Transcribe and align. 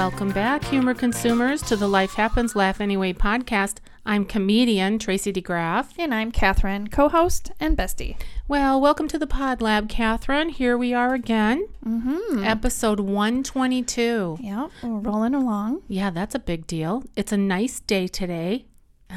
Welcome 0.00 0.32
back, 0.32 0.64
humor 0.64 0.94
consumers, 0.94 1.60
to 1.62 1.76
the 1.76 1.86
Life 1.86 2.14
Happens 2.14 2.56
Laugh 2.56 2.80
Anyway 2.80 3.12
podcast. 3.12 3.76
I'm 4.06 4.24
comedian 4.24 4.98
Tracy 4.98 5.30
DeGraff. 5.30 5.88
And 5.98 6.14
I'm 6.14 6.32
Cathrine, 6.32 6.90
co 6.90 7.10
host 7.10 7.52
and 7.60 7.76
bestie. 7.76 8.16
Well, 8.48 8.80
welcome 8.80 9.08
to 9.08 9.18
the 9.18 9.26
Pod 9.26 9.60
Lab, 9.60 9.90
Cathrine. 9.90 10.52
Here 10.52 10.78
we 10.78 10.94
are 10.94 11.12
again, 11.12 11.66
Mm-hmm. 11.86 12.42
episode 12.44 12.98
122. 13.00 14.38
Yep, 14.40 14.70
we're 14.82 14.88
rolling 15.00 15.34
along. 15.34 15.82
Yeah, 15.86 16.08
that's 16.08 16.34
a 16.34 16.38
big 16.38 16.66
deal. 16.66 17.04
It's 17.14 17.30
a 17.32 17.36
nice 17.36 17.80
day 17.80 18.06
today. 18.08 18.64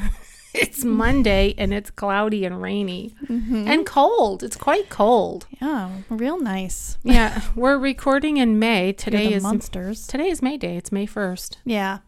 it's 0.54 0.84
Monday 0.84 1.54
and 1.58 1.74
it's 1.74 1.90
cloudy 1.90 2.44
and 2.44 2.60
rainy 2.62 3.14
and 3.28 3.84
cold. 3.86 4.42
It's 4.42 4.56
quite 4.56 4.88
cold. 4.88 5.46
Yeah, 5.60 5.90
real 6.08 6.38
nice. 6.40 6.96
Yeah, 7.02 7.42
we're 7.54 7.78
recording 7.78 8.36
in 8.36 8.58
May. 8.58 8.92
Today 8.92 9.32
is 9.32 9.42
monsters. 9.42 10.06
today 10.06 10.28
is 10.28 10.40
May 10.42 10.56
Day. 10.56 10.76
It's 10.76 10.92
May 10.92 11.06
1st. 11.06 11.56
Yeah. 11.64 11.98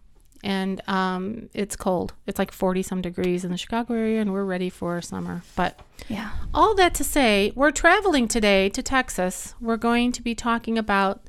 and 0.45 0.81
um, 0.89 1.49
it's 1.55 1.75
cold. 1.77 2.13
It's 2.27 2.39
like 2.39 2.53
40 2.53 2.83
some 2.83 3.01
degrees 3.03 3.45
in 3.45 3.51
the 3.51 3.57
Chicago 3.57 3.95
area, 3.95 4.21
and 4.21 4.33
we're 4.33 4.45
ready 4.45 4.71
for 4.71 5.01
summer. 5.03 5.43
But 5.57 5.81
Yeah. 6.09 6.31
all 6.55 6.75
that 6.77 6.95
to 6.95 7.05
say, 7.05 7.53
we're 7.57 7.73
traveling 7.73 8.29
today 8.29 8.69
to 8.69 8.83
Texas. 8.83 9.55
We're 9.61 9.77
going 9.79 10.13
to 10.13 10.23
be 10.23 10.35
talking 10.37 10.79
about 10.79 11.23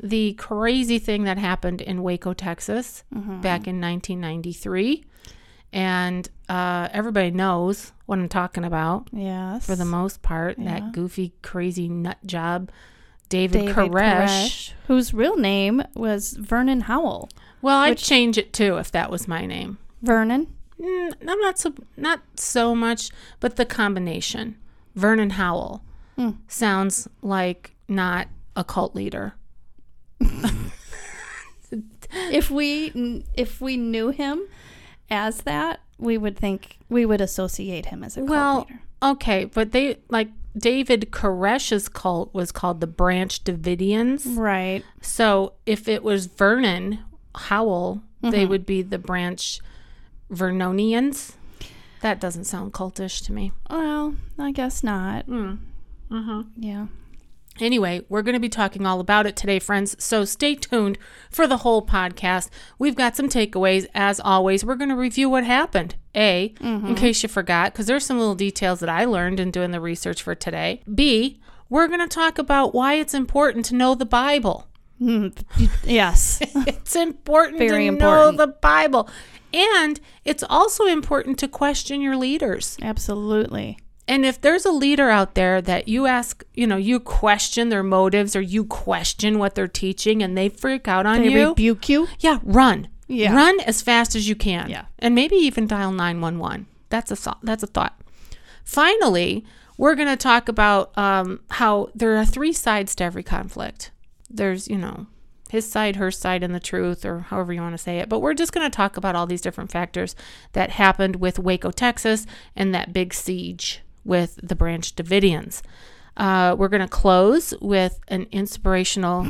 the 0.00 0.32
crazy 0.34 0.98
thing 0.98 1.22
that 1.24 1.38
happened 1.38 1.80
in 1.80 2.02
Waco, 2.02 2.32
Texas 2.34 3.04
back 3.12 3.68
in 3.68 3.80
1993. 3.80 5.04
And 5.74 6.28
uh, 6.48 6.88
everybody 6.92 7.32
knows 7.32 7.92
what 8.06 8.18
I'm 8.20 8.28
talking 8.28 8.64
about 8.64 9.08
Yes. 9.12 9.66
for 9.66 9.74
the 9.74 9.84
most 9.84 10.22
part. 10.22 10.56
Yeah. 10.56 10.66
That 10.78 10.92
goofy, 10.92 11.32
crazy 11.42 11.88
nut 11.88 12.18
job, 12.24 12.70
David, 13.28 13.66
David 13.66 13.74
Koresh. 13.74 13.90
Koresh, 13.92 14.72
whose 14.86 15.12
real 15.12 15.36
name 15.36 15.82
was 15.94 16.34
Vernon 16.34 16.82
Howell. 16.82 17.28
Well, 17.60 17.78
I'd 17.78 17.90
Which- 17.90 18.04
change 18.04 18.38
it 18.38 18.52
too 18.52 18.76
if 18.76 18.92
that 18.92 19.10
was 19.10 19.26
my 19.26 19.46
name. 19.46 19.78
Vernon? 20.00 20.46
Mm, 20.80 21.12
I'm 21.28 21.40
not 21.40 21.58
so 21.58 21.74
not 21.96 22.20
so 22.36 22.74
much, 22.74 23.10
but 23.40 23.56
the 23.56 23.64
combination. 23.64 24.56
Vernon 24.94 25.30
Howell 25.30 25.82
Hmm. 26.16 26.30
sounds 26.46 27.08
like 27.20 27.74
not 27.88 28.28
a 28.54 28.62
cult 28.62 28.94
leader. 28.94 29.34
if 32.30 32.50
we 32.50 33.24
if 33.36 33.60
we 33.60 33.76
knew 33.76 34.10
him 34.10 34.42
as 35.14 35.42
that, 35.42 35.80
we 35.98 36.18
would 36.18 36.36
think 36.36 36.78
we 36.90 37.06
would 37.06 37.20
associate 37.22 37.86
him 37.86 38.04
as 38.04 38.16
a 38.16 38.20
cult 38.20 38.28
well, 38.30 38.66
okay, 39.02 39.44
but 39.46 39.72
they 39.72 39.96
like 40.10 40.28
David 40.56 41.10
Koresh's 41.10 41.88
cult 41.88 42.32
was 42.34 42.52
called 42.52 42.80
the 42.80 42.86
Branch 42.86 43.42
Davidians. 43.42 44.36
Right. 44.36 44.84
So 45.00 45.54
if 45.66 45.88
it 45.88 46.02
was 46.02 46.26
Vernon 46.26 46.98
Howell, 47.34 48.02
Mm-hmm. 48.22 48.30
they 48.30 48.46
would 48.46 48.64
be 48.64 48.80
the 48.80 48.96
Branch 48.98 49.60
Vernonians. 50.32 51.32
That 52.00 52.20
doesn't 52.20 52.44
sound 52.44 52.72
cultish 52.72 53.22
to 53.26 53.32
me. 53.32 53.52
Well, 53.68 54.14
I 54.38 54.50
guess 54.52 54.82
not. 54.82 55.26
Mm. 55.26 55.58
Uh-huh. 56.10 56.42
Yeah. 56.56 56.86
Anyway, 57.60 58.04
we're 58.08 58.22
going 58.22 58.34
to 58.34 58.40
be 58.40 58.48
talking 58.48 58.84
all 58.84 59.00
about 59.00 59.26
it 59.26 59.36
today, 59.36 59.58
friends. 59.58 59.94
So 60.02 60.24
stay 60.24 60.54
tuned 60.56 60.98
for 61.30 61.46
the 61.46 61.58
whole 61.58 61.86
podcast. 61.86 62.50
We've 62.78 62.96
got 62.96 63.16
some 63.16 63.28
takeaways. 63.28 63.86
As 63.94 64.18
always, 64.20 64.64
we're 64.64 64.74
going 64.74 64.90
to 64.90 64.96
review 64.96 65.30
what 65.30 65.44
happened. 65.44 65.94
A, 66.16 66.54
in 66.60 66.94
case 66.94 67.22
you 67.24 67.28
forgot, 67.28 67.72
because 67.72 67.86
there's 67.86 68.06
some 68.06 68.18
little 68.18 68.36
details 68.36 68.78
that 68.80 68.88
I 68.88 69.04
learned 69.04 69.40
in 69.40 69.50
doing 69.50 69.72
the 69.72 69.80
research 69.80 70.22
for 70.22 70.34
today. 70.36 70.80
B, 70.92 71.40
we're 71.68 71.88
going 71.88 72.00
to 72.00 72.06
talk 72.06 72.38
about 72.38 72.72
why 72.74 72.94
it's 72.94 73.14
important 73.14 73.64
to 73.66 73.74
know 73.74 73.94
the 73.96 74.04
Bible. 74.04 74.68
Mm, 75.00 75.36
yes. 75.84 76.40
It's 76.66 76.94
important 76.94 77.58
Very 77.58 77.84
to 77.84 77.88
important. 77.94 78.36
know 78.36 78.46
the 78.46 78.52
Bible. 78.52 79.08
And 79.52 80.00
it's 80.24 80.44
also 80.48 80.86
important 80.86 81.38
to 81.40 81.48
question 81.48 82.00
your 82.00 82.16
leaders. 82.16 82.76
Absolutely. 82.82 83.78
And 84.06 84.26
if 84.26 84.40
there's 84.40 84.66
a 84.66 84.70
leader 84.70 85.08
out 85.08 85.34
there 85.34 85.62
that 85.62 85.88
you 85.88 86.06
ask, 86.06 86.44
you 86.52 86.66
know, 86.66 86.76
you 86.76 87.00
question 87.00 87.70
their 87.70 87.82
motives 87.82 88.36
or 88.36 88.40
you 88.42 88.64
question 88.64 89.38
what 89.38 89.54
they're 89.54 89.66
teaching 89.66 90.22
and 90.22 90.36
they 90.36 90.48
freak 90.50 90.86
out 90.88 91.06
on 91.06 91.22
They 91.22 91.30
you, 91.30 91.48
rebuke 91.48 91.88
you. 91.88 92.08
yeah, 92.18 92.38
run. 92.42 92.88
Yeah. 93.08 93.34
Run 93.34 93.60
as 93.60 93.82
fast 93.82 94.14
as 94.14 94.28
you 94.28 94.34
can. 94.34 94.68
Yeah. 94.68 94.86
And 94.98 95.14
maybe 95.14 95.36
even 95.36 95.66
dial 95.66 95.92
911. 95.92 96.66
That's 96.90 97.10
a 97.10 97.16
thought. 97.16 97.38
That's 97.42 97.62
a 97.62 97.66
thought. 97.66 97.98
Finally, 98.64 99.44
we're 99.76 99.94
going 99.94 100.08
to 100.08 100.16
talk 100.16 100.48
about 100.48 100.96
um, 100.98 101.40
how 101.52 101.88
there 101.94 102.16
are 102.16 102.24
three 102.24 102.52
sides 102.52 102.94
to 102.96 103.04
every 103.04 103.22
conflict. 103.22 103.90
There's, 104.30 104.68
you 104.68 104.78
know, 104.78 105.06
his 105.50 105.70
side, 105.70 105.96
her 105.96 106.10
side, 106.10 106.42
and 106.42 106.54
the 106.54 106.60
truth, 106.60 107.04
or 107.04 107.20
however 107.20 107.52
you 107.52 107.60
want 107.60 107.74
to 107.74 107.78
say 107.82 107.98
it. 107.98 108.08
But 108.08 108.20
we're 108.20 108.34
just 108.34 108.52
going 108.52 108.68
to 108.68 108.74
talk 108.74 108.96
about 108.96 109.14
all 109.14 109.26
these 109.26 109.40
different 109.40 109.70
factors 109.70 110.16
that 110.52 110.70
happened 110.70 111.16
with 111.16 111.38
Waco, 111.38 111.70
Texas, 111.70 112.26
and 112.56 112.74
that 112.74 112.92
big 112.92 113.14
siege 113.14 113.80
with 114.04 114.38
the 114.42 114.54
Branch 114.54 114.94
Davidians. 114.94 115.62
Uh, 116.16 116.54
we're 116.58 116.68
going 116.68 116.80
to 116.82 116.88
close 116.88 117.54
with 117.60 118.00
an 118.08 118.26
inspirational 118.30 119.28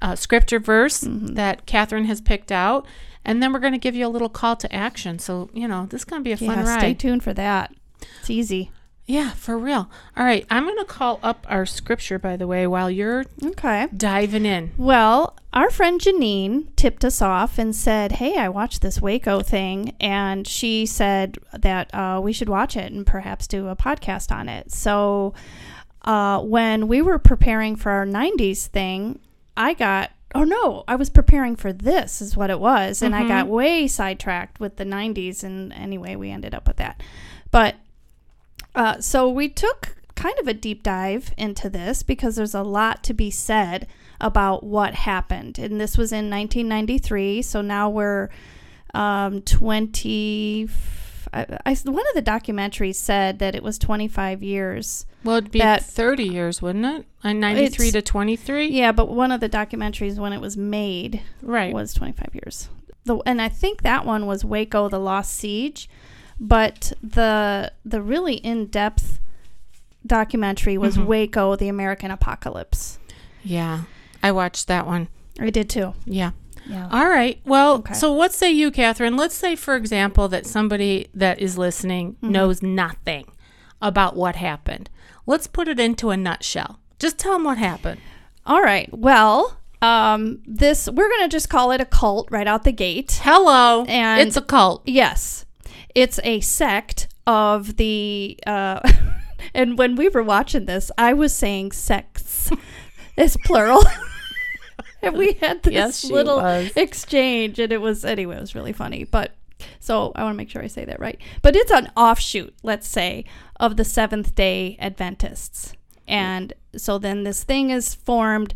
uh, 0.00 0.14
scripture 0.14 0.58
verse 0.60 1.04
that 1.06 1.66
Cathrine 1.66 2.06
has 2.06 2.20
picked 2.20 2.52
out. 2.52 2.86
And 3.24 3.42
then 3.42 3.52
we're 3.52 3.58
going 3.60 3.72
to 3.74 3.78
give 3.78 3.94
you 3.94 4.06
a 4.06 4.08
little 4.08 4.28
call 4.30 4.56
to 4.56 4.74
action. 4.74 5.18
So, 5.18 5.50
you 5.52 5.68
know, 5.68 5.86
this 5.86 6.02
is 6.02 6.04
going 6.04 6.20
to 6.20 6.24
be 6.24 6.32
a 6.32 6.36
fun 6.36 6.58
Yeah, 6.58 6.64
ride. 6.66 6.78
stay 6.78 6.94
tuned 6.94 7.22
for 7.22 7.34
that. 7.34 7.74
It's 8.20 8.30
easy. 8.30 8.70
Yeah, 9.10 9.30
for 9.30 9.58
real. 9.58 9.90
All 10.16 10.24
right. 10.24 10.46
I'm 10.50 10.64
going 10.64 10.78
to 10.78 10.84
call 10.84 11.18
up 11.20 11.44
our 11.48 11.66
scripture, 11.66 12.16
by 12.16 12.36
the 12.36 12.46
way, 12.46 12.64
while 12.68 12.88
you're 12.88 13.24
Okay. 13.44 13.88
diving 13.96 14.46
in. 14.46 14.70
Well, 14.76 15.36
our 15.52 15.68
friend 15.68 16.00
Janine 16.00 16.68
tipped 16.76 17.04
us 17.04 17.20
off 17.20 17.58
and 17.58 17.74
said, 17.74 18.12
Hey, 18.12 18.36
I 18.38 18.48
watched 18.48 18.82
this 18.82 19.00
Waco 19.00 19.40
thing. 19.40 19.96
And 20.00 20.46
she 20.46 20.86
said 20.86 21.38
that 21.52 21.92
uh, 21.92 22.20
we 22.22 22.32
should 22.32 22.48
watch 22.48 22.76
it 22.76 22.92
and 22.92 23.04
perhaps 23.04 23.48
do 23.48 23.66
a 23.66 23.74
podcast 23.74 24.30
on 24.30 24.48
it. 24.48 24.70
So 24.70 25.34
uh, 26.04 26.40
when 26.42 26.86
we 26.86 27.02
were 27.02 27.18
preparing 27.18 27.74
for 27.74 27.90
our 27.90 28.06
90s 28.06 28.68
thing, 28.68 29.18
I 29.56 29.74
got, 29.74 30.12
oh 30.36 30.44
no, 30.44 30.84
I 30.86 30.94
was 30.94 31.10
preparing 31.10 31.56
for 31.56 31.72
this, 31.72 32.22
is 32.22 32.36
what 32.36 32.50
it 32.50 32.60
was. 32.60 33.02
And 33.02 33.16
I 33.16 33.26
got 33.26 33.48
way 33.48 33.88
sidetracked 33.88 34.60
with 34.60 34.76
the 34.76 34.84
90s. 34.84 35.42
And 35.42 35.72
anyway, 35.72 36.14
we 36.14 36.30
ended 36.30 36.54
up 36.54 36.68
with 36.68 36.76
that. 36.76 37.02
But 37.50 37.74
uh, 38.74 39.00
so 39.00 39.28
we 39.28 39.48
took 39.48 39.96
kind 40.14 40.38
of 40.38 40.46
a 40.48 40.54
deep 40.54 40.82
dive 40.82 41.32
into 41.38 41.68
this 41.70 42.02
because 42.02 42.36
there's 42.36 42.54
a 42.54 42.62
lot 42.62 43.02
to 43.04 43.14
be 43.14 43.30
said 43.30 43.86
about 44.20 44.62
what 44.62 44.94
happened. 44.94 45.58
And 45.58 45.80
this 45.80 45.96
was 45.96 46.12
in 46.12 46.28
1993. 46.30 47.42
So 47.42 47.62
now 47.62 47.88
we're 47.88 48.28
um, 48.92 49.40
20. 49.42 50.68
I, 51.32 51.58
I, 51.64 51.74
one 51.84 52.04
of 52.08 52.14
the 52.14 52.22
documentaries 52.22 52.96
said 52.96 53.38
that 53.38 53.54
it 53.54 53.62
was 53.62 53.78
25 53.78 54.42
years. 54.42 55.06
Well, 55.24 55.36
it'd 55.36 55.50
be 55.50 55.60
That- 55.60 55.84
30 55.84 56.24
years, 56.24 56.60
wouldn't 56.60 56.84
it? 56.84 57.06
Uh, 57.22 57.32
93 57.32 57.90
to 57.92 58.02
23? 58.02 58.68
Yeah, 58.68 58.92
but 58.92 59.08
one 59.08 59.30
of 59.32 59.40
the 59.40 59.48
documentaries 59.48 60.18
when 60.18 60.32
it 60.32 60.40
was 60.40 60.56
made 60.56 61.22
Right. 61.42 61.72
was 61.72 61.94
25 61.94 62.34
years. 62.34 62.68
The, 63.04 63.18
and 63.26 63.40
I 63.40 63.48
think 63.48 63.82
that 63.82 64.04
one 64.04 64.26
was 64.26 64.44
Waco, 64.44 64.88
the 64.88 64.98
Lost 64.98 65.32
Siege. 65.34 65.88
But 66.40 66.92
the 67.02 67.70
the 67.84 68.00
really 68.02 68.34
in 68.34 68.66
depth 68.66 69.20
documentary 70.06 70.78
was 70.78 70.96
Mhm. 70.96 71.06
Waco, 71.06 71.56
the 71.56 71.68
American 71.68 72.10
Apocalypse. 72.10 72.98
Yeah. 73.44 73.82
I 74.22 74.32
watched 74.32 74.66
that 74.68 74.86
one. 74.86 75.08
I 75.38 75.50
did 75.50 75.68
too. 75.68 75.94
Yeah. 76.06 76.30
Yeah. 76.66 76.88
All 76.90 77.08
right. 77.08 77.40
Well, 77.44 77.74
Okay. 77.76 77.94
so 77.94 78.12
what 78.12 78.32
say 78.32 78.50
you, 78.50 78.70
Cathrine? 78.70 79.18
Let's 79.18 79.34
say, 79.34 79.56
for 79.56 79.76
example, 79.76 80.28
that 80.28 80.46
somebody 80.46 81.08
that 81.14 81.40
is 81.40 81.58
listening 81.58 82.12
Mm-hmm. 82.14 82.32
knows 82.32 82.62
nothing 82.62 83.26
about 83.82 84.16
what 84.16 84.36
happened. 84.36 84.88
Let's 85.26 85.46
put 85.46 85.68
it 85.68 85.80
into 85.80 86.10
a 86.10 86.16
nutshell. 86.16 86.78
Just 86.98 87.18
tell 87.18 87.32
them 87.34 87.44
what 87.44 87.58
happened. 87.58 88.00
All 88.46 88.60
right. 88.62 88.88
Well, 88.96 89.56
um, 89.82 90.40
this 90.46 90.88
we're 90.90 91.08
gonna 91.10 91.28
just 91.28 91.48
call 91.48 91.70
it 91.72 91.80
a 91.80 91.86
cult 91.86 92.28
right 92.30 92.46
out 92.46 92.64
the 92.64 92.72
gate. 92.72 93.20
Hello. 93.22 93.84
And- 93.88 94.20
it's 94.20 94.36
a 94.36 94.42
cult. 94.42 94.82
Yes, 94.86 95.44
it's 95.94 96.20
a 96.24 96.40
sect 96.40 97.08
of 97.26 97.76
the. 97.76 98.38
Uh, 98.46 98.80
and 99.54 99.78
when 99.78 99.96
we 99.96 100.08
were 100.08 100.22
watching 100.22 100.66
this, 100.66 100.90
I 100.98 101.12
was 101.12 101.34
saying 101.34 101.72
sects. 101.72 102.50
it's 103.16 103.36
plural. 103.38 103.82
and 105.02 105.16
we 105.16 105.32
had 105.34 105.62
this 105.62 105.72
Yes, 105.72 106.04
little 106.04 106.36
was. 106.38 106.72
exchange, 106.76 107.58
and 107.58 107.72
it 107.72 107.80
was 107.80 108.04
anyway. 108.04 108.36
It 108.36 108.40
was 108.40 108.54
really 108.54 108.72
funny, 108.72 109.04
but. 109.04 109.32
So 109.78 110.12
I 110.14 110.22
want 110.22 110.32
to 110.34 110.36
make 110.38 110.48
sure 110.48 110.62
I 110.62 110.68
say 110.68 110.86
that 110.86 111.00
right. 111.00 111.20
But 111.42 111.54
it's 111.54 111.70
an 111.70 111.90
offshoot, 111.94 112.54
let's 112.62 112.88
say, 112.88 113.26
of 113.58 113.76
the 113.76 113.84
Seventh 113.84 114.34
Day 114.34 114.78
Adventists, 114.78 115.74
and 116.08 116.54
so 116.74 116.96
then 116.96 117.24
this 117.24 117.44
thing 117.44 117.68
is 117.68 117.94
formed, 117.94 118.54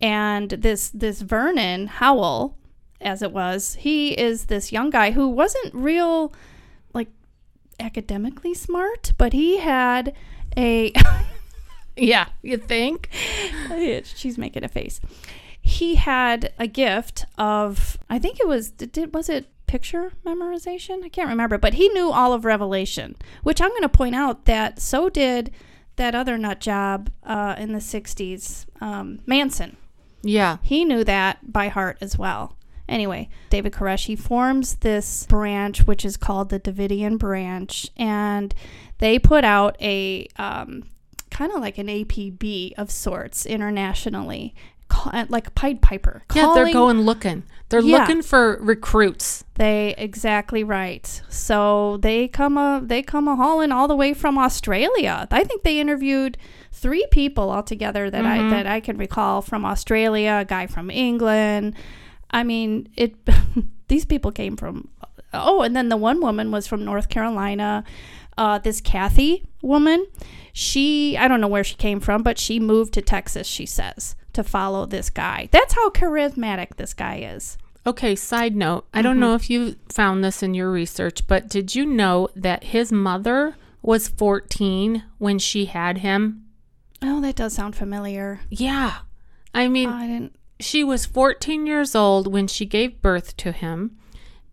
and 0.00 0.50
this 0.50 0.90
this 0.90 1.20
Vernon 1.20 1.86
Howell, 1.86 2.58
as 3.00 3.22
it 3.22 3.30
was, 3.30 3.74
he 3.76 4.12
is 4.18 4.46
this 4.46 4.72
young 4.72 4.90
guy 4.90 5.12
who 5.12 5.28
wasn't 5.28 5.72
real, 5.72 6.32
academically 7.80 8.54
smart, 8.54 9.12
but 9.18 9.32
he 9.32 9.58
had 9.58 10.14
a 10.56 10.92
Yeah. 11.96 12.28
You 12.42 12.56
think? 12.56 13.08
she's 14.04 14.38
making 14.38 14.64
a 14.64 14.68
face. 14.68 15.00
he 15.60 15.96
had 15.96 16.52
a 16.58 16.66
gift 16.66 17.26
of 17.36 17.98
I 18.08 18.18
think 18.18 18.40
it 18.40 18.46
was 18.48 18.70
did 18.70 19.12
was 19.14 19.28
it 19.28 19.46
picture 19.66 20.12
memorization? 20.24 21.04
I 21.04 21.08
can't 21.08 21.28
remember, 21.28 21.58
but 21.58 21.74
he 21.74 21.88
knew 21.90 22.10
all 22.10 22.32
of 22.32 22.44
Revelation, 22.44 23.16
which 23.42 23.60
I'm 23.60 23.70
going 23.70 23.82
to 23.82 23.88
point 23.88 24.14
out 24.16 24.44
that 24.46 24.80
so 24.80 25.08
did 25.08 25.52
that 25.96 26.14
other 26.14 26.38
nut 26.38 26.60
job 26.60 27.10
uh, 27.24 27.54
in 27.58 27.72
the 27.72 27.78
60s, 27.78 28.64
um, 28.80 29.20
Manson. 29.26 29.76
Yeah. 30.22 30.56
He 30.62 30.84
knew 30.84 31.04
that 31.04 31.52
by 31.52 31.68
heart 31.68 31.98
as 32.00 32.16
well. 32.18 32.56
Anyway, 32.90 33.28
David 33.48 33.72
Koresh, 33.72 34.06
he 34.06 34.16
forms 34.16 34.74
this 34.76 35.24
branch, 35.26 35.86
which 35.86 36.04
is 36.04 36.16
called 36.16 36.50
the 36.50 36.58
Davidian 36.60 37.18
branch, 37.18 37.88
and 37.96 38.52
they 38.98 39.18
put 39.18 39.44
out 39.44 39.76
a 39.80 40.26
um, 40.36 40.82
kind 41.30 41.52
of 41.52 41.60
like 41.60 41.78
an 41.78 41.86
APB 41.86 42.72
of 42.76 42.90
sorts 42.90 43.46
internationally, 43.46 44.54
ca- 44.88 45.26
like 45.28 45.54
Pied 45.54 45.80
Piper. 45.80 46.24
Yeah, 46.34 46.52
they're 46.54 46.72
going 46.72 47.02
looking. 47.02 47.44
They're 47.68 47.80
Yeah. 47.80 47.98
looking 48.00 48.22
for 48.22 48.58
recruits. 48.60 49.44
They 49.54 49.94
exactly 49.96 50.64
right. 50.64 51.22
So 51.28 51.98
they 51.98 52.26
come 52.26 52.58
a 52.58 52.80
they 52.84 53.02
come 53.02 53.28
a 53.28 53.36
hauling 53.36 53.70
all 53.70 53.86
the 53.86 53.94
way 53.94 54.12
from 54.14 54.36
Australia. 54.36 55.28
I 55.30 55.44
think 55.44 55.62
they 55.62 55.78
interviewed 55.78 56.36
three 56.72 57.06
people 57.12 57.52
altogether 57.52 58.10
that 58.10 58.24
I 58.26 58.50
that 58.50 58.66
I 58.66 58.80
can 58.80 58.96
recall 58.98 59.42
from 59.42 59.64
Australia, 59.64 60.38
a 60.40 60.44
guy 60.44 60.66
from 60.66 60.90
England. 60.90 61.74
I 62.30 62.42
mean, 62.44 62.88
it 62.96 63.14
these 63.88 64.04
people 64.04 64.32
came 64.32 64.56
from 64.56 64.88
Oh, 65.32 65.62
and 65.62 65.76
then 65.76 65.88
the 65.88 65.96
one 65.96 66.20
woman 66.20 66.50
was 66.50 66.66
from 66.66 66.84
North 66.84 67.08
Carolina. 67.08 67.84
Uh, 68.36 68.58
this 68.58 68.80
Kathy 68.80 69.44
woman, 69.60 70.06
she 70.52 71.16
I 71.16 71.28
don't 71.28 71.40
know 71.40 71.48
where 71.48 71.64
she 71.64 71.74
came 71.74 72.00
from, 72.00 72.22
but 72.22 72.38
she 72.38 72.58
moved 72.58 72.94
to 72.94 73.02
Texas, 73.02 73.46
she 73.46 73.66
says, 73.66 74.16
to 74.32 74.42
follow 74.42 74.86
this 74.86 75.10
guy. 75.10 75.48
That's 75.52 75.74
how 75.74 75.90
charismatic 75.90 76.76
this 76.76 76.94
guy 76.94 77.18
is. 77.18 77.58
Okay, 77.86 78.14
side 78.14 78.54
note. 78.56 78.86
I 78.92 79.02
don't 79.02 79.18
know 79.18 79.34
if 79.34 79.48
you 79.48 79.76
found 79.88 80.22
this 80.22 80.42
in 80.42 80.54
your 80.54 80.70
research, 80.70 81.26
but 81.26 81.48
did 81.48 81.74
you 81.74 81.86
know 81.86 82.28
that 82.36 82.64
his 82.64 82.92
mother 82.92 83.56
was 83.82 84.08
14 84.08 85.02
when 85.18 85.38
she 85.38 85.64
had 85.64 85.98
him? 85.98 86.44
Oh, 87.02 87.20
that 87.22 87.36
does 87.36 87.54
sound 87.54 87.76
familiar. 87.76 88.40
Yeah. 88.50 88.98
I 89.54 89.68
mean, 89.68 89.88
I 89.88 90.06
didn't. 90.06 90.36
She 90.60 90.84
was 90.84 91.06
14 91.06 91.66
years 91.66 91.94
old 91.94 92.26
when 92.32 92.46
she 92.46 92.64
gave 92.66 93.00
birth 93.02 93.36
to 93.38 93.50
him 93.52 93.96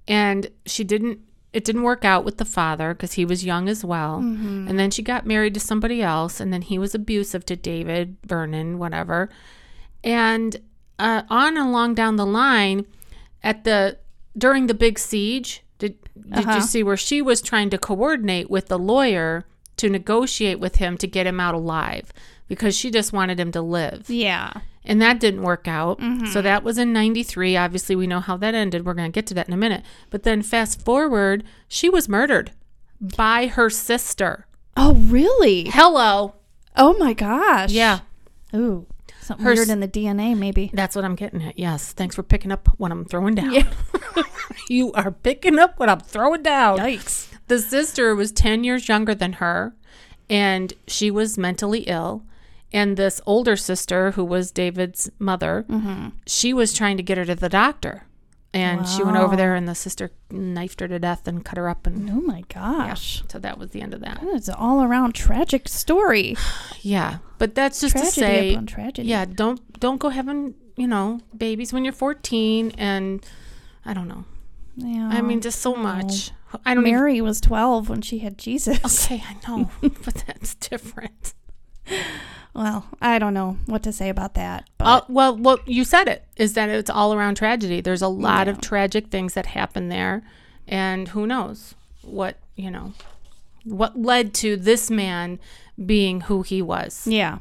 and 0.07 0.49
she 0.65 0.83
didn't 0.83 1.19
it 1.53 1.63
didn't 1.63 1.83
work 1.83 2.05
out 2.05 2.23
with 2.25 2.37
the 2.37 2.45
father 2.45 2.93
because 2.93 3.13
he 3.13 3.25
was 3.25 3.43
young 3.45 3.67
as 3.69 3.83
well. 3.83 4.17
And 4.17 4.77
then 4.77 4.91
she 4.91 5.01
got 5.01 5.25
married 5.25 5.53
to 5.55 5.59
somebody 5.59 6.01
else 6.03 6.39
and 6.39 6.53
then 6.53 6.61
he 6.61 6.77
was 6.77 6.93
abusive 6.93 7.45
to 7.45 7.55
david 7.55 8.17
vernon 8.25 8.77
whatever. 8.77 9.29
And 10.03 10.57
uh, 10.99 11.23
on 11.29 11.57
and 11.57 11.67
along 11.67 11.95
down 11.95 12.15
the 12.15 12.25
line 12.25 12.85
at 13.43 13.63
the 13.63 13.97
during 14.37 14.67
the 14.67 14.73
big 14.73 14.99
siege 14.99 15.63
did, 15.79 15.97
did 16.15 16.45
Uh-huh. 16.45 16.55
you 16.55 16.61
see 16.61 16.83
where 16.83 16.97
she 16.97 17.21
was 17.21 17.41
trying 17.41 17.69
to 17.71 17.77
coordinate 17.77 18.49
with 18.49 18.67
the 18.67 18.79
lawyer 18.79 19.45
to 19.77 19.89
negotiate 19.89 20.59
with 20.59 20.75
him 20.77 20.97
to 20.97 21.07
get 21.07 21.25
him 21.27 21.39
out 21.39 21.55
alive 21.55 22.11
because 22.47 22.75
she 22.77 22.89
just 22.91 23.13
wanted 23.13 23.39
him 23.39 23.51
to 23.51 23.61
live 23.61 24.09
Yeah. 24.09 24.51
and 24.85 25.01
that 25.01 25.19
didn't 25.19 25.41
work 25.43 25.67
out. 25.67 25.99
Mm-hmm. 25.99 26.27
So 26.27 26.41
that 26.41 26.63
was 26.63 26.77
in 26.77 26.93
93. 26.93 27.55
Obviously, 27.57 27.95
we 27.95 28.07
know 28.07 28.19
how 28.19 28.37
that 28.37 28.53
ended. 28.55 28.85
We're 28.85 28.93
going 28.93 29.11
to 29.11 29.15
get 29.15 29.27
to 29.27 29.33
that 29.35 29.47
in 29.47 29.53
a 29.53 29.57
minute. 29.57 29.83
But 30.09 30.23
then 30.23 30.41
fast 30.41 30.83
forward, 30.83 31.43
she 31.67 31.89
was 31.89 32.07
murdered 32.07 32.51
by 33.01 33.47
her 33.47 33.69
sister. 33.69 34.47
Oh, 34.75 34.93
really? 34.95 35.65
Hello. 35.69 36.35
Oh 36.75 36.95
my 36.99 37.13
gosh. 37.13 37.71
Yeah, 37.71 37.99
Ooh. 38.55 38.85
Something 39.19 39.45
Her 39.45 39.53
weird 39.55 39.67
in 39.69 39.81
the 39.81 39.87
DNA, 39.89 40.37
maybe. 40.37 40.71
that's 40.73 40.95
what 40.95 41.03
I'm 41.03 41.15
getting 41.15 41.41
at. 41.43 41.59
Yes. 41.59 41.91
Thanks 41.91 42.15
for 42.15 42.23
picking 42.23 42.49
up 42.51 42.69
what 42.77 42.91
I'm 42.93 43.03
throwing 43.03 43.35
down. 43.35 43.53
you 44.69 44.93
are 44.93 45.11
picking 45.11 45.59
up 45.59 45.77
what 45.79 45.89
I'm 45.89 45.99
throwing 45.99 46.43
down. 46.43 46.77
Yikes. 46.77 47.27
The 47.47 47.59
sister 47.59 48.15
was 48.15 48.31
10 48.31 48.63
years 48.63 48.87
younger 48.87 49.13
than 49.15 49.33
her, 49.33 49.75
and 50.29 50.71
she 50.87 51.11
was 51.11 51.37
mentally 51.37 51.81
ill. 51.81 52.23
And 52.73 52.97
this 52.97 53.21
older 53.25 53.55
sister, 53.55 54.11
who 54.11 54.23
was 54.25 54.51
David's 54.51 55.09
mother, 55.19 55.65
Mm-hmm. 55.69 56.09
she 56.25 56.53
was 56.53 56.73
trying 56.73 56.97
to 56.97 57.03
get 57.03 57.17
her 57.17 57.25
to 57.25 57.35
the 57.35 57.49
doctor. 57.49 58.03
And 58.53 58.87
she 58.87 59.03
went 59.03 59.17
over 59.17 59.35
there, 59.35 59.53
and 59.55 59.67
the 59.67 59.75
sister 59.75 60.09
knifed 60.31 60.79
her 60.79 60.87
to 60.87 60.97
death 60.97 61.27
and 61.27 61.45
cut 61.45 61.57
her 61.57 61.69
up. 61.69 61.85
And 61.85 62.09
Oh 62.09 62.21
my 62.21 62.41
gosh. 62.51 63.21
so 63.29 63.37
that 63.39 63.59
was 63.59 63.69
the 63.71 63.81
end 63.81 63.93
of 63.93 63.99
that. 64.01 64.19
It's 64.23 64.47
an 64.47 64.55
all 64.55 64.81
around 64.81 65.13
tragic 65.13 65.67
story. 65.67 66.35
Yeah. 66.81 67.17
But 67.37 67.53
that's 67.53 67.81
just 67.81 67.91
Tragedy 67.93 68.11
to 68.13 68.19
say, 68.19 68.53
upon 68.53 68.65
tragedy. 68.65 69.07
yeah, 69.09 69.25
don't 69.25 69.79
don't 69.79 69.97
go 69.99 70.09
having, 70.09 70.55
you 70.75 70.87
know, 70.87 71.19
babies 71.37 71.71
when 71.73 71.83
you're 71.83 71.93
14. 71.93 72.71
And 72.77 73.23
I 73.85 73.93
don't 73.93 74.07
know. 74.07 74.23
Yeah. 74.75 75.09
I 75.11 75.21
mean, 75.21 75.41
just 75.41 75.59
so 75.61 75.75
much. 75.75 76.31
I 76.65 76.73
don't 76.73 76.87
even. 76.87 76.95
Mary 76.99 77.21
was 77.21 77.41
12 77.41 77.89
when 77.89 78.01
she 78.01 78.19
had 78.19 78.37
Jesus. 78.37 79.05
Okay, 79.05 79.21
I 79.27 79.35
know. 79.47 79.69
but 79.81 80.23
that's 80.25 80.55
different. 80.55 81.33
Well, 82.53 82.87
I 83.01 83.19
don't 83.19 83.33
know 83.33 83.57
what 83.65 83.83
to 83.83 83.91
say 83.91 84.09
about 84.09 84.33
that. 84.33 84.67
Uh, 84.79 85.01
well, 85.07 85.37
well, 85.37 85.59
you 85.65 85.83
said 85.83 86.07
it 86.07 86.23
is 86.37 86.53
that 86.53 86.69
it's 86.69 86.89
all 86.89 87.13
around 87.13 87.35
tragedy. 87.35 87.81
There's 87.81 88.01
a 88.01 88.07
lot 88.07 88.47
of 88.47 88.61
tragic 88.61 89.07
things 89.07 89.35
that 89.35 89.47
happen 89.47 89.89
there, 89.89 90.23
and 90.67 91.09
who 91.09 91.27
knows 91.27 91.75
what 92.01 92.37
you 92.55 92.71
know, 92.71 92.93
what 93.63 93.97
led 93.97 94.33
to 94.33 94.57
this 94.57 94.89
man 94.89 95.39
being 95.83 96.21
who 96.21 96.41
he 96.41 96.61
was. 96.61 97.07
Yeah. 97.07 97.37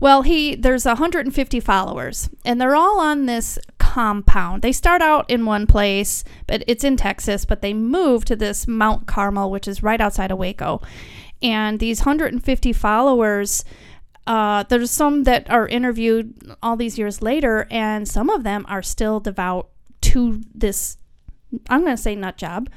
Well, 0.00 0.22
he 0.22 0.54
there's 0.54 0.84
150 0.84 1.60
followers, 1.60 2.30
and 2.44 2.60
they're 2.60 2.76
all 2.76 3.00
on 3.00 3.26
this 3.26 3.58
compound. 3.78 4.62
They 4.62 4.72
start 4.72 5.02
out 5.02 5.28
in 5.28 5.44
one 5.44 5.66
place, 5.66 6.24
but 6.46 6.62
it's 6.66 6.84
in 6.84 6.96
Texas, 6.96 7.44
but 7.44 7.62
they 7.62 7.74
move 7.74 8.24
to 8.26 8.36
this 8.36 8.68
Mount 8.68 9.06
Carmel, 9.06 9.50
which 9.50 9.66
is 9.66 9.82
right 9.82 10.00
outside 10.00 10.30
of 10.30 10.38
Waco. 10.38 10.80
And 11.42 11.78
these 11.78 12.00
150 12.00 12.72
followers, 12.72 13.64
uh, 14.28 14.62
there's 14.68 14.90
some 14.92 15.24
that 15.24 15.48
are 15.50 15.66
interviewed 15.66 16.54
all 16.62 16.76
these 16.76 16.98
years 16.98 17.20
later, 17.22 17.66
and 17.70 18.06
some 18.06 18.28
of 18.30 18.44
them 18.44 18.64
are 18.68 18.82
still 18.82 19.18
devout 19.20 19.68
to 20.02 20.40
this. 20.54 20.98
I'm 21.70 21.80
going 21.82 21.96
to 21.96 22.02
say 22.02 22.14
nut 22.14 22.36
job, 22.36 22.68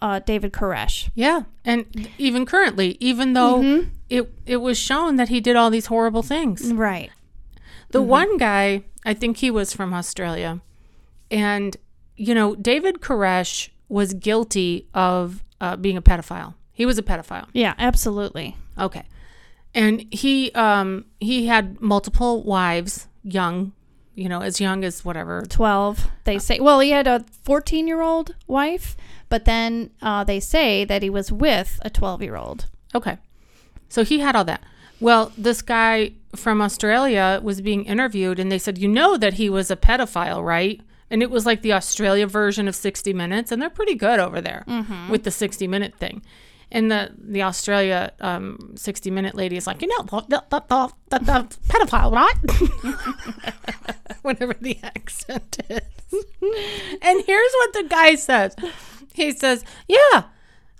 uh, 0.00 0.20
David 0.20 0.52
Koresh. 0.52 1.10
Yeah, 1.14 1.42
and 1.64 1.84
even 2.18 2.46
currently, 2.46 2.96
even 3.00 3.32
though 3.34 3.60
Mm-hmm. 3.60 3.88
it 4.08 4.32
it 4.46 4.56
was 4.58 4.78
shown 4.78 5.16
that 5.16 5.28
he 5.28 5.40
did 5.40 5.56
all 5.56 5.70
these 5.70 5.86
horrible 5.86 6.22
things. 6.22 6.72
Right. 6.72 7.10
The 7.90 7.98
Mm-hmm. 8.00 8.08
one 8.08 8.36
guy, 8.38 8.84
I 9.04 9.12
think 9.14 9.38
he 9.38 9.50
was 9.50 9.74
from 9.74 9.92
Australia, 9.92 10.60
and 11.30 11.76
you 12.16 12.34
know, 12.34 12.54
David 12.54 13.00
Koresh 13.00 13.70
was 13.88 14.14
guilty 14.14 14.86
of 14.94 15.42
uh, 15.60 15.76
being 15.76 15.96
a 15.96 16.02
pedophile. 16.02 16.54
He 16.72 16.86
was 16.86 16.96
a 16.98 17.02
pedophile. 17.02 17.48
Yeah, 17.52 17.74
absolutely. 17.78 18.56
Okay. 18.78 19.02
And 19.74 20.06
he 20.12 20.52
um 20.52 21.06
he 21.20 21.46
had 21.46 21.80
multiple 21.80 22.42
wives, 22.42 23.08
young, 23.24 23.72
you 24.14 24.28
know, 24.28 24.40
as 24.40 24.60
young 24.60 24.84
as 24.84 25.04
whatever. 25.04 25.44
12 25.48 26.08
they 26.24 26.38
say 26.38 26.60
well 26.60 26.80
he 26.80 26.90
had 26.90 27.06
a 27.06 27.24
14 27.44 27.86
year 27.88 28.00
old 28.00 28.34
wife 28.46 28.96
but 29.28 29.44
then 29.44 29.90
uh, 30.02 30.22
they 30.24 30.38
say 30.38 30.84
that 30.84 31.02
he 31.02 31.10
was 31.10 31.32
with 31.32 31.80
a 31.82 31.90
12 31.90 32.22
year 32.22 32.36
old 32.36 32.66
Okay. 32.94 33.16
So 33.88 34.04
he 34.04 34.20
had 34.20 34.36
all 34.36 34.44
that. 34.44 34.62
Well, 35.00 35.32
this 35.36 35.62
guy 35.62 36.12
from 36.36 36.60
Australia 36.62 37.40
was 37.42 37.60
being 37.60 37.84
interviewed 37.86 38.38
and 38.38 38.50
they 38.52 38.58
said, 38.58 38.78
"You 38.78 38.88
know 38.88 39.16
that 39.16 39.34
he 39.34 39.48
was 39.50 39.70
a 39.70 39.76
pedophile, 39.76 40.44
right?" 40.44 40.80
And 41.10 41.22
it 41.22 41.30
was 41.30 41.44
like 41.44 41.62
the 41.62 41.72
Australia 41.72 42.26
version 42.26 42.68
of 42.68 42.74
60 42.74 43.12
Minutes 43.12 43.50
and 43.52 43.60
they're 43.60 43.68
pretty 43.70 43.94
good 43.94 44.18
over 44.18 44.40
there 44.40 44.64
with 45.10 45.24
the 45.24 45.30
60 45.30 45.66
minute 45.66 45.94
thing. 45.96 46.22
And 46.74 46.90
the 46.90 47.10
the 47.18 47.42
Australia 47.42 48.12
um, 48.20 48.72
60 48.76 49.10
minute 49.10 49.34
lady 49.34 49.56
is 49.58 49.66
like, 49.66 49.82
"You 49.82 49.88
know, 49.88 50.02
the 50.28 50.42
the, 50.48 50.62
the, 50.68 51.18
the, 51.18 51.56
pedophile, 51.68 52.10
right?" 52.10 52.34
Whatever 54.22 54.54
the 54.60 54.78
accent 54.82 55.58
is. 55.68 55.80
and 57.02 57.24
here's 57.26 57.52
what 57.52 57.72
the 57.74 57.84
guy 57.88 58.14
says. 58.14 58.56
He 59.12 59.32
says, 59.32 59.64
"Yeah, 59.88 60.24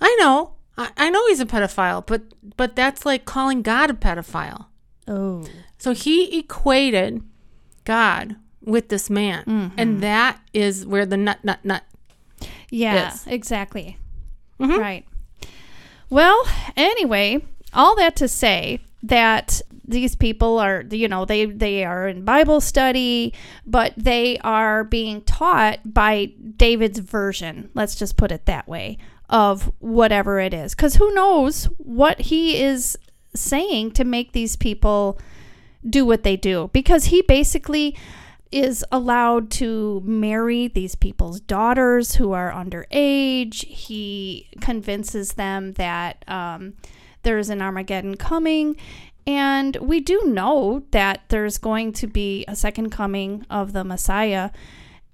I 0.01 0.17
know. 0.21 0.55
I, 0.79 0.91
I 0.97 1.11
know 1.11 1.27
he's 1.29 1.41
a 1.41 1.47
pedophile, 1.47 2.07
but 2.07 2.23
but 2.57 2.75
that's 2.75 3.05
like 3.05 3.25
calling 3.25 3.61
God 3.63 3.91
a 3.91 3.95
pedophile." 3.95 4.67
oh 5.09 5.45
So 5.79 5.93
he 5.93 6.39
equated 6.39 7.23
God 7.85 8.37
with 8.65 8.89
this 8.89 9.11
man, 9.11 9.73
and 9.77 10.01
that 10.03 10.41
is 10.55 10.87
where 10.87 11.05
the 11.05 11.17
nut 11.17 11.45
nut 11.45 11.59
nut. 11.65 11.83
yeah 12.71 12.95
Yes. 12.95 13.27
exactly 13.27 13.99
Mhm. 14.61 14.79
right 14.79 15.05
well 16.12 16.45
anyway 16.76 17.42
all 17.73 17.97
that 17.97 18.14
to 18.14 18.28
say 18.28 18.78
that 19.02 19.61
these 19.85 20.14
people 20.14 20.59
are 20.59 20.85
you 20.90 21.09
know 21.09 21.25
they 21.25 21.47
they 21.47 21.85
are 21.85 22.07
in 22.07 22.25
bible 22.25 22.61
study 22.61 23.35
but 23.66 23.92
they 23.97 24.38
are 24.38 24.85
being 24.85 25.21
taught 25.23 25.81
by 25.85 26.26
david's 26.57 27.00
version 27.00 27.69
let's 27.75 27.97
just 27.97 28.16
put 28.16 28.31
it 28.31 28.47
that 28.47 28.69
way 28.69 28.97
of 29.33 29.73
whatever 29.81 30.38
it 30.38 30.54
is. 30.54 30.75
Because 30.75 30.97
who 30.97 31.12
knows 31.14 31.64
what 31.78 32.21
he 32.21 32.62
is 32.62 32.97
saying 33.35 33.92
to 33.92 34.04
make 34.04 34.33
these 34.33 34.54
people 34.54 35.19
do 35.88 36.04
what 36.04 36.23
they 36.23 36.37
do. 36.37 36.71
Because 36.73 37.07
he 37.07 37.23
basically 37.23 37.97
is 38.52 38.85
allowed 38.92 39.50
to 39.50 40.02
marry 40.04 40.68
these 40.68 40.94
people's 40.94 41.40
daughters 41.40 42.16
who 42.16 42.32
are 42.32 42.52
underage. 42.52 43.64
He 43.64 44.49
convinces 44.61 45.32
them 45.32 45.73
that 45.73 46.23
um, 46.28 46.75
there's 47.23 47.49
an 47.49 47.62
Armageddon 47.62 48.16
coming. 48.16 48.76
And 49.26 49.76
we 49.76 50.00
do 50.00 50.23
know 50.26 50.85
that 50.90 51.23
there's 51.28 51.56
going 51.59 51.92
to 51.94 52.06
be 52.06 52.44
a 52.47 52.56
second 52.56 52.90
coming 52.90 53.47
of 53.49 53.73
the 53.73 53.85
Messiah. 53.85 54.50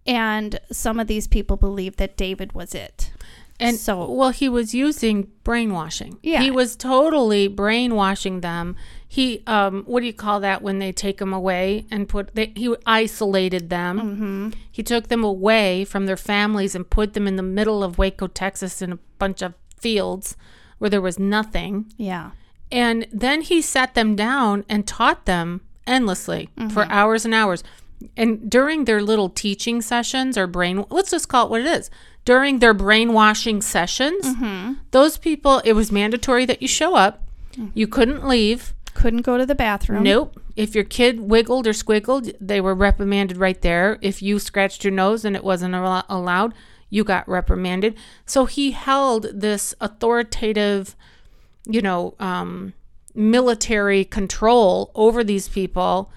And 0.07 0.59
some 0.73 0.99
of 0.99 1.07
these 1.07 1.27
people 1.29 1.57
believe 1.57 1.97
that 1.97 2.17
David 2.17 2.53
was 2.55 2.75
it. 2.75 3.13
And 3.61 3.77
So- 3.77 4.11
well, 4.11 4.31
he 4.31 4.49
was 4.49 4.73
using 4.75 5.29
brainwashing. 5.43 6.19
Yeah. 6.23 6.41
he 6.43 6.51
was 6.51 6.77
totally 6.77 7.49
brainwashing 7.49 8.41
them. 8.41 8.77
He, 9.07 9.43
um, 9.47 9.83
what 9.87 10.01
do 10.01 10.07
you 10.07 10.13
call 10.13 10.39
that 10.41 10.63
when 10.63 10.79
they 10.79 10.93
take 10.93 11.19
them 11.19 11.33
away 11.33 11.87
and 11.91 12.09
put? 12.09 12.35
They, 12.35 12.53
he 12.55 12.75
isolated 12.87 13.69
them. 13.71 13.99
Mm-hmm. 14.01 14.49
He 14.71 14.83
took 14.83 15.09
them 15.09 15.25
away 15.25 15.85
from 15.85 16.07
their 16.07 16.17
families 16.17 16.75
and 16.75 16.89
put 16.89 17.15
them 17.15 17.27
in 17.27 17.37
the 17.37 17.43
middle 17.43 17.83
of 17.83 17.99
Waco, 17.99 18.27
Texas, 18.27 18.81
in 18.83 18.93
a 18.93 18.99
bunch 19.19 19.43
of 19.43 19.55
fields 19.77 20.37
where 20.79 20.91
there 20.91 21.01
was 21.01 21.19
nothing. 21.19 21.87
Yeah. 21.97 22.33
And 22.71 23.07
then 23.11 23.41
he 23.41 23.63
sat 23.63 23.95
them 23.95 24.15
down 24.15 24.65
and 24.69 24.87
taught 24.87 25.25
them 25.25 25.63
endlessly 25.87 26.51
for 26.71 26.85
hours 26.91 27.25
and 27.25 27.33
hours. 27.35 27.65
And 28.17 28.49
during 28.51 28.85
their 28.85 29.03
little 29.03 29.31
teaching 29.31 29.81
sessions 29.81 30.37
or 30.37 30.47
brain, 30.47 30.85
let's 30.91 31.11
just 31.11 31.29
call 31.29 31.47
it 31.47 31.51
what 31.51 31.63
it 31.63 31.67
is. 31.67 31.91
During 32.29 32.59
their 32.59 32.75
brainwashing 32.75 33.63
sessions, 33.63 34.23
those 34.91 35.17
people, 35.17 35.63
it 35.65 35.73
was 35.73 35.91
mandatory 35.91 36.45
that 36.45 36.61
you 36.61 36.69
show 36.69 36.95
up. 36.95 37.23
You 37.73 37.87
couldn't 37.89 38.29
leave. 38.29 38.75
Couldn't 38.93 39.23
go 39.23 39.39
to 39.39 39.47
the 39.47 39.55
bathroom. 39.55 40.03
Nope. 40.03 40.39
If 40.55 40.75
your 40.75 40.85
kid 40.85 41.21
wiggled 41.21 41.67
or 41.67 41.73
squiggled, 41.73 42.35
they 42.39 42.61
were 42.61 42.75
reprimanded 42.75 43.39
right 43.39 43.59
there. 43.63 43.99
If 44.03 44.21
you 44.21 44.39
scratched 44.39 44.85
your 44.85 44.93
nose 44.93 45.25
and 45.25 45.35
it 45.37 45.43
wasn't 45.43 45.75
al- 45.75 46.05
allowed, 46.11 46.53
you 46.91 47.03
got 47.03 47.27
reprimanded. 47.27 47.95
So 48.27 48.45
he 48.45 48.73
held 48.73 49.29
this 49.33 49.75
authoritative, 49.81 50.95
you 51.65 51.81
know, 51.81 52.15
um, 52.21 52.75
military 53.15 54.05
control 54.05 54.91
over 54.95 55.25
these 55.25 55.49
people. 55.49 56.13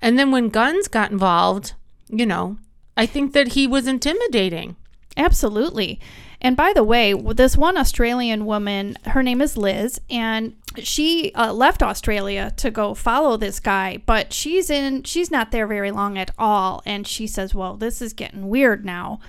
And 0.00 0.18
then 0.18 0.32
when 0.32 0.48
guns 0.48 0.88
got 0.88 1.12
involved, 1.12 1.74
you 2.08 2.26
know, 2.26 2.56
I 2.96 3.06
think 3.06 3.32
that 3.34 3.48
he 3.52 3.68
was 3.68 3.86
intimidating. 3.86 4.74
Absolutely. 5.16 6.00
And 6.40 6.56
by 6.56 6.72
the 6.72 6.82
way, 6.82 7.12
this 7.12 7.56
one 7.56 7.76
Australian 7.76 8.46
woman, 8.46 8.96
her 9.06 9.22
name 9.22 9.40
is 9.40 9.56
Liz, 9.56 10.00
and 10.10 10.56
she 10.78 11.32
uh, 11.34 11.52
left 11.52 11.82
Australia 11.82 12.52
to 12.56 12.70
go 12.70 12.94
follow 12.94 13.36
this 13.36 13.60
guy, 13.60 13.98
but 14.06 14.32
she's 14.32 14.68
in, 14.68 15.04
she's 15.04 15.30
not 15.30 15.52
there 15.52 15.66
very 15.66 15.90
long 15.90 16.18
at 16.18 16.32
all. 16.38 16.82
And 16.84 17.06
she 17.06 17.26
says, 17.26 17.54
Well, 17.54 17.76
this 17.76 18.02
is 18.02 18.12
getting 18.12 18.48
weird 18.48 18.84
now. 18.84 19.20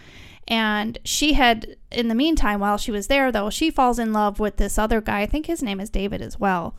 And 0.48 0.98
she 1.06 1.34
had, 1.34 1.78
in 1.92 2.08
the 2.08 2.16
meantime, 2.16 2.60
while 2.60 2.78
she 2.78 2.92
was 2.92 3.08
there, 3.08 3.32
though, 3.32 3.50
she 3.50 3.70
falls 3.70 4.00
in 4.00 4.12
love 4.12 4.40
with 4.40 4.58
this 4.58 4.78
other 4.78 5.00
guy. 5.00 5.22
I 5.22 5.26
think 5.26 5.46
his 5.46 5.64
name 5.64 5.80
is 5.80 5.90
David 5.90 6.22
as 6.22 6.40
well. 6.40 6.76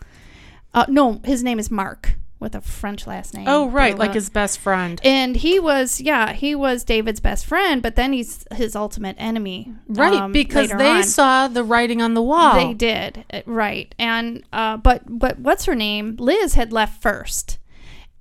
Uh, 0.75 0.85
no, 0.89 1.21
his 1.25 1.43
name 1.43 1.59
is 1.59 1.71
Mark 1.71 2.17
with 2.45 2.55
a 2.55 2.61
French 2.61 3.09
last 3.09 3.35
name. 3.35 3.49
Oh, 3.49 3.69
right. 3.69 3.99
Like 3.99 4.15
his 4.15 4.31
best 4.31 4.61
friend. 4.61 5.01
and 5.03 5.35
he 5.35 5.59
was, 5.59 6.01
yeah, 6.01 6.33
he 6.33 6.55
was 6.55 6.85
David's 6.85 7.19
best 7.19 7.47
friend, 7.47 7.83
but 7.83 7.97
then 7.97 8.13
he's 8.13 8.47
his 8.53 8.77
ultimate 8.77 9.17
enemy. 9.19 9.73
Right. 9.89 10.13
um, 10.13 10.31
because 10.31 10.71
they 10.71 10.99
on. 10.99 11.03
saw 11.03 11.49
the 11.49 11.65
writing 11.65 12.01
on 12.01 12.15
the 12.15 12.23
wall. 12.23 12.55
They 12.55 12.75
did, 12.75 13.25
uh, 13.33 13.41
right. 13.47 13.93
And, 13.99 14.45
uh, 14.53 14.77
but, 14.77 15.03
but 15.09 15.41
what's 15.41 15.65
her 15.65 15.75
name? 15.75 16.15
Liz 16.21 16.55
had 16.55 16.73
left 16.73 17.03
first. 17.03 17.59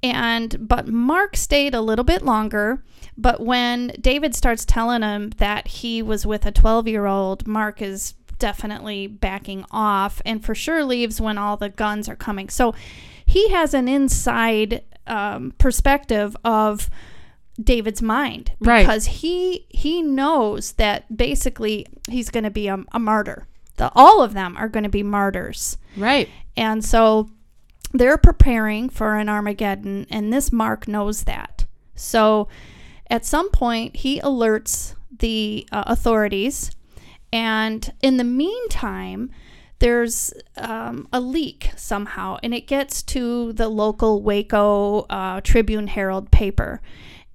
And, 0.01 0.67
but 0.67 0.87
Mark 0.87 1.37
stayed 1.37 1.75
a 1.75 1.81
little 1.81 2.05
bit 2.05 2.23
longer. 2.23 2.83
But 3.15 3.41
when 3.41 3.93
David 4.01 4.33
starts 4.33 4.65
telling 4.65 5.03
him 5.03 5.31
that 5.37 5.67
he 5.67 6.01
was 6.01 6.25
with 6.25 6.45
a 6.45 6.51
12 6.51 6.87
year 6.87 7.05
old, 7.05 7.45
Mark 7.45 7.81
is 7.81 8.15
definitely 8.39 9.07
backing 9.07 9.63
off 9.71 10.21
and 10.25 10.43
for 10.43 10.53
sure 10.55 10.83
leaves 10.83 11.21
when 11.21 11.37
all 11.37 11.55
the 11.55 11.69
guns 11.69 12.09
are 12.09 12.15
coming. 12.15 12.49
So 12.49 12.73
he 13.25 13.49
has 13.49 13.73
an 13.73 13.87
inside 13.87 14.83
um, 15.07 15.53
perspective 15.57 16.35
of 16.43 16.89
David's 17.61 18.01
mind 18.01 18.51
Right. 18.59 18.81
because 18.85 19.05
he 19.05 19.65
he 19.69 20.01
knows 20.01 20.73
that 20.73 21.15
basically 21.15 21.85
he's 22.09 22.29
going 22.29 22.45
to 22.45 22.49
be 22.51 22.67
a, 22.67 22.83
a 22.91 22.99
martyr. 22.99 23.47
The, 23.77 23.91
all 23.95 24.21
of 24.21 24.33
them 24.33 24.55
are 24.57 24.69
going 24.69 24.83
to 24.83 24.89
be 24.89 25.03
martyrs. 25.03 25.77
Right. 25.97 26.29
And 26.55 26.83
so 26.85 27.29
they're 27.91 28.17
preparing 28.17 28.89
for 28.89 29.15
an 29.15 29.29
Armageddon, 29.29 30.07
and 30.09 30.31
this 30.33 30.51
Mark 30.51 30.87
knows 30.87 31.23
that. 31.25 31.65
So 31.95 32.47
at 33.09 33.25
some 33.25 33.49
point, 33.51 33.97
he 33.97 34.19
alerts 34.21 34.95
the 35.19 35.67
uh, 35.71 35.83
authorities, 35.87 36.71
and 37.31 37.91
in 38.01 38.17
the 38.17 38.23
meantime, 38.23 39.29
there's 39.83 40.33
um, 40.55 41.09
a 41.11 41.19
leak 41.19 41.71
somehow, 41.75 42.37
and 42.41 42.53
it 42.53 42.67
gets 42.67 43.03
to 43.03 43.51
the 43.51 43.67
local 43.67 44.21
Waco 44.21 45.01
uh, 45.09 45.41
Tribune 45.41 45.87
Herald 45.87 46.31
paper. 46.31 46.81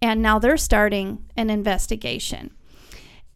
And 0.00 0.22
now 0.22 0.38
they're 0.38 0.56
starting 0.56 1.26
an 1.36 1.50
investigation. 1.50 2.52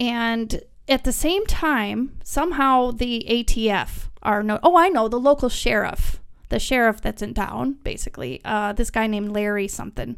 And 0.01 0.63
at 0.89 1.05
the 1.05 1.13
same 1.13 1.45
time, 1.45 2.17
somehow 2.25 2.91
the 2.91 3.27
ATF 3.29 4.09
are 4.23 4.43
no. 4.43 4.59
Oh, 4.63 4.79
I 4.79 4.89
know 4.89 5.09
the 5.09 5.21
local 5.21 5.51
sheriff, 5.51 6.19
the 6.49 6.59
sheriff 6.59 7.03
that's 7.03 7.21
in 7.21 7.35
town, 7.35 7.77
basically. 7.85 8.41
Uh, 8.47 8.73
this 8.73 8.91
guy 8.91 9.07
named 9.07 9.33
Larry 9.33 9.69
something, 9.69 10.17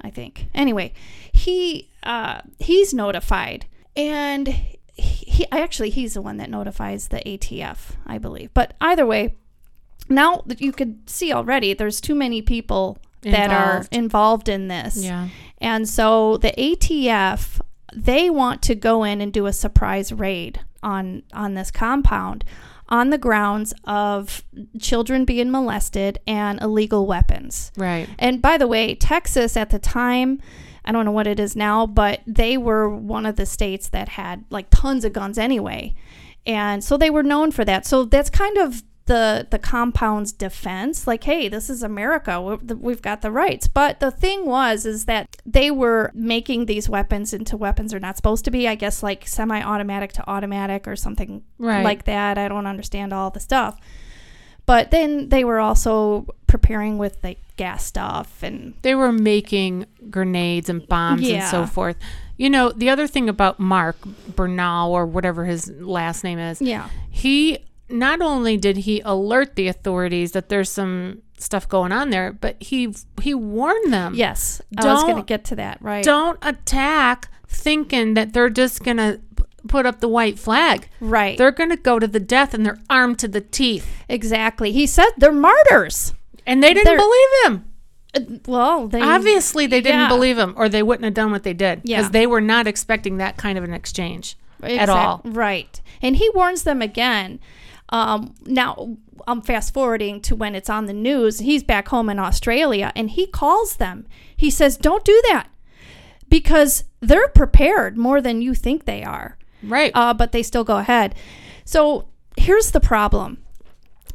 I 0.00 0.08
think. 0.08 0.46
Anyway, 0.54 0.94
he 1.30 1.90
uh, 2.04 2.40
he's 2.58 2.94
notified, 2.94 3.66
and 3.94 4.48
he, 5.40 5.46
actually 5.50 5.90
he's 5.90 6.14
the 6.14 6.22
one 6.22 6.36
that 6.38 6.50
notifies 6.50 7.08
the 7.08 7.20
ATF, 7.26 7.96
I 8.06 8.18
believe. 8.18 8.52
But 8.54 8.74
either 8.80 9.06
way, 9.06 9.36
now 10.08 10.42
that 10.46 10.60
you 10.60 10.72
could 10.72 11.08
see 11.08 11.32
already, 11.32 11.74
there's 11.74 12.00
too 12.00 12.14
many 12.14 12.42
people 12.42 12.98
that 13.22 13.50
are 13.50 13.76
Involved. 13.76 13.94
involved 13.94 14.48
in 14.48 14.68
this. 14.68 14.96
Yeah. 15.04 15.28
And 15.58 15.88
so 15.88 16.36
the 16.38 16.52
ATF 16.56 17.60
they 17.92 18.30
want 18.30 18.62
to 18.62 18.74
go 18.76 19.02
in 19.02 19.20
and 19.20 19.32
do 19.32 19.46
a 19.46 19.52
surprise 19.52 20.12
raid 20.12 20.60
on 20.82 21.22
on 21.32 21.54
this 21.54 21.70
compound 21.70 22.44
on 22.88 23.10
the 23.10 23.18
grounds 23.18 23.72
of 23.84 24.42
children 24.80 25.24
being 25.24 25.50
molested 25.50 26.18
and 26.26 26.60
illegal 26.60 27.06
weapons. 27.06 27.70
Right. 27.76 28.08
And 28.18 28.42
by 28.42 28.58
the 28.58 28.66
way, 28.66 28.94
Texas 28.94 29.56
at 29.56 29.70
the 29.70 29.78
time, 29.78 30.40
I 30.84 30.92
don't 30.92 31.04
know 31.04 31.10
what 31.12 31.26
it 31.26 31.38
is 31.40 31.54
now, 31.56 31.86
but 31.86 32.20
they 32.26 32.56
were 32.56 32.88
one 32.88 33.26
of 33.26 33.36
the 33.36 33.46
states 33.46 33.88
that 33.90 34.10
had 34.10 34.44
like 34.50 34.66
tons 34.70 35.04
of 35.04 35.12
guns 35.12 35.38
anyway. 35.38 35.94
And 36.46 36.82
so 36.82 36.96
they 36.96 37.10
were 37.10 37.22
known 37.22 37.50
for 37.52 37.64
that. 37.64 37.84
So 37.86 38.04
that's 38.04 38.30
kind 38.30 38.56
of 38.58 38.82
the 39.06 39.46
the 39.50 39.58
compound's 39.58 40.30
defense 40.30 41.04
like 41.04 41.24
hey 41.24 41.48
this 41.48 41.68
is 41.68 41.82
america 41.82 42.40
we've 42.78 43.02
got 43.02 43.22
the 43.22 43.30
rights 43.30 43.66
but 43.66 43.98
the 43.98 44.10
thing 44.10 44.44
was 44.46 44.86
is 44.86 45.06
that 45.06 45.26
they 45.44 45.68
were 45.68 46.12
making 46.14 46.66
these 46.66 46.88
weapons 46.88 47.32
into 47.32 47.56
weapons 47.56 47.90
they're 47.90 47.98
not 47.98 48.16
supposed 48.16 48.44
to 48.44 48.52
be 48.52 48.68
i 48.68 48.74
guess 48.76 49.02
like 49.02 49.26
semi-automatic 49.26 50.12
to 50.12 50.30
automatic 50.30 50.86
or 50.86 50.94
something 50.94 51.42
Right. 51.58 51.82
like 51.82 52.04
that 52.04 52.38
i 52.38 52.46
don't 52.46 52.66
understand 52.68 53.12
all 53.12 53.30
the 53.30 53.40
stuff 53.40 53.80
but 54.70 54.92
then 54.92 55.28
they 55.30 55.42
were 55.42 55.58
also 55.58 56.26
preparing 56.46 56.96
with 56.96 57.16
like 57.24 57.38
gas 57.56 57.84
stuff 57.84 58.40
and 58.44 58.74
They 58.82 58.94
were 58.94 59.10
making 59.10 59.86
grenades 60.10 60.68
and 60.68 60.86
bombs 60.86 61.28
and 61.28 61.42
so 61.42 61.66
forth. 61.66 61.96
You 62.36 62.50
know, 62.50 62.70
the 62.70 62.88
other 62.88 63.08
thing 63.08 63.28
about 63.28 63.58
Mark 63.58 63.96
Bernal 64.36 64.92
or 64.92 65.06
whatever 65.06 65.44
his 65.44 65.68
last 65.72 66.22
name 66.22 66.38
is, 66.38 66.62
yeah 66.62 66.88
he 67.10 67.58
not 67.88 68.22
only 68.22 68.56
did 68.56 68.76
he 68.76 69.00
alert 69.04 69.56
the 69.56 69.66
authorities 69.66 70.30
that 70.32 70.48
there's 70.48 70.70
some 70.70 71.20
stuff 71.36 71.68
going 71.68 71.90
on 71.90 72.10
there, 72.10 72.32
but 72.32 72.54
he 72.62 72.94
he 73.20 73.34
warned 73.34 73.92
them. 73.92 74.14
yes 74.14 74.62
i 74.78 74.84
was 74.86 75.02
going 75.02 75.16
to 75.16 75.22
get 75.22 75.42
to 75.46 75.56
that 75.56 75.82
right 75.82 76.04
Don't 76.04 76.38
attack 76.42 77.28
thinking 77.48 78.14
that 78.14 78.32
they're 78.32 78.48
just 78.50 78.84
going 78.84 78.98
to 78.98 79.20
put 79.68 79.86
up 79.86 80.00
the 80.00 80.08
white 80.08 80.38
flag. 80.38 80.88
right 81.00 81.36
They're 81.38 81.50
going 81.50 81.70
to 81.70 81.76
go 81.76 81.98
to 81.98 82.06
the 82.06 82.20
death 82.20 82.54
and 82.54 82.64
they're 82.64 82.80
armed 82.88 83.18
to 83.20 83.28
the 83.28 83.40
teeth. 83.40 83.88
exactly 84.08 84.72
he 84.72 84.86
said 84.86 85.10
they're 85.18 85.32
martyrs 85.32 86.14
And 86.46 86.62
they 86.62 86.72
didn't 86.74 86.86
They're- 86.86 86.96
believe 86.98 87.28
him. 87.44 87.64
Uh, 88.12 88.38
well 88.46 88.88
they 88.88 89.00
Obviously, 89.00 89.66
they 89.66 89.80
didn't 89.80 90.00
yeah. 90.00 90.08
believe 90.08 90.36
him, 90.38 90.52
or 90.56 90.68
they 90.68 90.82
wouldn't 90.82 91.04
have 91.04 91.14
done 91.14 91.30
what 91.30 91.44
they 91.44 91.54
did 91.54 91.82
because 91.82 92.06
Yeah. 92.06 92.08
they 92.10 92.26
were 92.26 92.40
not 92.40 92.66
expecting 92.66 93.18
that 93.18 93.36
kind 93.36 93.56
of 93.56 93.62
an 93.64 93.72
exchange 93.72 94.36
at 94.62 94.88
all. 94.88 95.20
Right. 95.24 95.80
And 96.02 96.16
he 96.16 96.28
warns 96.34 96.64
them 96.64 96.82
again. 96.82 97.38
Um, 97.90 98.34
now, 98.44 98.96
I'm 99.28 99.42
fast 99.42 99.72
forwarding 99.74 100.20
to 100.22 100.34
when 100.34 100.54
it's 100.54 100.68
on 100.70 100.86
the 100.86 100.92
news. 100.92 101.38
He's 101.40 101.62
back 101.62 101.88
home 101.88 102.08
in 102.10 102.18
Australia 102.18 102.90
and 102.96 103.10
he 103.10 103.26
calls 103.26 103.76
them. 103.76 104.06
He 104.36 104.50
says, 104.50 104.76
Don't 104.76 105.04
do 105.04 105.20
that 105.28 105.48
because 106.28 106.84
they're 107.00 107.28
prepared 107.28 107.96
more 107.96 108.20
than 108.20 108.42
you 108.42 108.54
think 108.54 108.84
they 108.84 109.02
are. 109.02 109.36
Right. 109.62 109.92
Uh, 109.94 110.14
but 110.14 110.32
they 110.32 110.42
still 110.42 110.64
go 110.64 110.78
ahead. 110.78 111.14
So 111.64 112.08
here's 112.36 112.70
the 112.70 112.80
problem 112.80 113.38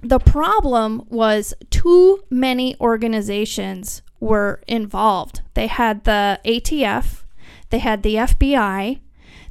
the 0.02 0.20
problem 0.20 1.06
was 1.10 1.54
too 1.72 2.24
many 2.30 2.76
organizations 2.80 4.02
were 4.20 4.62
involved. 4.68 5.42
They 5.56 5.68
had 5.68 6.04
the 6.04 6.40
ATF, 6.46 7.24
they 7.70 7.80
had 7.80 8.04
the 8.04 8.16
FBI, 8.16 9.00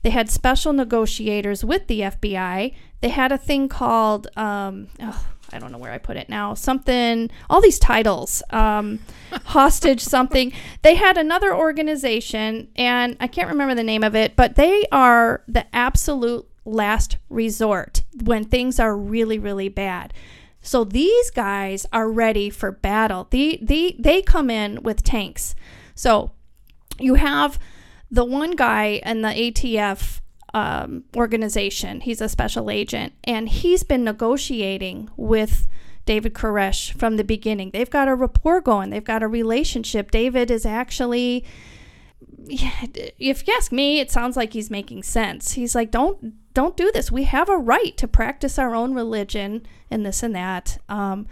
they 0.05 0.11
had 0.11 0.31
special 0.31 0.73
negotiators 0.75 1.65
with 1.65 1.87
the 1.87 2.01
FBI. 2.01 2.75
They 3.01 3.09
had 3.09 3.33
a 3.33 3.39
thing 3.39 3.69
called, 3.69 4.29
um, 4.37 4.89
oh, 5.01 5.27
I 5.55 5.59
don't 5.59 5.73
know 5.73 5.79
where 5.79 5.93
I 5.93 5.99
put 5.99 6.17
it 6.17 6.29
now, 6.29 6.55
something, 6.55 7.31
all 7.49 7.61
these 7.61 7.79
titles, 7.79 8.43
um, 8.51 8.99
hostage 9.45 10.01
something. 10.01 10.53
They 10.83 10.97
had 10.97 11.17
another 11.17 11.55
organization, 11.55 12.69
and 12.77 13.17
I 13.21 13.29
can't 13.29 13.49
remember 13.49 13.75
the 13.75 13.85
name 13.85 14.03
of 14.03 14.17
it, 14.17 14.37
but 14.37 14.57
they 14.57 14.85
are 14.91 15.43
the 15.47 15.65
absolute 15.75 16.49
last 16.65 17.19
resort 17.29 18.03
when 18.23 18.45
things 18.45 18.81
are 18.81 18.97
really, 18.97 19.39
really 19.39 19.69
bad. 19.69 20.13
So 20.61 20.83
these 20.83 21.31
guys 21.31 21.87
are 21.93 22.11
ready 22.11 22.51
for 22.51 22.73
battle. 22.73 23.29
The, 23.31 23.59
the, 23.63 23.97
they 23.99 24.23
come 24.23 24.51
in 24.51 24.83
with 24.83 25.05
tanks. 25.05 25.55
So 25.95 26.33
you 26.99 27.15
have 27.15 27.59
the 28.11 28.25
one 28.25 28.53
guy 28.53 29.01
in 29.05 29.23
the 29.23 29.29
ATF 29.29 30.21
um, 30.55 31.05
organization, 31.17 32.01
he's 32.01 32.21
a 32.21 32.29
special 32.29 32.71
agent, 32.71 33.13
and 33.25 33.49
he's 33.49 33.83
been 33.83 34.05
negotiating 34.05 35.11
with 35.17 35.67
David 36.07 36.33
Koresh 36.33 36.93
from 36.93 37.17
the 37.17 37.25
beginning. 37.25 37.71
They've 37.73 37.91
got 37.91 38.09
a 38.09 38.15
rapport 38.15 38.61
going, 38.61 38.91
they've 38.91 39.05
got 39.05 39.23
a 39.23 39.29
relationship. 39.29 40.11
David 40.11 40.51
is 40.51 40.65
actually. 40.65 41.45
If 42.47 43.47
you 43.47 43.55
ask 43.57 43.73
me, 43.73 44.01
it 44.01 44.11
sounds 44.11 44.37
like 44.37 44.53
he's 44.53 44.71
making 44.71 45.03
sense. 45.03 45.53
He's 45.53 45.75
like, 45.75 45.91
don't 45.91 46.35
don't 46.53 46.77
do 46.77 46.91
this. 46.93 47.11
We 47.11 47.25
have 47.25 47.49
a 47.49 47.57
right 47.57 47.97
to 47.97 48.07
practice 48.07 48.59
our 48.59 48.75
own 48.75 48.95
religion 48.95 49.67
and 49.91 50.05
this 50.05 50.23
and 50.23 50.35
that. 50.35 50.79
Um, 50.89 51.27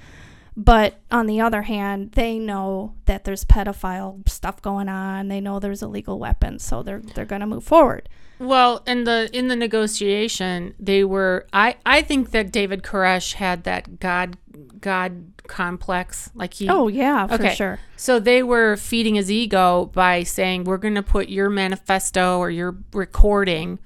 but 0.56 1.00
on 1.10 1.26
the 1.26 1.40
other 1.40 1.62
hand, 1.62 2.12
they 2.12 2.38
know 2.38 2.94
that 3.06 3.24
there's 3.24 3.44
pedophile 3.44 4.28
stuff 4.28 4.60
going 4.60 4.88
on. 4.88 5.28
They 5.28 5.40
know 5.40 5.58
there's 5.58 5.82
illegal 5.82 6.18
weapons, 6.18 6.62
so 6.64 6.82
they're 6.82 7.00
they're 7.00 7.24
going 7.24 7.40
to 7.40 7.46
move 7.46 7.64
forward. 7.64 8.08
Well, 8.38 8.82
in 8.86 9.04
the 9.04 9.30
in 9.32 9.48
the 9.48 9.56
negotiation, 9.56 10.74
they 10.78 11.04
were. 11.04 11.46
I 11.52 11.76
I 11.86 12.02
think 12.02 12.30
that 12.32 12.50
David 12.52 12.82
Koresh 12.82 13.34
had 13.34 13.64
that 13.64 14.00
God 14.00 14.36
God 14.80 15.32
complex. 15.46 16.30
Like 16.34 16.54
he. 16.54 16.68
Oh 16.68 16.88
yeah, 16.88 17.26
for 17.28 17.34
Okay. 17.34 17.54
sure. 17.54 17.78
So 17.96 18.18
they 18.18 18.42
were 18.42 18.76
feeding 18.76 19.14
his 19.14 19.30
ego 19.30 19.86
by 19.94 20.24
saying, 20.24 20.64
"We're 20.64 20.78
going 20.78 20.96
to 20.96 21.02
put 21.02 21.28
your 21.28 21.50
manifesto 21.50 22.38
or 22.38 22.50
your 22.50 22.76
recording 22.92 23.78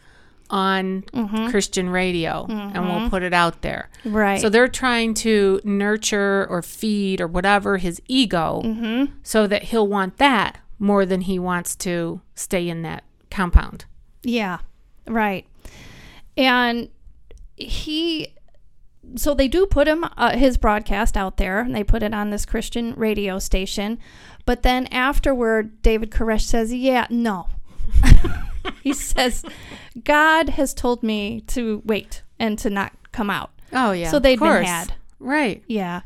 on 0.51 1.03
mm-hmm. 1.13 1.49
Christian 1.49 1.91
radio, 1.91 2.47
and 2.49 2.75
we'll 2.85 2.95
mm-hmm. 2.95 3.09
put 3.09 3.23
it 3.23 3.33
out 3.33 3.63
there." 3.63 3.89
Right. 4.05 4.41
So 4.41 4.49
they're 4.49 4.69
trying 4.69 5.15
to 5.15 5.61
nurture 5.65 6.47
or 6.49 6.63
feed 6.63 7.21
or 7.21 7.27
whatever 7.27 7.79
his 7.79 8.01
ego, 8.09 8.63
mm-hmm. 8.65 9.13
so 9.23 9.47
that 9.47 9.65
he'll 9.65 9.89
want 9.89 10.19
that 10.19 10.59
more 10.79 11.07
than 11.07 11.23
he 11.23 11.39
wants 11.39 11.75
to 11.77 12.21
stay 12.35 12.69
in 12.69 12.83
that 12.83 13.05
compound. 13.31 13.87
Yeah, 14.23 14.59
right. 15.07 15.47
And 16.37 16.89
he, 17.57 18.35
so 19.15 19.35
they 19.35 19.49
do 19.49 19.67
put 19.67 19.89
him 19.89 20.05
uh, 20.17 20.37
his 20.37 20.59
broadcast 20.59 21.17
out 21.17 21.37
there, 21.37 21.61
and 21.61 21.75
they 21.75 21.85
put 21.85 22.03
it 22.03 22.13
on 22.13 22.31
this 22.31 22.45
Christian 22.45 22.95
radio 22.95 23.39
station. 23.39 23.99
But 24.45 24.63
then 24.63 24.87
afterward, 24.89 25.83
David 25.83 26.11
Koresh 26.11 26.43
says, 26.43 26.73
"Yeah, 26.73 27.07
no." 27.11 27.49
he 28.83 28.93
says, 28.93 29.45
"God 30.05 30.51
has 30.51 30.75
told 30.75 31.03
me 31.03 31.43
to 31.49 31.83
wait 31.85 32.23
and 32.39 32.59
to 32.59 32.71
not 32.71 32.93
come 33.13 33.31
out." 33.31 33.51
Oh 33.73 33.93
yeah. 33.93 34.11
So 34.11 34.19
they'd 34.19 34.39
been 34.39 34.65
had. 34.65 34.95
Right. 35.19 35.63
Yeah. 35.67 36.03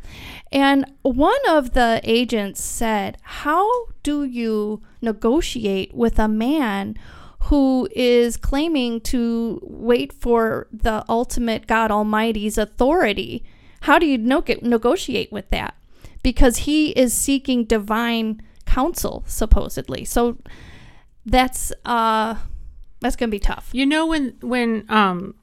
And 0.52 0.84
one 1.02 1.40
of 1.48 1.72
the 1.72 2.00
agents 2.04 2.62
said, 2.62 3.18
How 3.22 3.86
do 4.02 4.24
you 4.24 4.82
negotiate 5.02 5.92
with 5.94 6.18
a 6.18 6.28
man 6.28 6.96
who 7.44 7.88
is 7.94 8.36
claiming 8.36 9.00
to 9.00 9.60
wait 9.62 10.12
for 10.12 10.68
the 10.72 11.04
ultimate 11.08 11.66
God 11.66 11.90
Almighty's 11.90 12.56
authority? 12.56 13.44
How 13.82 13.98
do 13.98 14.06
you 14.06 14.18
no- 14.18 14.44
negotiate 14.62 15.32
with 15.32 15.48
that? 15.50 15.74
Because 16.22 16.58
he 16.58 16.90
is 16.90 17.12
seeking 17.12 17.64
divine 17.64 18.42
counsel, 18.66 19.24
supposedly. 19.26 20.04
So 20.04 20.38
that's 21.26 21.72
uh 21.84 22.36
that's 23.00 23.16
gonna 23.16 23.30
be 23.30 23.38
tough. 23.38 23.70
You 23.72 23.86
know 23.86 24.06
when 24.06 24.36
when 24.40 24.84
um 24.88 25.34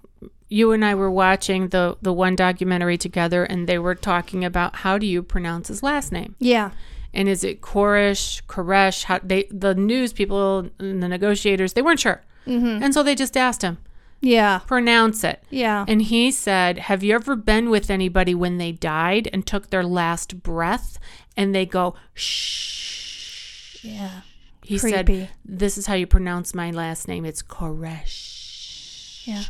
you 0.50 0.72
and 0.72 0.84
I 0.86 0.96
were 0.96 1.12
watching 1.12 1.70
the 1.70 1.98
the 2.02 2.14
one 2.14 2.36
documentary 2.36 2.98
together 2.98 3.44
and 3.44 3.68
they 3.68 3.78
were 3.80 3.96
talking 3.96 4.46
about 4.46 4.78
how 4.78 4.98
do 4.98 5.06
you 5.06 5.22
pronounce 5.24 5.68
his 5.68 5.84
last 5.84 6.12
name? 6.12 6.36
Yeah. 6.40 6.72
And 7.14 7.28
is 7.28 7.44
it 7.44 7.62
Koresh, 7.62 8.44
Koresh? 8.44 9.06
How 9.06 9.20
they 9.24 9.48
the 9.50 9.74
news 9.76 10.14
people 10.14 10.70
and 10.80 11.02
the 11.02 11.08
negotiators, 11.08 11.74
they 11.74 11.82
weren't 11.82 12.00
sure. 12.00 12.22
Mm-hmm. 12.46 12.84
And 12.84 12.94
so 12.94 13.04
they 13.04 13.16
just 13.16 13.36
asked 13.36 13.62
him, 13.62 13.78
Yeah. 14.22 14.60
pronounce 14.60 15.24
it. 15.24 15.44
Yeah. 15.50 15.84
And 15.88 16.02
he 16.02 16.32
said, 16.32 16.78
Have 16.78 17.04
you 17.04 17.16
ever 17.16 17.36
been 17.36 17.70
with 17.70 17.90
anybody 17.90 18.34
when 18.36 18.58
they 18.58 18.72
died 18.72 19.30
and 19.34 19.46
took 19.46 19.70
their 19.70 19.84
last 19.84 20.44
breath 20.44 20.98
and 21.36 21.54
they 21.54 21.66
go, 21.66 21.96
shh? 22.14 23.84
Yeah. 23.84 24.22
He 24.68 24.78
Creepy. 24.80 25.20
said, 25.20 25.30
This 25.46 25.78
is 25.78 25.86
how 25.86 25.94
you 25.94 26.06
pronounce 26.06 26.54
my 26.54 26.72
last 26.72 27.08
name. 27.08 27.26
It's 27.26 27.42
Koresh. 27.42 29.26
Yeah. 29.26 29.44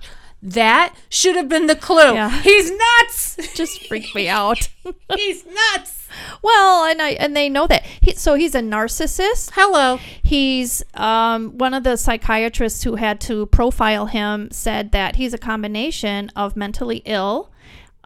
That 0.44 0.96
should 1.10 1.36
have 1.36 1.50
been 1.50 1.66
the 1.66 1.76
clue. 1.76 2.14
Yeah. 2.14 2.42
He's 2.42 2.72
nuts. 2.72 3.38
Just 3.56 3.88
freaked 3.88 4.14
me 4.14 4.30
out. 4.30 4.70
He's 5.16 5.44
nuts. 5.46 6.08
Well, 6.44 6.86
and 6.86 7.02
I 7.02 7.10
and 7.12 7.36
they 7.36 7.50
know 7.50 7.66
that. 7.68 7.84
He, 7.84 8.14
so 8.14 8.36
he's 8.36 8.56
a 8.56 8.62
narcissist. 8.62 9.52
Hello. 9.54 10.00
He's 10.24 10.84
um, 10.94 11.58
one 11.58 11.74
of 11.74 11.84
the 11.84 11.98
psychiatrists 11.98 12.84
who 12.84 12.96
had 12.96 13.20
to 13.22 13.48
profile 13.48 14.06
him 14.06 14.50
said 14.52 14.92
that 14.92 15.18
he's 15.18 15.34
a 15.34 15.38
combination 15.38 16.32
of 16.36 16.56
mentally 16.56 17.02
ill, 17.06 17.52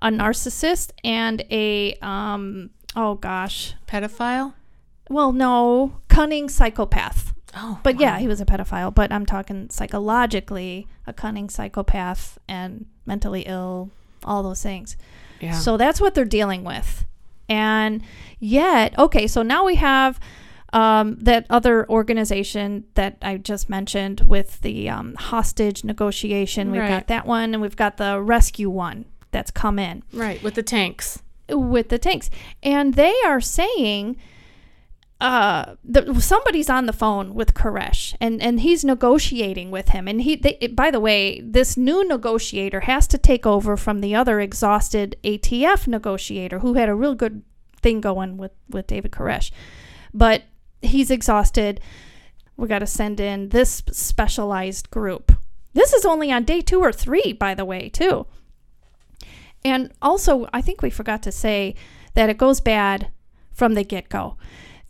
a 0.01 0.09
narcissist, 0.09 0.91
and 1.03 1.43
a 1.51 1.93
um, 2.01 2.71
oh 2.95 3.15
gosh, 3.15 3.75
Pedophile? 3.87 4.53
Well 5.11 5.31
no, 5.31 5.97
cunning 6.07 6.49
psychopath. 6.49 7.33
Oh. 7.55 7.79
But 7.83 7.99
yeah, 7.99 8.17
he 8.19 8.27
was 8.27 8.39
a 8.39 8.45
pedophile. 8.45 8.93
But 8.95 9.11
I'm 9.11 9.25
talking 9.25 9.69
psychologically, 9.69 10.87
a 11.05 11.13
cunning 11.13 11.49
psychopath 11.49 12.37
and 12.47 12.85
mentally 13.05 13.41
ill, 13.41 13.91
all 14.23 14.41
those 14.43 14.61
things. 14.63 14.95
Yeah. 15.39 15.53
So 15.53 15.75
that's 15.77 15.99
what 15.99 16.13
they're 16.15 16.25
dealing 16.25 16.63
with. 16.63 17.05
And 17.49 18.03
yet, 18.39 18.97
okay, 18.97 19.27
so 19.27 19.41
now 19.41 19.65
we 19.65 19.75
have 19.75 20.19
um, 20.71 21.17
that 21.19 21.45
other 21.49 21.89
organization 21.89 22.85
that 22.93 23.17
I 23.21 23.35
just 23.37 23.69
mentioned 23.69 24.21
with 24.21 24.61
the 24.61 24.87
um, 24.89 25.15
hostage 25.15 25.83
negotiation. 25.83 26.71
We've 26.71 26.81
Right. 26.81 26.89
got 26.89 27.07
that 27.07 27.25
one, 27.25 27.53
and 27.53 27.61
we've 27.61 27.75
got 27.75 27.97
the 27.97 28.21
rescue 28.21 28.69
one 28.69 29.05
that's 29.31 29.51
come 29.51 29.77
in 29.79 30.03
right. 30.13 30.41
With 30.41 30.53
the 30.55 30.63
tanks. 30.63 31.21
with 31.49 31.89
the 31.89 31.97
tanks. 31.99 32.29
And 32.63 32.93
they 32.93 33.13
are 33.25 33.41
saying 33.41 34.15
uh 35.21 35.75
the, 35.83 36.19
somebody's 36.19 36.69
on 36.69 36.87
the 36.87 36.93
phone 36.93 37.35
with 37.35 37.53
Koresh 37.53 38.15
and 38.19 38.41
and 38.41 38.61
he's 38.61 38.83
negotiating 38.83 39.69
with 39.69 39.89
him. 39.89 40.07
And 40.07 40.21
he 40.21 40.35
they, 40.35 40.67
by 40.67 40.89
the 40.89 40.99
way 40.99 41.39
this 41.41 41.77
new 41.77 42.05
negotiator 42.05 42.81
has 42.81 43.07
to 43.07 43.19
take 43.19 43.45
over 43.45 43.77
from 43.77 44.01
the 44.01 44.15
other 44.15 44.39
exhausted 44.39 45.15
ATF 45.23 45.87
negotiator 45.87 46.59
who 46.59 46.73
had 46.73 46.89
a 46.89 46.95
real 46.95 47.13
good 47.13 47.43
thing 47.81 48.01
going 48.01 48.37
with 48.37 48.51
with 48.67 48.87
David 48.87 49.11
Koresh. 49.11 49.51
But 50.11 50.43
he's 50.81 51.11
exhausted. 51.11 51.79
We 52.57 52.67
got 52.67 52.79
to 52.79 52.87
send 52.87 53.19
in 53.19 53.49
this 53.49 53.83
specialized 53.91 54.89
group. 54.89 55.31
This 55.73 55.93
is 55.93 56.03
only 56.03 56.31
on 56.31 56.43
day 56.45 56.61
2 56.61 56.79
or 56.79 56.91
3 56.91 57.33
by 57.33 57.53
the 57.53 57.63
way 57.63 57.89
too. 57.89 58.25
And 59.63 59.91
also, 60.01 60.49
I 60.51 60.61
think 60.61 60.81
we 60.81 60.89
forgot 60.89 61.21
to 61.23 61.31
say 61.31 61.75
that 62.15 62.29
it 62.29 62.39
goes 62.39 62.59
bad 62.59 63.11
from 63.51 63.75
the 63.75 63.83
get 63.83 64.09
go. 64.09 64.37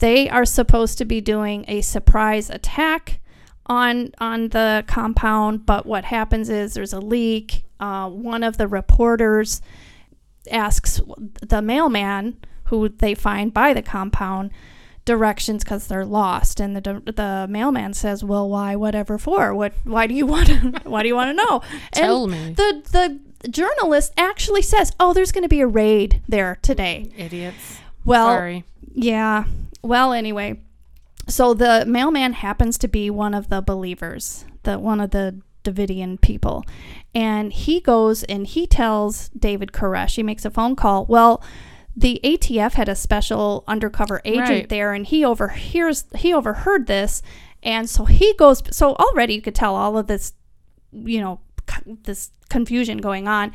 They 0.01 0.27
are 0.27 0.45
supposed 0.45 0.97
to 0.97 1.05
be 1.05 1.21
doing 1.21 1.63
a 1.67 1.81
surprise 1.81 2.49
attack 2.49 3.19
on 3.67 4.09
on 4.17 4.49
the 4.49 4.83
compound, 4.87 5.67
but 5.67 5.85
what 5.85 6.05
happens 6.05 6.49
is 6.49 6.73
there's 6.73 6.91
a 6.91 6.99
leak. 6.99 7.65
Uh, 7.79 8.09
one 8.09 8.43
of 8.43 8.57
the 8.57 8.67
reporters 8.67 9.61
asks 10.49 10.99
the 11.47 11.61
mailman, 11.61 12.37
who 12.65 12.89
they 12.89 13.13
find 13.13 13.53
by 13.53 13.75
the 13.75 13.83
compound, 13.83 14.49
directions 15.05 15.63
because 15.63 15.85
they're 15.85 16.03
lost, 16.03 16.59
and 16.59 16.75
the 16.75 16.81
the 17.05 17.45
mailman 17.47 17.93
says, 17.93 18.23
"Well, 18.23 18.49
why? 18.49 18.75
Whatever 18.75 19.19
for? 19.19 19.53
What? 19.53 19.73
Why 19.83 20.07
do 20.07 20.15
you 20.15 20.25
want 20.25 20.47
to? 20.47 20.81
why 20.89 21.03
do 21.03 21.09
you 21.09 21.15
want 21.15 21.29
to 21.29 21.45
know?" 21.45 21.61
Tell 21.91 22.23
and 22.23 22.31
me. 22.31 22.53
The 22.53 23.19
the 23.43 23.49
journalist 23.49 24.13
actually 24.17 24.63
says, 24.63 24.93
"Oh, 24.99 25.13
there's 25.13 25.31
going 25.31 25.43
to 25.43 25.47
be 25.47 25.61
a 25.61 25.67
raid 25.67 26.23
there 26.27 26.57
today." 26.63 27.11
Idiots. 27.15 27.77
Well, 28.03 28.29
Sorry. 28.29 28.63
yeah. 28.93 29.43
Well, 29.84 30.13
anyway, 30.13 30.62
so 31.28 31.54
the 31.54 31.86
mailman 31.88 32.34
happens 32.34 32.78
to 32.80 32.88
be 32.88 33.10
one 33.10 33.34
of 33.34 33.50
the 33.50 33.62
believers, 33.62 34.46
the 34.63 34.78
one 34.80 35.00
of 35.02 35.12
the 35.12 35.41
Davidian 35.63 36.20
people, 36.22 36.63
and 37.13 37.54
he 37.54 37.80
goes 37.80 38.24
and 38.24 38.48
he 38.48 38.65
tells 38.67 39.30
David 39.30 39.72
Koresh. 39.72 40.15
He 40.15 40.24
makes 40.24 40.46
a 40.46 40.50
phone 40.50 40.76
call. 40.76 41.06
Well, 41.06 41.44
the 41.96 42.20
ATF 42.24 42.74
had 42.74 42.89
a 42.89 42.96
special 42.96 43.63
undercover 43.67 44.22
agent 44.26 44.50
Right. 44.50 44.70
there, 44.70 44.94
and 44.94 45.06
he 45.06 45.24
overhears 45.26 46.06
he 46.15 46.34
overheard 46.34 46.88
this, 46.88 47.22
and 47.62 47.89
so 47.89 48.06
he 48.06 48.34
goes. 48.36 48.63
So 48.72 48.94
already 48.96 49.36
you 49.36 49.41
could 49.41 49.56
tell 49.56 49.76
all 49.76 49.98
of 49.98 50.08
this, 50.08 50.34
you 50.91 51.22
know, 51.22 51.41
this 51.86 52.32
confusion 52.50 52.98
going 52.98 53.28
on. 53.28 53.52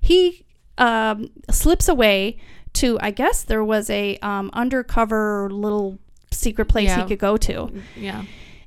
He 0.00 0.44
um, 0.76 1.30
slips 1.50 1.88
away 1.88 2.38
to, 2.74 2.98
I 3.00 3.10
guess 3.10 3.42
there 3.42 3.64
was 3.64 3.90
a 3.90 4.18
um, 4.18 4.50
undercover 4.52 5.48
little 5.50 5.98
secret 6.30 6.66
place 6.66 6.94
he 6.94 7.04
could 7.04 7.18
go 7.18 7.36
to. 7.36 7.72
Yeah. 7.96 8.24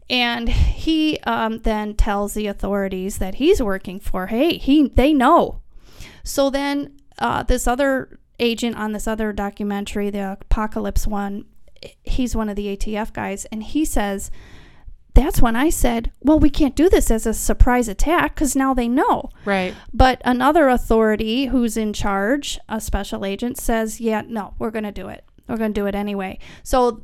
And 0.10 0.50
he 0.50 1.20
um, 1.20 1.60
then 1.60 1.96
tells 1.96 2.34
the 2.34 2.48
authorities 2.48 3.20
that 3.20 3.36
he's 3.36 3.62
working 3.62 4.00
for. 4.00 4.28
Hey, 4.28 4.58
he 4.58 4.90
they 4.90 5.14
know. 5.14 5.62
So 6.24 6.50
then 6.50 6.98
uh, 7.18 7.44
this 7.44 7.66
other 7.66 8.20
agent 8.40 8.76
on 8.76 8.92
this 8.92 9.08
other 9.08 9.32
documentary, 9.32 10.10
the 10.10 10.34
Apocalypse 10.34 11.08
one, 11.08 11.46
he's 12.04 12.36
one 12.36 12.50
of 12.50 12.56
the 12.56 12.76
ATF 12.76 13.14
guys, 13.14 13.46
and 13.46 13.64
he 13.64 13.86
says, 13.86 14.32
"That's 15.14 15.42
when 15.42 15.56
I 15.56 15.70
said, 15.70 16.12
well, 16.22 16.40
we 16.40 16.50
can't 16.50 16.76
do 16.76 16.90
this 16.90 17.12
as 17.12 17.26
a 17.26 17.34
surprise 17.34 17.88
attack 17.88 18.36
because 18.36 18.56
now 18.56 18.74
they 18.74 18.88
know." 18.88 19.30
Right. 19.46 19.74
But 19.94 20.22
another 20.26 20.70
authority 20.70 21.48
who's 21.48 21.78
in 21.78 21.94
charge, 21.94 22.60
a 22.70 22.80
special 22.80 23.26
agent, 23.26 23.58
says, 23.58 24.00
"Yeah, 24.00 24.22
no, 24.28 24.54
we're 24.60 24.72
going 24.72 24.86
to 24.86 24.92
do 24.92 25.08
it. 25.08 25.26
We're 25.48 25.58
going 25.58 25.74
to 25.74 25.82
do 25.82 25.88
it 25.88 25.96
anyway." 25.96 26.40
So, 26.64 27.04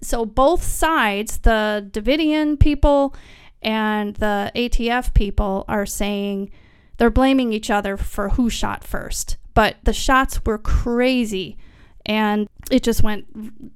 so 0.00 0.24
both 0.24 0.62
sides, 0.62 1.38
the 1.38 1.88
Davidian 1.90 2.58
people 2.58 3.14
and 3.60 4.16
the 4.16 4.50
ATF 4.54 5.14
people, 5.14 5.64
are 5.68 5.86
saying 5.86 6.50
they're 6.96 7.10
blaming 7.10 7.52
each 7.52 7.70
other 7.70 7.96
for 7.96 8.30
who 8.30 8.48
shot 8.48 8.84
first. 8.84 9.36
But 9.54 9.76
the 9.84 9.92
shots 9.92 10.44
were 10.46 10.58
crazy, 10.58 11.56
and 12.06 12.48
it 12.70 12.82
just 12.82 13.02
went, 13.02 13.26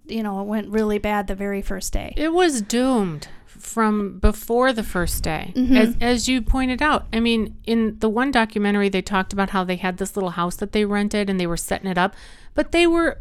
you 0.06 0.22
know, 0.22 0.40
it 0.40 0.44
went 0.44 0.68
really 0.68 0.98
bad 0.98 1.26
the 1.26 1.34
very 1.34 1.62
first 1.62 1.92
day. 1.92 2.12
It 2.16 2.32
was 2.32 2.62
doomed 2.62 3.28
from 3.46 4.18
before 4.18 4.72
the 4.72 4.82
first 4.82 5.22
day. 5.22 5.52
Mm-hmm. 5.54 5.76
As, 5.76 5.96
as 6.00 6.28
you 6.28 6.42
pointed 6.42 6.82
out, 6.82 7.06
I 7.12 7.20
mean, 7.20 7.56
in 7.64 7.98
the 7.98 8.08
one 8.08 8.30
documentary, 8.30 8.88
they 8.88 9.02
talked 9.02 9.32
about 9.32 9.50
how 9.50 9.64
they 9.64 9.76
had 9.76 9.98
this 9.98 10.16
little 10.16 10.30
house 10.30 10.56
that 10.56 10.72
they 10.72 10.84
rented 10.84 11.30
and 11.30 11.40
they 11.40 11.46
were 11.46 11.56
setting 11.56 11.90
it 11.90 11.98
up, 11.98 12.14
but 12.54 12.72
they 12.72 12.86
were 12.86 13.18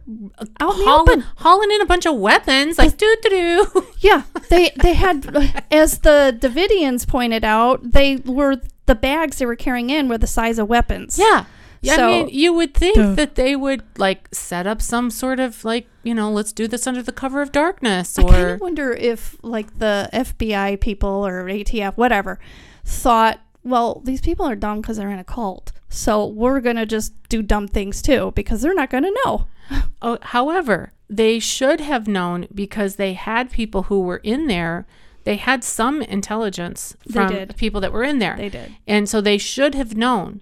Out 0.60 0.74
in 0.76 0.80
the 0.80 0.86
hauling, 0.86 1.22
hauling 1.38 1.72
in 1.72 1.82
a 1.82 1.86
bunch 1.86 2.06
of 2.06 2.16
weapons, 2.18 2.78
like 2.78 2.98
doo 2.98 3.16
doo 3.24 3.30
doo. 3.30 3.88
Yeah, 4.00 4.24
they 4.50 4.72
they 4.82 4.94
had, 4.94 5.26
as 5.72 6.00
the 6.00 6.38
Davidians 6.40 7.08
pointed 7.08 7.44
out, 7.44 7.92
they 7.92 8.18
were 8.18 8.62
the 8.86 8.96
bags 8.96 9.38
they 9.38 9.46
were 9.46 9.56
carrying 9.56 9.90
in 9.90 10.08
were 10.08 10.18
the 10.18 10.28
size 10.28 10.60
of 10.60 10.70
weapons. 10.70 11.18
Yeah. 11.20 11.46
Yeah, 11.86 11.96
So- 11.96 12.08
I 12.08 12.12
mean, 12.24 12.30
you 12.30 12.54
would 12.54 12.74
think 12.74 12.96
Duh. 12.96 13.14
that 13.16 13.36
they 13.36 13.56
would 13.56 13.84
like 13.98 14.28
set 14.32 14.66
up 14.68 14.82
some 14.82 15.10
sort 15.12 15.40
of 15.40 15.64
like, 15.64 15.88
you 16.04 16.14
know, 16.14 16.32
let's 16.32 16.52
do 16.52 16.68
this 16.68 16.88
under 16.88 17.02
the 17.04 17.12
cover 17.12 17.42
of 17.42 17.52
darkness 17.52 18.18
I 18.20 18.24
kind 18.24 18.36
or 18.36 18.50
of 18.56 18.62
wonder 18.62 18.92
if 18.94 19.38
like 19.42 19.80
the 19.80 20.10
FBI 20.14 20.80
people 20.80 21.26
or 21.26 21.46
ATF, 21.46 21.96
whatever, 21.98 22.40
thought, 22.84 23.40
well, 23.64 24.02
these 24.06 24.22
people 24.22 24.46
are 24.46 24.56
dumb 24.56 24.82
because 24.82 24.98
they're 24.98 25.10
in 25.12 25.20
a 25.20 25.24
cult, 25.24 25.72
so 25.90 26.26
we're 26.26 26.60
gonna 26.60 26.86
just 26.86 27.14
do 27.30 27.42
dumb 27.42 27.68
things 27.68 28.02
too 28.02 28.32
because 28.36 28.62
they're 28.62 28.74
not 28.76 28.90
gonna 28.90 29.12
know. 29.26 29.46
Oh, 30.02 30.20
however, 30.22 30.92
they 31.10 31.40
should 31.40 31.80
have 31.82 32.08
known 32.08 32.48
because 32.54 32.98
they 32.98 33.14
had 33.14 33.50
people 33.50 33.84
who 33.84 34.02
were 34.02 34.18
in 34.24 34.46
there. 34.46 34.86
They 35.24 35.38
had 35.38 35.64
some 35.64 36.04
intelligence 36.04 36.96
from 37.12 37.30
did. 37.30 37.56
people 37.58 37.82
that 37.82 37.92
were 37.92 38.04
in 38.04 38.20
there. 38.20 38.36
They 38.38 38.50
did. 38.50 38.76
And 38.86 39.10
so 39.10 39.22
they 39.22 39.40
should 39.40 39.74
have 39.74 39.96
known 39.96 40.42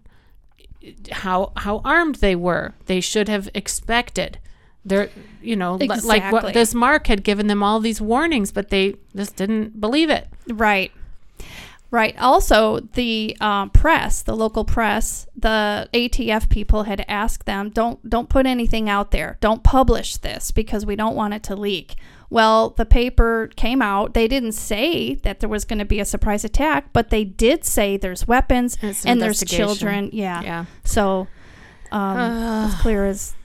how 1.11 1.51
how 1.57 1.81
armed 1.83 2.15
they 2.15 2.35
were. 2.35 2.73
They 2.85 3.01
should 3.01 3.29
have 3.29 3.49
expected. 3.53 4.39
They're, 4.85 5.09
you 5.41 5.55
know, 5.55 5.75
li- 5.75 5.87
like 5.87 6.31
what 6.31 6.53
this 6.53 6.73
Mark 6.73 7.07
had 7.07 7.23
given 7.23 7.47
them 7.47 7.63
all 7.63 7.79
these 7.79 8.01
warnings, 8.01 8.51
but 8.51 8.69
they 8.69 8.95
just 9.15 9.35
didn't 9.35 9.79
believe 9.79 10.09
it. 10.09 10.27
Right. 10.47 10.91
Right. 11.89 12.15
Also, 12.19 12.79
the 12.79 13.37
um, 13.39 13.69
press, 13.69 14.23
the 14.23 14.35
local 14.35 14.65
press, 14.65 15.27
the 15.35 15.87
ATF 15.93 16.49
people 16.49 16.83
had 16.83 17.05
asked 17.07 17.45
them, 17.45 17.69
"Don't 17.69 18.09
don't 18.09 18.29
put 18.29 18.47
anything 18.47 18.89
out 18.89 19.11
there. 19.11 19.37
Don't 19.41 19.63
publish 19.63 20.17
this 20.17 20.49
because 20.49 20.87
we 20.87 20.95
don't 20.95 21.15
want 21.15 21.35
it 21.35 21.43
to 21.43 21.55
leak." 21.55 21.95
Well, 22.33 22.71
the 22.71 22.85
paper 22.85 23.51
came 23.55 23.79
out. 23.79 24.15
They 24.15 24.27
didn't 24.27 24.53
say 24.53 25.13
that 25.21 25.39
there 25.39 25.47
was 25.47 25.65
going 25.65 25.77
to 25.77 25.85
be 25.85 25.99
a 25.99 26.05
surprise 26.05 26.43
attack, 26.43 26.91
but 26.91 27.11
they 27.11 27.23
did 27.23 27.63
say 27.63 27.95
there's 27.95 28.27
weapons 28.27 28.75
And 28.81 28.89
an 28.89 29.11
and 29.11 29.21
there's 29.21 29.43
children. 29.43 30.09
Yeah. 30.11 30.41
Yeah. 30.41 30.65
So, 30.83 31.27
um, 31.91 32.65
it's 32.65 32.81
clear 32.81 33.05
as 33.05 33.35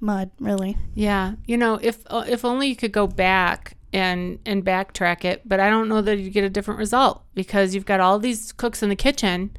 mud, 0.00 0.30
really. 0.40 0.78
Yeah, 0.94 1.34
you 1.46 1.58
know, 1.58 1.78
if 1.82 1.98
uh, 2.06 2.24
if 2.26 2.42
only 2.42 2.68
you 2.68 2.76
could 2.76 2.90
go 2.92 3.06
back 3.06 3.76
and 3.92 4.38
and 4.46 4.64
backtrack 4.64 5.26
it, 5.26 5.42
but 5.46 5.60
I 5.60 5.68
don't 5.68 5.90
know 5.90 6.00
that 6.00 6.18
you'd 6.18 6.32
get 6.32 6.44
a 6.44 6.50
different 6.50 6.78
result 6.78 7.22
because 7.34 7.74
you've 7.74 7.84
got 7.84 8.00
all 8.00 8.18
these 8.18 8.52
cooks 8.52 8.82
in 8.82 8.88
the 8.88 8.96
kitchen. 8.96 9.50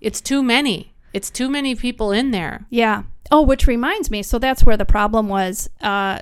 It's 0.00 0.20
too 0.20 0.40
many. 0.40 0.94
It's 1.12 1.30
too 1.30 1.48
many 1.48 1.74
people 1.74 2.12
in 2.12 2.30
there. 2.30 2.66
Yeah. 2.70 3.02
Oh, 3.36 3.42
which 3.42 3.66
reminds 3.66 4.12
me. 4.12 4.22
So 4.22 4.38
that's 4.38 4.62
where 4.62 4.76
the 4.76 4.84
problem 4.84 5.28
was. 5.28 5.68
Uh, 5.80 6.20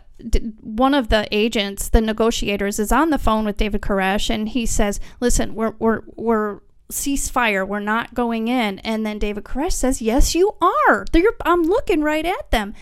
one 0.62 0.94
of 0.94 1.11
the 1.11 1.29
agents, 1.31 1.90
the 1.90 2.01
negotiators, 2.01 2.79
is 2.79 2.90
on 2.90 3.11
the 3.11 3.18
phone 3.18 3.44
with 3.44 3.59
David 3.59 3.83
Koresh, 3.83 4.31
and 4.31 4.48
he 4.48 4.64
says, 4.64 4.98
"Listen, 5.20 5.55
we're 5.55 5.75
we're 5.79 6.01
we're 6.16 6.61
ceasefire. 6.90 7.68
We're 7.68 7.81
not 7.81 8.14
going 8.14 8.48
in." 8.48 8.79
And 8.79 9.05
then 9.05 9.18
David 9.18 9.44
Koresh 9.44 9.72
says, 9.72 10.01
"Yes, 10.01 10.35
you 10.35 10.53
are. 10.62 11.05
They're, 11.12 11.35
I'm 11.44 11.64
looking 11.64 12.01
right 12.01 12.25
at 12.25 12.51
them." 12.51 12.72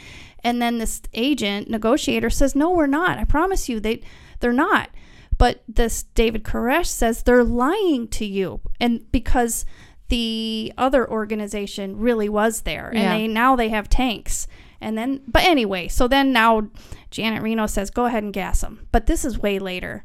And 0.45 0.63
then 0.63 0.79
this 0.79 1.03
agent 1.13 1.69
negotiator 1.69 2.31
says, 2.31 2.55
"No, 2.55 2.71
we're 2.71 2.87
not. 2.87 3.19
I 3.19 3.25
promise 3.25 3.69
you, 3.69 3.81
they 3.81 4.01
they're 4.39 4.53
not." 4.53 4.91
But 5.39 5.65
this 5.67 6.05
David 6.05 6.45
Koresh 6.45 6.87
says 6.87 7.25
they're 7.25 7.43
lying 7.43 8.07
to 8.11 8.25
you, 8.25 8.61
and 8.79 9.11
because 9.11 9.65
the 10.11 10.73
other 10.79 11.11
organization 11.11 11.99
really 11.99 12.29
was 12.29 12.61
there, 12.63 12.89
and 12.89 12.99
Yeah. 12.99 13.13
they 13.17 13.27
now 13.27 13.57
they 13.57 13.71
have 13.71 13.89
tanks. 13.89 14.47
And 14.83 14.97
then, 14.97 15.21
but 15.27 15.45
anyway, 15.45 15.89
so 15.89 16.07
then 16.09 16.33
now 16.33 16.69
Janet 17.11 17.43
Reno 17.43 17.67
says, 17.67 17.91
"Go 17.91 18.05
ahead 18.07 18.23
and 18.23 18.33
gas 18.33 18.61
them." 18.61 18.87
But 18.93 19.07
this 19.07 19.25
is 19.25 19.39
way 19.39 19.59
later, 19.59 20.05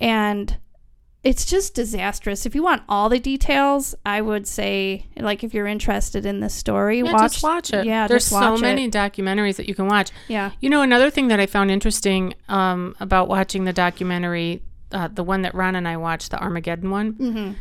and 0.00 0.56
it's 1.22 1.46
just 1.46 1.74
disastrous. 1.74 2.44
If 2.44 2.54
you 2.54 2.62
want 2.62 2.82
all 2.88 3.08
the 3.08 3.18
details, 3.18 3.94
I 4.04 4.20
would 4.20 4.46
say, 4.46 5.06
like, 5.16 5.42
if 5.42 5.54
you're 5.54 5.66
interested 5.66 6.26
in 6.26 6.40
this 6.40 6.52
story, 6.54 6.98
Yeah, 6.98 7.12
watch. 7.12 7.32
just 7.32 7.42
watch 7.42 7.72
it. 7.72 7.86
Yeah, 7.86 8.06
there's 8.06 8.24
just 8.24 8.32
watch 8.32 8.58
so 8.58 8.60
many 8.60 8.84
It. 8.86 8.92
documentaries 8.92 9.56
that 9.56 9.66
you 9.66 9.74
can 9.74 9.86
watch. 9.86 10.10
Yeah. 10.28 10.50
You 10.60 10.68
know, 10.68 10.82
another 10.82 11.08
thing 11.08 11.28
that 11.28 11.40
I 11.40 11.46
found 11.46 11.70
interesting 11.70 12.34
um, 12.50 12.94
about 13.00 13.28
watching 13.28 13.64
the 13.64 13.72
documentary, 13.72 14.60
uh, 14.92 15.08
the 15.08 15.24
one 15.24 15.40
that 15.42 15.54
Ron 15.54 15.76
and 15.76 15.88
I 15.88 15.96
watched, 15.96 16.30
the 16.30 16.38
Armageddon 16.42 16.90
one, 16.90 17.12
Mm-hmm. 17.14 17.52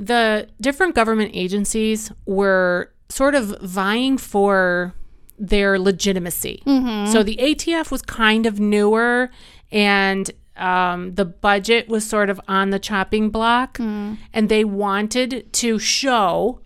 The 0.00 0.48
different 0.60 0.94
government 0.94 1.30
agencies 1.34 2.10
were 2.24 2.90
sort 3.10 3.34
of 3.34 3.60
vying 3.60 4.16
for 4.16 4.94
their 5.38 5.78
legitimacy. 5.78 6.62
Mm-hmm. 6.66 7.12
So 7.12 7.22
the 7.22 7.36
ATF 7.36 7.90
was 7.90 8.00
kind 8.00 8.46
of 8.46 8.58
newer 8.58 9.30
and 9.70 10.30
um, 10.56 11.14
the 11.14 11.26
budget 11.26 11.88
was 11.88 12.06
sort 12.08 12.30
of 12.30 12.40
on 12.48 12.70
the 12.70 12.78
chopping 12.78 13.30
block. 13.30 13.78
Mm. 13.78 14.16
And 14.32 14.48
they 14.48 14.64
wanted 14.64 15.52
to 15.52 15.78
show 15.78 16.60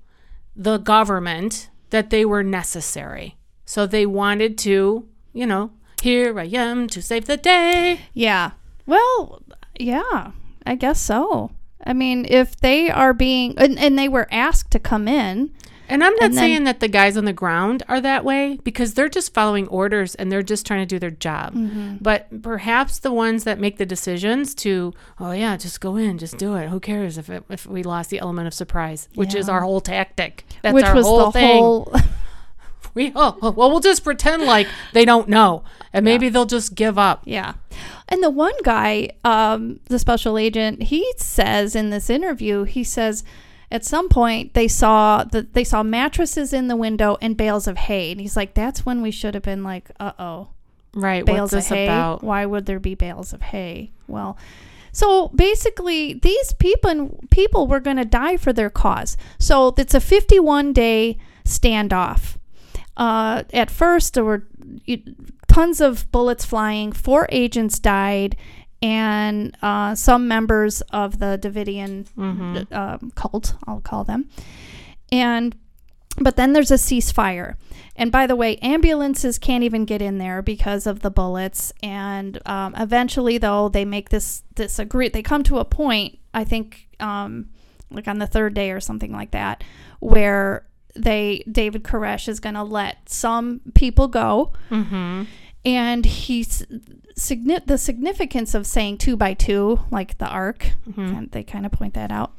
the 0.55 0.79
government 0.79 1.71
that 1.91 2.11
they 2.11 2.25
were 2.25 2.45
necessary. 2.45 3.37
So 3.65 3.87
they 3.87 4.07
wanted 4.07 4.57
to, 4.59 5.09
you 5.33 5.47
know, 5.47 5.73
here 6.03 6.39
I 6.39 6.45
am 6.45 6.87
to 6.89 7.03
save 7.03 7.27
the 7.27 7.37
day. 7.37 8.03
Yeah. 8.13 8.53
Well, 8.87 9.43
yeah, 9.79 10.33
I 10.65 10.75
guess 10.77 11.01
so. 11.01 11.51
I 11.87 11.93
mean, 11.93 12.27
if 12.29 12.57
they 12.57 12.91
are 12.91 13.13
being, 13.13 13.55
and, 13.59 13.79
and 13.79 13.99
they 13.99 14.09
were 14.09 14.27
asked 14.31 14.71
to 14.73 14.79
come 14.79 15.07
in, 15.09 15.51
And 15.87 16.03
I'm 16.03 16.15
not 16.15 16.23
And 16.25 16.35
then- 16.35 16.39
saying 16.43 16.65
that 16.65 16.81
the 16.81 16.89
guys 16.89 17.17
on 17.19 17.27
the 17.27 17.33
ground 17.35 17.83
are 17.89 18.01
that 18.01 18.25
way 18.25 18.59
because 18.65 18.95
they're 18.95 19.09
just 19.11 19.35
following 19.35 19.69
orders 19.69 20.15
and 20.15 20.33
they're 20.33 20.43
just 20.43 20.67
trying 20.67 20.81
to 20.81 20.87
do 20.87 20.99
their 20.99 21.11
job. 21.11 21.55
Mm-hmm. 21.55 21.97
But 22.01 22.43
perhaps 22.43 22.99
the 22.99 23.13
ones 23.13 23.45
that 23.45 23.59
make 23.61 23.77
the 23.77 23.85
decisions 23.85 24.55
to, 24.57 24.95
oh 25.21 25.33
yeah, 25.33 25.59
just 25.59 25.83
go 25.83 25.97
in, 25.97 26.17
just 26.17 26.39
do 26.39 26.55
it. 26.55 26.71
Who 26.71 26.81
cares 26.81 27.19
if 27.19 27.29
it, 27.29 27.45
if 27.51 27.67
we 27.67 27.83
lost 27.83 28.09
the 28.09 28.19
element 28.19 28.47
of 28.47 28.55
surprise, 28.55 29.09
which 29.15 29.35
is 29.35 29.47
our 29.47 29.61
whole 29.61 29.83
tactic. 29.83 30.47
That's 30.63 30.73
which 30.75 30.87
our 30.87 30.95
was 30.95 31.05
whole 31.05 31.27
the 31.27 31.33
thing. 31.33 31.59
whole. 31.59 31.93
We 32.95 33.11
oh, 33.17 33.37
oh, 33.43 33.51
well, 33.51 33.71
we'll 33.71 33.81
just 33.81 34.05
pretend 34.05 34.45
like 34.45 34.69
they 34.93 35.05
don't 35.05 35.29
know, 35.29 35.65
and 35.93 36.05
maybe 36.05 36.29
they'll 36.29 36.47
just 36.47 36.77
give 36.77 36.97
up. 36.97 37.23
Yeah. 37.25 37.55
And 38.15 38.23
the 38.23 38.31
one 38.31 38.55
guy, 38.63 39.11
um, 39.25 39.81
the 39.87 39.99
special 39.99 40.39
agent, 40.39 40.85
he 40.85 41.13
says 41.17 41.75
in 41.75 41.91
this 41.91 42.09
interview, 42.09 42.63
he 42.63 42.85
says 42.85 43.25
at 43.73 43.85
some 43.85 44.09
point 44.09 44.55
they 44.55 44.69
saw 44.69 45.25
that 45.25 45.55
they 45.55 45.65
saw 45.65 45.83
mattresses 45.83 46.53
in 46.53 46.69
the 46.69 46.77
window 46.77 47.17
and 47.21 47.37
bales 47.37 47.67
of 47.67 47.77
hay. 47.77 48.13
And 48.13 48.21
he's 48.21 48.37
like, 48.37 48.55
that's 48.55 48.87
when 48.87 49.03
we 49.03 49.11
should 49.11 49.35
have 49.35 49.43
been 49.43 49.65
like, 49.65 49.91
uh 49.99 50.13
oh, 50.19 50.49
Right? 50.95 51.25
bales 51.27 51.53
of 51.53 51.59
this 51.59 51.69
hay. 51.71 51.87
about? 51.87 52.23
Why 52.23 52.47
would 52.47 52.67
there 52.67 52.79
be 52.79 52.95
bales 52.95 53.33
of 53.33 53.43
hay? 53.43 53.91
Well, 54.07 54.39
so 54.93 55.29
basically, 55.35 56.15
these 56.15 56.53
people 56.53 57.19
people 57.31 57.67
were 57.67 57.81
going 57.81 57.97
to 57.97 58.05
die 58.05 58.37
for 58.37 58.53
their 58.53 58.71
cause. 58.71 59.17
So 59.41 59.75
it's 59.77 59.93
a 59.95 60.01
51 60.01 60.73
day 60.73 61.19
standoff. 61.45 62.37
uh, 62.97 63.43
at 63.53 63.73
first 63.73 64.15
there 64.15 64.25
were 64.25 64.47
tons 65.55 65.81
of 65.81 66.11
bullets 66.13 66.45
flying. 66.45 66.93
Four 66.93 67.27
agents 67.31 67.79
died, 67.79 68.37
and 68.83 69.57
uh, 69.63 69.95
some 69.95 70.27
members 70.29 70.81
of 70.93 71.19
the 71.19 71.39
Davidian 71.41 72.07
Mhm. 72.17 72.73
um, 72.73 73.13
cult, 73.15 73.55
I'll 73.67 73.81
call 73.81 74.05
them. 74.05 74.29
And 75.13 75.55
but 76.21 76.37
then 76.37 76.53
there's 76.53 76.71
a 76.71 76.75
ceasefire. 76.75 77.57
And 77.97 78.13
by 78.13 78.29
the 78.29 78.37
way, 78.37 78.57
ambulances 78.59 79.37
can't 79.37 79.65
even 79.65 79.85
get 79.85 80.01
in 80.01 80.19
there 80.19 80.43
because 80.43 80.87
of 80.87 81.01
the 81.01 81.11
bullets. 81.11 81.73
And 81.83 82.39
um, 82.47 82.73
eventually, 82.77 83.37
though, 83.37 83.69
they 83.69 83.85
make 83.85 84.11
this 84.11 84.43
this 84.55 84.79
agree. 84.79 85.09
They 85.09 85.23
come 85.23 85.43
to 85.45 85.59
a 85.59 85.65
point, 85.65 86.19
I 86.33 86.45
think, 86.45 86.89
um, 87.01 87.47
like 87.91 88.07
on 88.07 88.19
the 88.19 88.29
third 88.29 88.55
day 88.55 88.71
or 88.71 88.79
something 88.81 89.11
like 89.13 89.33
that, 89.33 89.65
where 89.99 90.67
they 90.95 91.43
David 91.51 91.83
Koresh 91.83 92.29
is 92.29 92.39
going 92.39 92.55
to 92.55 92.63
let 92.63 93.09
some 93.09 93.61
people 93.75 94.07
go, 94.07 94.53
Mhm. 94.71 95.27
And 95.65 96.05
he's 96.05 96.63
signi- 97.17 97.65
the 97.67 97.79
significance 97.79 98.55
of 98.55 98.67
saying 98.67 98.99
two 98.99 99.17
by 99.17 99.35
two, 99.35 99.81
like 99.91 100.19
the 100.19 100.29
ark. 100.29 100.73
Mhm. 100.91 101.19
And 101.19 101.31
they 101.31 101.43
kind 101.43 101.65
of 101.67 101.73
point 101.73 101.95
that 101.95 102.11
out. 102.13 102.33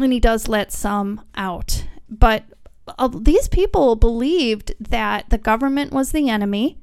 And 0.00 0.12
he 0.12 0.20
does 0.20 0.48
let 0.48 0.72
some 0.72 1.22
out. 1.36 1.84
But 2.08 2.44
uh, 2.98 3.08
these 3.08 3.48
people 3.48 3.96
believed 3.96 4.72
that 4.80 5.30
the 5.30 5.38
government 5.38 5.92
was 5.92 6.12
the 6.12 6.28
enemy, 6.28 6.78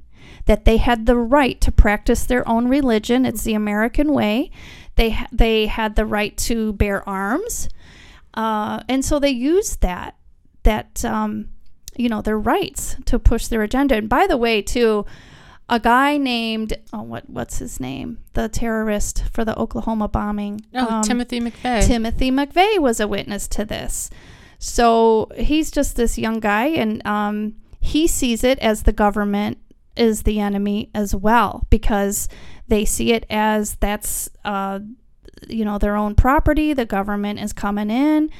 that 0.46 0.64
they 0.64 0.76
had 0.76 1.06
the 1.06 1.16
right 1.16 1.60
to 1.60 1.72
practice 1.72 2.24
their 2.26 2.46
own 2.48 2.68
religion. 2.68 3.24
It's 3.24 3.42
the 3.44 3.54
American 3.54 4.12
way. 4.12 4.50
They, 4.96 5.10
ha- 5.10 5.26
they 5.32 5.66
had 5.66 5.96
the 5.96 6.04
right 6.06 6.36
to 6.38 6.72
bear 6.74 7.08
arms. 7.08 7.68
Uh, 8.34 8.82
and 8.88 9.04
so 9.04 9.18
they 9.18 9.30
used 9.30 9.80
that, 9.80 10.16
that, 10.64 11.04
um, 11.04 11.48
you 11.96 12.08
know, 12.08 12.20
their 12.20 12.38
rights 12.38 12.96
to 13.06 13.18
push 13.18 13.46
their 13.46 13.62
agenda. 13.62 13.94
And 13.96 14.08
by 14.08 14.26
the 14.26 14.36
way, 14.36 14.60
too, 14.60 15.06
a 15.68 15.80
guy 15.80 16.16
named 16.18 16.74
oh, 16.92 17.02
what 17.02 17.28
what's 17.28 17.58
his 17.58 17.80
name? 17.80 18.18
The 18.34 18.48
terrorist 18.48 19.24
for 19.32 19.44
the 19.44 19.58
Oklahoma 19.58 20.08
bombing. 20.08 20.60
Oh, 20.74 20.96
Um, 20.96 21.02
Timothy 21.02 21.40
McVeigh. 21.40 21.86
Timothy 21.86 22.30
McVeigh 22.30 22.78
was 22.78 23.00
a 23.00 23.08
witness 23.08 23.48
to 23.48 23.64
this. 23.64 24.10
So 24.58 25.28
he's 25.36 25.70
just 25.70 25.96
this 25.96 26.18
young 26.18 26.40
guy, 26.40 26.66
and 26.66 27.06
um, 27.06 27.56
he 27.80 28.06
sees 28.06 28.44
it 28.44 28.58
as 28.60 28.82
the 28.82 28.92
government 28.92 29.58
is 29.96 30.22
the 30.24 30.40
enemy 30.40 30.90
as 30.94 31.14
well 31.14 31.66
because 31.70 32.28
they 32.66 32.84
see 32.84 33.12
it 33.12 33.24
as 33.30 33.76
that's 33.76 34.28
uh, 34.44 34.80
you 35.48 35.64
know 35.64 35.78
their 35.78 35.96
own 35.96 36.14
property. 36.14 36.72
The 36.72 36.86
government 36.86 37.40
is 37.40 37.52
coming 37.52 37.90
in, 37.90 38.30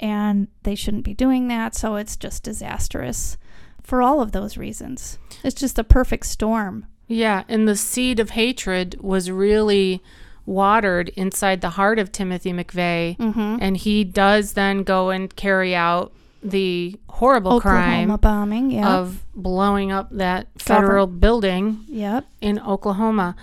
and 0.00 0.48
they 0.62 0.74
shouldn't 0.74 1.04
be 1.04 1.14
doing 1.14 1.48
that. 1.48 1.74
So 1.74 1.96
it's 1.96 2.16
just 2.16 2.42
disastrous 2.42 3.36
for 3.84 4.02
all 4.02 4.20
of 4.20 4.32
those 4.32 4.56
reasons. 4.56 5.18
It's 5.44 5.54
just 5.60 5.78
a 5.78 5.84
perfect 5.84 6.26
storm. 6.26 6.86
Yeah, 7.06 7.44
and 7.48 7.68
the 7.68 7.76
seed 7.76 8.18
of 8.18 8.30
hatred 8.30 8.96
was 9.00 9.30
really 9.30 10.02
watered 10.46 11.10
inside 11.10 11.60
the 11.60 11.70
heart 11.70 11.98
of 11.98 12.10
Timothy 12.12 12.52
McVeigh, 12.52 13.16
Mm-hmm. 13.18 13.56
and 13.60 13.76
he 13.76 14.04
does 14.04 14.54
then 14.54 14.82
go 14.82 15.10
and 15.10 15.34
carry 15.36 15.74
out 15.74 16.12
the 16.42 16.96
horrible 17.08 17.52
Oklahoma 17.54 17.82
crime 17.84 18.16
bombing. 18.20 18.70
Yeah. 18.70 18.96
of 18.96 19.24
blowing 19.34 19.92
up 19.92 20.08
that 20.12 20.48
federal 20.58 21.06
building 21.06 21.84
yep. 21.88 22.26
in 22.42 22.58
Oklahoma. 22.60 23.36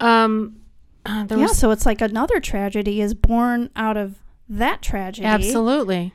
Um, 0.00 0.56
uh, 1.06 1.26
yeah, 1.30 1.36
was 1.36 1.56
so 1.58 1.70
it's 1.70 1.86
like 1.86 2.00
another 2.00 2.40
tragedy 2.40 3.00
is 3.00 3.14
born 3.14 3.70
out 3.76 3.96
of 3.96 4.16
that 4.48 4.82
tragedy. 4.82 5.26
absolutely. 5.26 6.12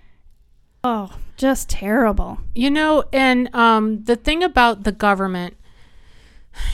Oh, 0.83 1.15
just 1.37 1.69
terrible. 1.69 2.39
You 2.53 2.69
know, 2.69 3.05
and 3.13 3.53
um, 3.55 4.03
the 4.03 4.17
thing 4.17 4.43
about 4.43 4.83
the 4.83 4.91
government, 4.91 5.55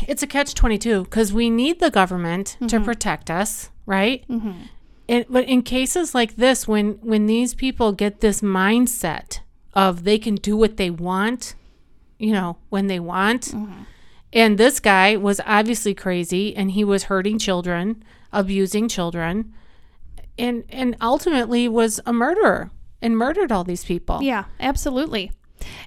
it's 0.08 0.24
a 0.24 0.28
catch 0.28 0.56
22 0.56 1.04
because 1.04 1.32
we 1.32 1.50
need 1.50 1.80
the 1.80 1.92
government 1.92 2.58
to 2.68 2.80
protect 2.80 3.30
us, 3.30 3.70
right? 3.86 4.26
Mm-hmm. 4.28 4.52
And, 5.08 5.26
but 5.30 5.46
in 5.46 5.62
cases 5.62 6.16
like 6.16 6.38
this, 6.38 6.68
when, 6.68 6.94
when 7.02 7.28
these 7.28 7.54
people 7.54 7.92
get 7.94 8.20
this 8.20 8.42
mindset 8.42 9.40
of 9.74 10.04
they 10.04 10.18
can 10.18 10.36
do 10.36 10.58
what 10.58 10.78
they 10.78 10.90
want, 10.90 11.56
you 12.18 12.32
know, 12.32 12.58
when 12.70 12.88
they 12.88 13.00
want, 13.00 13.54
and 14.34 14.58
this 14.58 14.80
guy 14.80 15.16
was 15.16 15.40
obviously 15.46 15.94
crazy 15.94 16.56
and 16.56 16.72
he 16.72 16.84
was 16.84 17.06
hurting 17.06 17.40
children, 17.40 18.04
abusing 18.34 18.88
children, 18.88 19.54
and, 20.38 20.64
and 20.70 20.96
ultimately 21.00 21.68
was 21.68 22.00
a 22.06 22.14
murderer 22.14 22.72
and 23.02 23.18
murdered 23.18 23.52
all 23.52 23.64
these 23.64 23.86
people. 23.86 24.22
Yeah, 24.22 24.46
absolutely. 24.60 25.32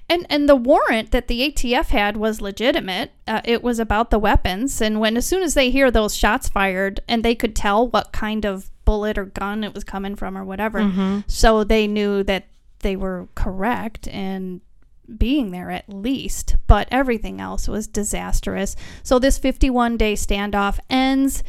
And 0.07 0.27
and 0.29 0.47
the 0.47 0.55
warrant 0.55 1.11
that 1.11 1.27
the 1.27 1.51
ATF 1.51 1.87
had 1.87 2.15
was 2.17 2.41
legitimate. 2.41 3.11
Uh, 3.27 3.41
it 3.43 3.63
was 3.63 3.79
about 3.79 4.11
the 4.11 4.19
weapons, 4.19 4.81
and 4.81 4.99
when 4.99 5.17
as 5.17 5.25
soon 5.25 5.41
as 5.41 5.55
they 5.55 5.71
hear 5.71 5.89
those 5.89 6.15
shots 6.15 6.47
fired, 6.47 6.99
and 7.07 7.23
they 7.23 7.33
could 7.35 7.55
tell 7.55 7.87
what 7.87 8.11
kind 8.11 8.45
of 8.45 8.69
bullet 8.85 9.17
or 9.17 9.25
gun 9.25 9.63
it 9.63 9.73
was 9.73 9.83
coming 9.83 10.15
from 10.15 10.37
or 10.37 10.43
whatever, 10.45 11.23
so 11.27 11.63
they 11.63 11.87
knew 11.87 12.21
that 12.23 12.45
they 12.79 12.95
were 12.95 13.27
correct 13.33 14.05
in 14.07 14.61
being 15.17 15.51
there 15.51 15.71
at 15.71 15.89
least. 15.89 16.55
But 16.67 16.87
everything 16.91 17.41
else 17.41 17.67
was 17.67 17.87
disastrous. 17.87 18.75
So 19.01 19.17
this 19.19 19.37
51 19.39 19.97
day 19.97 20.13
standoff 20.13 20.79
ends 20.89 21.43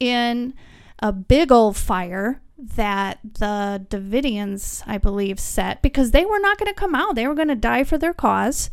in 0.00 0.54
a 0.98 1.12
big 1.12 1.52
old 1.52 1.76
fire 1.76 2.40
that 2.76 3.18
the 3.22 3.84
Davidians, 3.88 4.82
I 4.86 4.98
believe, 4.98 5.40
set 5.40 5.82
because 5.82 6.10
they 6.10 6.24
were 6.24 6.38
not 6.38 6.58
going 6.58 6.72
to 6.72 6.78
come 6.78 6.94
out. 6.94 7.14
They 7.14 7.26
were 7.26 7.34
going 7.34 7.48
to 7.48 7.54
die 7.54 7.84
for 7.84 7.98
their 7.98 8.14
cause. 8.14 8.70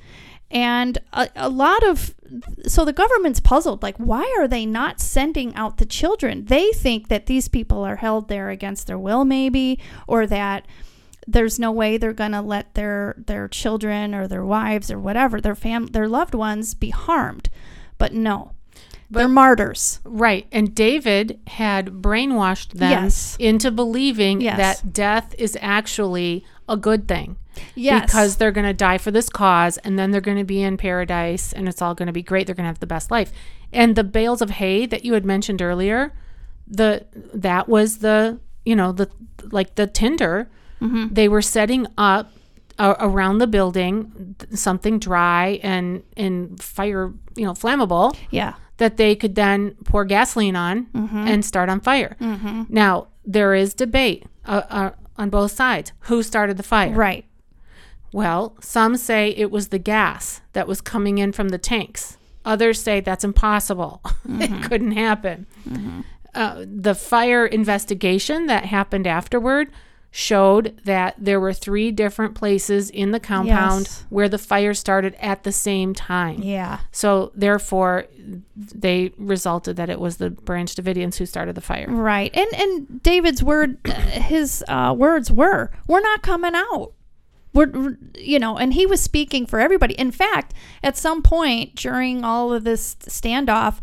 And 0.49 0.97
a, 1.11 1.29
a 1.35 1.49
lot 1.49 1.83
of, 1.83 2.15
so 2.67 2.85
the 2.85 2.93
government's 2.93 3.39
puzzled 3.39 3.83
like, 3.83 3.97
why 3.97 4.33
are 4.37 4.47
they 4.47 4.65
not 4.65 5.01
sending 5.01 5.53
out 5.55 5.77
the 5.77 5.85
children? 5.85 6.45
They 6.45 6.71
think 6.71 7.09
that 7.09 7.25
these 7.25 7.47
people 7.47 7.83
are 7.83 7.97
held 7.97 8.29
there 8.29 8.49
against 8.49 8.87
their 8.87 8.99
will, 8.99 9.25
maybe, 9.25 9.79
or 10.07 10.25
that 10.27 10.65
there's 11.27 11.59
no 11.59 11.71
way 11.71 11.97
they're 11.97 12.13
going 12.13 12.31
to 12.31 12.41
let 12.41 12.73
their 12.73 13.15
their 13.17 13.49
children 13.49 14.15
or 14.15 14.27
their 14.27 14.45
wives 14.45 14.89
or 14.89 14.97
whatever 14.97 15.41
their 15.41 15.55
fam 15.55 15.87
their 15.87 16.07
loved 16.07 16.33
ones 16.33 16.73
be 16.73 16.89
harmed 16.89 17.49
but 17.97 18.13
no 18.13 18.53
they're 19.09 19.27
martyrs 19.27 19.99
Right. 20.03 20.45
And 20.51 20.75
David 20.75 21.39
had 21.47 21.87
brainwashed 22.01 22.73
them 22.73 22.91
Yes. 22.91 23.35
into 23.39 23.71
believing 23.71 24.41
Yes. 24.41 24.57
that 24.81 24.93
death 24.93 25.33
is 25.37 25.57
actually 25.61 26.43
a 26.67 26.75
good 26.77 27.07
thing. 27.07 27.37
yes 27.75 28.05
Because 28.05 28.35
they're 28.35 28.51
going 28.51 28.67
to 28.67 28.73
die 28.73 28.97
for 28.97 29.11
this 29.11 29.29
cause 29.29 29.77
and 29.79 29.97
then 29.97 30.11
they're 30.11 30.21
going 30.21 30.37
to 30.37 30.43
be 30.43 30.61
in 30.61 30.77
paradise 30.77 31.53
and 31.53 31.67
it's 31.69 31.81
all 31.81 31.95
going 31.95 32.07
to 32.07 32.13
be 32.13 32.21
great. 32.23 32.45
They're 32.47 32.55
going 32.55 32.65
to 32.65 32.69
have 32.69 32.79
the 32.79 32.85
best 32.87 33.09
life. 33.09 33.31
And 33.73 33.95
the 33.95 34.03
bales 34.03 34.41
of 34.41 34.49
hay 34.51 34.85
that 34.85 35.03
you 35.05 35.13
had 35.13 35.25
mentioned 35.25 35.61
earlier, 35.61 36.13
the 36.67 37.05
that 37.33 37.67
was 37.69 37.99
the, 37.99 38.39
you 38.65 38.75
know, 38.75 38.91
the 38.91 39.09
like 39.51 39.75
the 39.75 39.87
tinder. 39.87 40.49
Mm-hmm. 40.81 41.13
They 41.13 41.27
were 41.29 41.41
setting 41.41 41.87
up 41.97 42.31
a 42.77 42.95
around 42.99 43.39
the 43.39 43.47
building 43.47 44.35
something 44.53 44.99
dry 44.99 45.59
and 45.63 46.03
and 46.15 46.61
fire, 46.61 47.13
you 47.35 47.45
know, 47.45 47.53
flammable 47.53 48.15
yeah 48.29 48.53
that 48.77 48.97
they 48.97 49.15
could 49.15 49.35
then 49.35 49.71
pour 49.85 50.05
gasoline 50.05 50.55
on 50.55 50.87
and 50.93 51.43
start 51.45 51.69
on 51.69 51.79
fire. 51.79 52.15
Now, 52.69 53.07
there 53.25 53.53
is 53.53 53.73
debate 53.73 54.25
uh, 54.45 54.61
uh, 54.69 54.91
on 55.17 55.29
both 55.29 55.51
sides. 55.51 55.91
Who 56.01 56.23
started 56.23 56.57
the 56.57 56.63
fire? 56.63 56.91
right 56.91 57.25
Well, 58.13 58.55
some 58.61 58.95
say 58.97 59.29
it 59.29 59.51
was 59.51 59.67
the 59.69 59.79
gas 59.79 60.41
that 60.53 60.67
was 60.67 60.79
coming 60.81 61.17
in 61.17 61.31
from 61.33 61.49
the 61.49 61.57
tanks. 61.57 62.17
Others 62.45 62.81
say 62.81 63.01
that's 63.01 63.23
impossible. 63.25 64.01
it 64.29 64.63
couldn't 64.63 64.93
happen. 64.93 65.45
Uh, 66.33 66.65
the 66.65 66.95
fire 66.95 67.45
investigation 67.45 68.45
that 68.47 68.65
happened 68.65 69.07
afterward 69.07 69.67
showed 70.09 70.79
that 70.85 71.13
there 71.17 71.39
were 71.39 71.53
three 71.53 71.91
different 71.91 72.33
places 72.33 72.89
in 72.89 73.11
the 73.11 73.19
compound 73.19 73.85
Yes. 73.85 74.05
where 74.09 74.29
the 74.29 74.37
fire 74.37 74.73
started 74.73 75.15
at 75.19 75.43
the 75.43 75.51
same 75.51 75.93
time. 75.93 76.41
yeah 76.41 76.79
So 76.91 77.31
therefore, 77.35 78.05
they 78.55 79.11
resulted 79.17 79.75
that 79.75 79.89
it 79.89 79.99
was 79.99 80.17
the 80.17 80.29
Branch 80.31 80.73
Davidians 80.73 81.17
who 81.17 81.25
started 81.25 81.55
the 81.55 81.61
fire. 81.61 81.85
right 81.89 82.35
and 82.35 82.47
and 82.55 83.03
david's 83.03 83.41
word 83.43 83.77
his 83.87 84.63
uh, 84.67 84.93
words 84.97 85.31
were 85.31 85.71
we're 85.87 86.01
not 86.01 86.21
coming 86.23 86.53
out 86.55 86.93
we're, 87.53 87.97
you 88.15 88.37
know 88.39 88.57
and 88.57 88.73
he 88.73 88.85
was 88.85 89.01
speaking 89.01 89.45
for 89.45 89.59
everybody 89.59 89.93
in 89.95 90.11
fact 90.11 90.53
at 90.83 90.97
some 90.97 91.21
point 91.21 91.75
during 91.75 92.23
all 92.23 92.51
of 92.53 92.63
this 92.63 92.95
standoff 93.05 93.79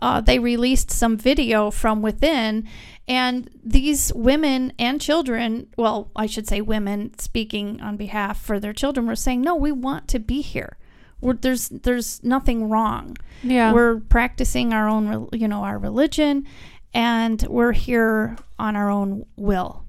uh, 0.00 0.20
they 0.20 0.38
released 0.38 0.90
some 0.90 1.16
video 1.16 1.70
from 1.70 2.02
within 2.02 2.66
and 3.06 3.50
these 3.62 4.12
women 4.14 4.72
and 4.78 5.00
children 5.00 5.66
well 5.76 6.10
i 6.16 6.26
should 6.26 6.48
say 6.48 6.60
women 6.60 7.16
speaking 7.18 7.80
on 7.80 7.96
behalf 7.96 8.40
for 8.40 8.58
their 8.58 8.72
children 8.72 9.06
were 9.06 9.16
saying 9.16 9.40
no 9.42 9.54
we 9.54 9.72
want 9.72 10.08
to 10.08 10.18
be 10.18 10.40
here. 10.40 10.76
We're, 11.20 11.34
there's 11.34 11.68
there's 11.70 12.22
nothing 12.22 12.68
wrong. 12.68 13.16
Yeah. 13.42 13.72
we're 13.72 14.00
practicing 14.00 14.72
our 14.72 14.88
own 14.88 15.28
you 15.32 15.48
know 15.48 15.64
our 15.64 15.78
religion 15.78 16.46
and 16.92 17.42
we're 17.48 17.72
here 17.72 18.36
on 18.58 18.76
our 18.76 18.90
own 18.90 19.26
will. 19.36 19.84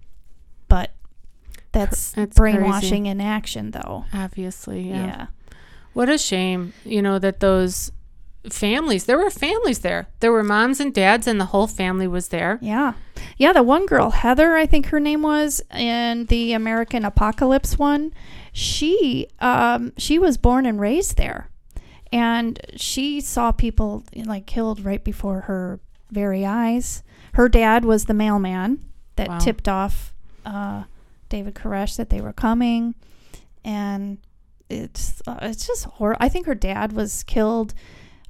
But 0.68 0.92
that's 1.72 2.18
It's 2.18 2.36
brainwashing 2.36 3.06
in 3.06 3.22
action 3.22 3.72
though. 3.72 4.06
Obviously, 4.14 4.90
yeah. 4.90 5.06
yeah. 5.06 5.28
What 5.94 6.10
a 6.10 6.18
shame, 6.18 6.74
you 6.84 7.02
know, 7.02 7.20
that 7.20 7.40
those 7.40 7.92
families, 8.50 9.06
there 9.06 9.18
were 9.18 9.30
families 9.30 9.80
there. 9.80 10.08
There 10.20 10.32
were 10.32 10.44
moms 10.44 10.80
and 10.80 10.94
dads, 10.94 11.28
and 11.28 11.40
the 11.40 11.46
whole 11.46 11.68
family 11.68 12.08
was 12.08 12.30
there. 12.30 12.60
Yeah. 12.62 12.94
Yeah, 13.38 13.54
the 13.54 13.64
one 13.64 13.86
girl, 13.86 14.12
Heather, 14.12 14.56
I 14.56 14.66
think 14.66 14.88
her 14.88 15.00
name 15.00 15.22
was, 15.22 15.62
in 15.74 16.26
the 16.26 16.54
American 16.54 17.04
Apocalypse 17.06 17.78
one, 17.80 18.14
she 18.54 19.28
um 19.40 19.92
she 19.98 20.18
was 20.18 20.38
born 20.38 20.66
and 20.66 20.80
raised 20.80 21.18
there. 21.18 21.50
And 22.12 22.60
she 22.78 23.20
saw 23.20 23.52
people 23.52 24.04
like 24.16 24.46
killed 24.46 24.86
right 24.86 25.04
before 25.04 25.42
her 25.42 25.80
very 26.12 26.46
eyes. 26.46 27.04
Her 27.34 27.50
dad 27.50 27.84
was 27.84 28.06
the 28.06 28.14
mailman 28.14 28.80
that 29.18 29.28
Wow. 29.28 29.40
tipped 29.40 29.68
off 29.68 30.14
uh, 30.46 30.84
David 31.28 31.56
Koresh 31.56 31.98
that 31.98 32.10
they 32.10 32.22
were 32.22 32.32
coming, 32.32 32.96
and 33.66 34.20
it's 34.70 35.22
uh, 35.28 35.40
it's 35.42 35.68
just 35.68 35.86
horrible. 35.86 36.24
I 36.24 36.30
think 36.30 36.46
her 36.46 36.56
dad 36.56 36.94
was 36.94 37.24
killed, 37.24 37.74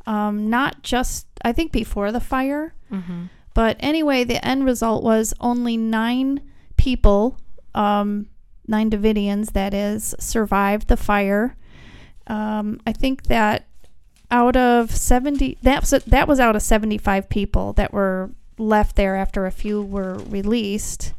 um, 0.08 0.50
not 0.50 0.84
just 0.84 1.28
I 1.44 1.52
think 1.52 1.72
before 1.72 2.12
the 2.12 2.20
fire, 2.20 2.74
hmm 2.90 3.26
but 3.56 3.78
anyway, 3.80 4.26
the 4.26 4.46
end 4.46 4.66
result 4.66 5.02
was 5.02 5.34
only 5.40 5.78
nine 5.78 6.42
people, 6.76 7.40
um, 7.74 8.28
nine 8.68 8.92
Davidians, 8.92 9.54
that 9.54 9.74
is, 9.74 10.14
survived 10.20 10.90
the 10.90 10.98
fire. 10.98 11.56
Um, 12.28 12.82
I 12.86 12.92
think 12.92 13.24
that 13.28 13.66
out 14.30 14.58
of 14.58 14.92
70, 14.92 15.58
that 15.64 15.82
was, 15.82 16.04
that 16.04 16.28
was 16.28 16.40
out 16.40 16.58
of 16.58 16.62
75 16.64 17.30
people 17.30 17.72
that 17.74 17.94
were 17.94 18.32
left 18.58 18.98
there 18.98 19.16
after 19.16 19.46
a 19.46 19.52
few 19.52 19.82
were 19.82 20.16
released. 20.28 21.14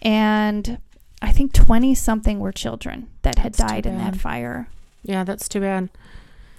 And 0.00 0.78
I 1.20 1.32
think 1.32 1.52
20 1.52 1.92
something 1.96 2.38
were 2.38 2.52
children 2.52 3.08
that 3.22 3.38
had 3.38 3.54
That's 3.54 3.72
died 3.72 3.86
in 3.86 3.98
that 3.98 4.14
fire. 4.14 4.68
Yeah, 5.02 5.24
that's 5.24 5.48
too 5.48 5.60
bad. 5.60 5.88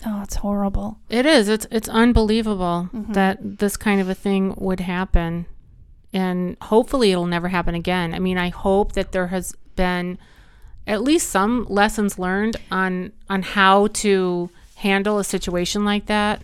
Oh, 0.06 0.22
it's 0.24 0.36
horrible. 0.38 0.98
It 1.10 1.26
is. 1.26 1.48
It's 1.50 1.68
it's 1.70 1.90
unbelievable 1.90 2.90
Mhm. 2.94 3.14
that 3.14 3.38
this 3.60 3.78
kind 3.78 4.02
of 4.02 4.10
a 4.10 4.16
thing 4.16 4.54
would 4.58 4.80
happen, 4.82 5.46
and 6.14 6.58
hopefully 6.62 7.12
it'll 7.12 7.26
never 7.28 7.50
happen 7.50 7.76
again. 7.76 8.14
I 8.16 8.20
mean, 8.20 8.38
I 8.38 8.50
hope 8.50 8.94
that 8.94 9.12
there 9.12 9.28
has 9.28 9.54
been 9.76 10.18
at 10.88 11.02
least 11.04 11.30
some 11.30 11.66
lessons 11.70 12.18
learned 12.20 12.58
on 12.72 13.12
on 13.30 13.42
how 13.42 13.88
to 13.88 14.50
handle 14.76 15.18
a 15.20 15.24
situation 15.24 15.84
like 15.86 16.06
that. 16.08 16.42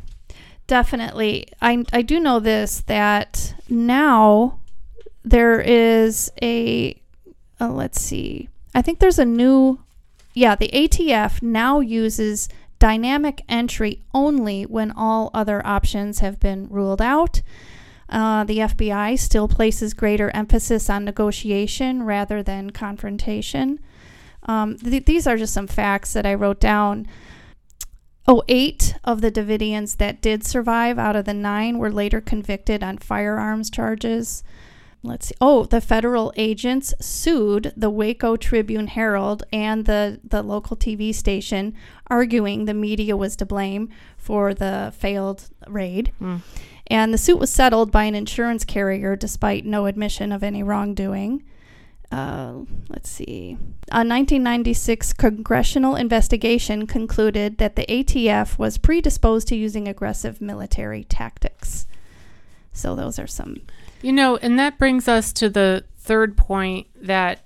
Definitely. 0.68 1.48
I, 1.62 1.84
I 1.92 2.02
do 2.02 2.20
know 2.20 2.40
this 2.40 2.82
that 2.88 3.54
now 3.70 4.60
there 5.24 5.60
is 5.60 6.32
a, 6.42 7.00
uh, 7.60 7.68
let's 7.70 8.02
see, 8.02 8.48
I 8.74 8.82
think 8.82 9.00
there's 9.00 9.20
a 9.20 9.26
new, 9.26 9.80
yeah, 10.34 10.56
the 10.56 10.70
ATF 10.74 11.42
now 11.44 11.80
uses 11.82 12.48
dynamic 12.82 13.44
entry 13.48 14.02
only 14.12 14.64
when 14.64 14.92
all 14.92 15.30
other 15.36 15.66
options 15.66 16.18
have 16.18 16.40
been 16.40 16.68
ruled 16.68 17.02
out. 17.02 17.44
Uh, 18.10 18.44
the 18.44 18.58
FBI 18.58 19.18
still 19.20 19.48
places 19.48 19.94
greater 19.94 20.32
emphasis 20.32 20.90
on 20.90 21.06
negotiation 21.06 22.04
rather 22.04 22.42
than 22.42 22.72
confrontation. 22.72 23.80
Um, 24.44 24.78
th- 24.80 25.06
these 25.06 25.28
are 25.28 25.38
just 25.38 25.54
some 25.54 25.68
facts 25.68 26.14
that 26.14 26.26
I 26.26 26.34
wrote 26.34 26.60
down. 26.60 27.06
Oh, 28.28 28.42
eight 28.48 28.96
of 29.04 29.22
the 29.22 29.32
Davidians 29.32 29.98
that 29.98 30.20
did 30.20 30.44
survive 30.44 30.98
out 30.98 31.16
of 31.16 31.26
the 31.26 31.36
nine 31.36 31.78
were 31.78 31.92
later 31.92 32.20
convicted 32.20 32.82
on 32.82 32.98
firearms 32.98 33.70
charges. 33.70 34.44
Let's 35.04 35.28
see. 35.28 35.36
Oh, 35.42 35.66
the 35.66 35.82
federal 35.82 36.32
agents 36.36 36.94
sued 37.00 37.74
the 37.76 37.90
Waco 37.90 38.36
Tribune 38.36 38.88
Herald 38.88 39.44
and 39.52 39.86
the, 39.86 40.20
the 40.24 40.44
local 40.44 40.78
TV 40.78 41.14
station, 41.14 41.74
arguing 42.08 42.66
the 42.66 42.76
media 42.76 43.18
was 43.18 43.36
to 43.38 43.46
blame 43.46 43.90
for 44.16 44.54
the 44.54 44.94
failed 44.96 45.50
raid. 45.68 46.12
Mm. 46.22 46.42
And 46.88 47.14
the 47.14 47.18
suit 47.18 47.40
was 47.40 47.50
settled 47.50 47.92
by 47.92 48.04
an 48.04 48.16
insurance 48.16 48.64
carrier 48.64 49.16
despite 49.16 49.66
no 49.66 49.88
admission 49.88 50.32
of 50.32 50.44
any 50.44 50.62
wrongdoing. 50.62 51.44
Uh, 52.12 52.66
let's 52.90 53.10
see. 53.10 53.58
A 53.90 54.04
1996 54.04 55.14
congressional 55.14 55.96
investigation 55.96 56.86
concluded 56.86 57.58
that 57.58 57.76
the 57.76 57.86
ATF 57.86 58.60
was 58.60 58.78
predisposed 58.78 59.48
to 59.48 59.56
using 59.56 59.88
aggressive 59.88 60.42
military 60.42 61.06
tactics. 61.06 61.88
So 62.74 62.96
those 62.96 63.18
are 63.18 63.28
some. 63.28 63.62
You 64.02 64.12
know, 64.12 64.38
and 64.38 64.58
that 64.60 64.78
brings 64.78 65.08
us 65.08 65.32
to 65.34 65.50
the 65.50 65.84
third 65.98 66.36
point 66.38 66.88
that 66.96 67.46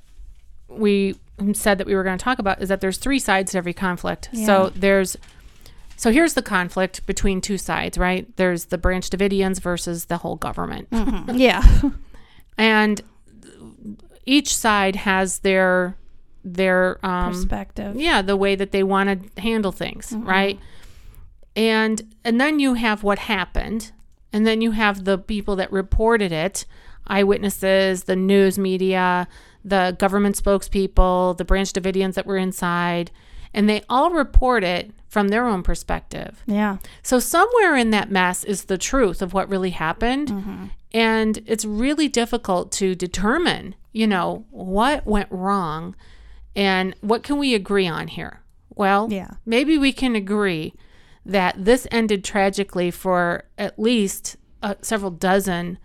we 0.67 1.15
said 1.53 1.77
that 1.77 1.87
we 1.87 1.95
were 1.95 2.03
going 2.03 2.17
to 2.17 2.23
talk 2.23 2.39
about 2.39 2.61
is 2.61 2.69
that 2.69 2.79
there's 2.81 2.97
three 2.97 3.19
sides 3.19 3.51
to 3.51 3.57
every 3.57 3.73
conflict. 3.73 4.29
So 4.33 4.71
there's 4.75 5.17
so 5.97 6.11
here's 6.11 6.33
the 6.33 6.41
conflict 6.41 7.05
between 7.05 7.41
two 7.41 7.57
sides, 7.57 7.97
right? 7.97 8.27
There's 8.37 8.65
the 8.65 8.77
Branch 8.77 9.09
Davidians 9.09 9.61
versus 9.61 10.05
the 10.05 10.17
whole 10.17 10.35
government. 10.35 10.87
yeah. 11.33 11.63
And 12.57 13.01
each 14.25 14.55
side 14.55 14.95
has 14.97 15.39
their 15.39 15.97
their 16.43 16.99
um 17.05 17.33
Perspective. 17.33 17.95
yeah, 17.95 18.21
the 18.21 18.37
way 18.37 18.55
that 18.55 18.71
they 18.71 18.83
want 18.83 19.35
to 19.35 19.41
handle 19.41 19.71
things, 19.71 20.13
right? 20.13 20.59
And 21.55 22.01
and 22.23 22.39
then 22.39 22.59
you 22.59 22.75
have 22.75 23.03
what 23.03 23.19
happened, 23.19 23.91
and 24.35 24.45
then 24.45 24.59
you 24.59 24.71
have 24.71 25.05
the 25.05 25.17
people 25.17 25.55
that 25.55 25.71
reported 25.71 26.33
it, 26.33 26.65
eyewitnesses, 27.07 28.03
the 28.03 28.17
news 28.17 28.59
media, 28.59 29.29
the 29.63 29.95
government 29.97 30.35
spokespeople, 30.35 31.37
the 31.37 31.45
Branch 31.45 31.71
Davidians 31.71 32.15
that 32.15 32.25
were 32.25 32.35
inside, 32.35 33.11
and 33.53 33.69
they 33.69 33.81
all 33.89 34.11
report 34.11 34.65
it 34.65 34.91
from 35.07 35.29
their 35.29 35.47
own 35.47 35.63
perspective. 35.63 36.43
Yeah. 36.45 36.79
So 37.01 37.17
somewhere 37.19 37.77
in 37.77 37.91
that 37.91 38.11
mess 38.11 38.43
is 38.43 38.65
the 38.65 38.77
truth 38.77 39.21
of 39.21 39.33
what 39.33 39.47
really 39.47 39.69
happened. 39.69 40.27
Mm-hmm. 40.27 40.65
And 40.91 41.41
it's 41.45 41.63
really 41.63 42.09
difficult 42.09 42.73
to 42.73 42.93
determine, 42.93 43.75
you 43.93 44.05
know, 44.05 44.45
what 44.51 45.05
went 45.05 45.31
wrong 45.31 45.95
and 46.57 46.93
what 46.99 47.23
can 47.23 47.37
we 47.37 47.55
agree 47.55 47.87
on 47.87 48.09
here? 48.09 48.41
Well, 48.75 49.07
Yeah. 49.09 49.35
maybe 49.45 49.77
we 49.77 49.93
can 49.93 50.13
agree 50.17 50.73
that 51.25 51.65
this 51.65 51.87
ended 51.91 52.23
tragically 52.23 52.91
for 52.91 53.43
at 53.57 53.79
least 53.79 54.35
uh, 54.61 54.75
several 54.81 55.11
dozen 55.11 55.77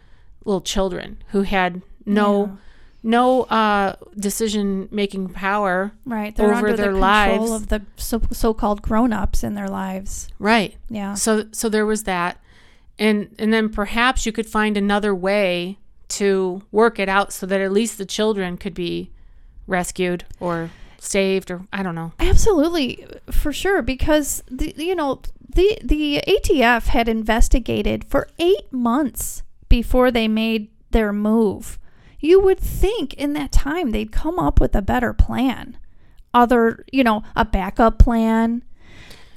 little 0.44 0.60
children 0.60 1.22
who 1.28 1.42
had 1.42 1.82
no 2.06 2.44
Yeah. 2.46 2.56
no 3.02 3.42
uh, 3.44 3.96
decision 4.18 4.88
making 4.90 5.28
power. 5.30 5.92
Right. 6.04 6.34
They're 6.36 6.46
Over 6.54 6.68
under 6.68 6.76
their 6.76 6.92
the 6.92 6.98
lives. 6.98 7.38
control 7.38 7.54
of 7.56 7.68
the 7.68 7.82
so, 7.96 8.20
so-called 8.30 8.82
grown-ups 8.82 9.42
in 9.42 9.54
their 9.54 9.68
lives. 9.68 10.28
Right. 10.38 10.76
Yeah. 10.88 11.14
So 11.14 11.46
so 11.52 11.68
there 11.68 11.86
was 11.86 12.04
that. 12.04 12.38
And 12.98 13.34
and 13.38 13.52
then 13.52 13.70
perhaps 13.70 14.26
you 14.26 14.32
could 14.32 14.46
find 14.46 14.76
another 14.76 15.14
way 15.14 15.78
to 16.08 16.62
work 16.72 16.98
it 16.98 17.08
out 17.08 17.32
so 17.32 17.46
that 17.46 17.60
at 17.60 17.72
least 17.72 17.96
the 17.96 18.04
children 18.04 18.56
could 18.58 18.74
be 18.74 19.10
rescued 19.66 20.24
or 20.40 20.70
saved 21.00 21.50
or 21.50 21.66
I 21.72 21.82
don't 21.82 21.94
know. 21.94 22.12
Absolutely, 22.20 23.06
for 23.30 23.52
sure, 23.52 23.82
because 23.82 24.42
the 24.48 24.74
you 24.76 24.94
know 24.94 25.22
the 25.48 25.78
the 25.82 26.22
ATF 26.28 26.86
had 26.86 27.08
investigated 27.08 28.04
for 28.04 28.28
eight 28.38 28.72
months 28.72 29.42
before 29.68 30.10
they 30.10 30.28
made 30.28 30.68
their 30.90 31.12
move. 31.12 31.78
You 32.20 32.40
would 32.40 32.60
think 32.60 33.14
in 33.14 33.32
that 33.32 33.50
time 33.50 33.90
they'd 33.90 34.12
come 34.12 34.38
up 34.38 34.60
with 34.60 34.76
a 34.76 34.82
better 34.82 35.12
plan, 35.12 35.78
other 36.34 36.84
you 36.92 37.02
know 37.02 37.22
a 37.34 37.44
backup 37.44 37.98
plan, 37.98 38.62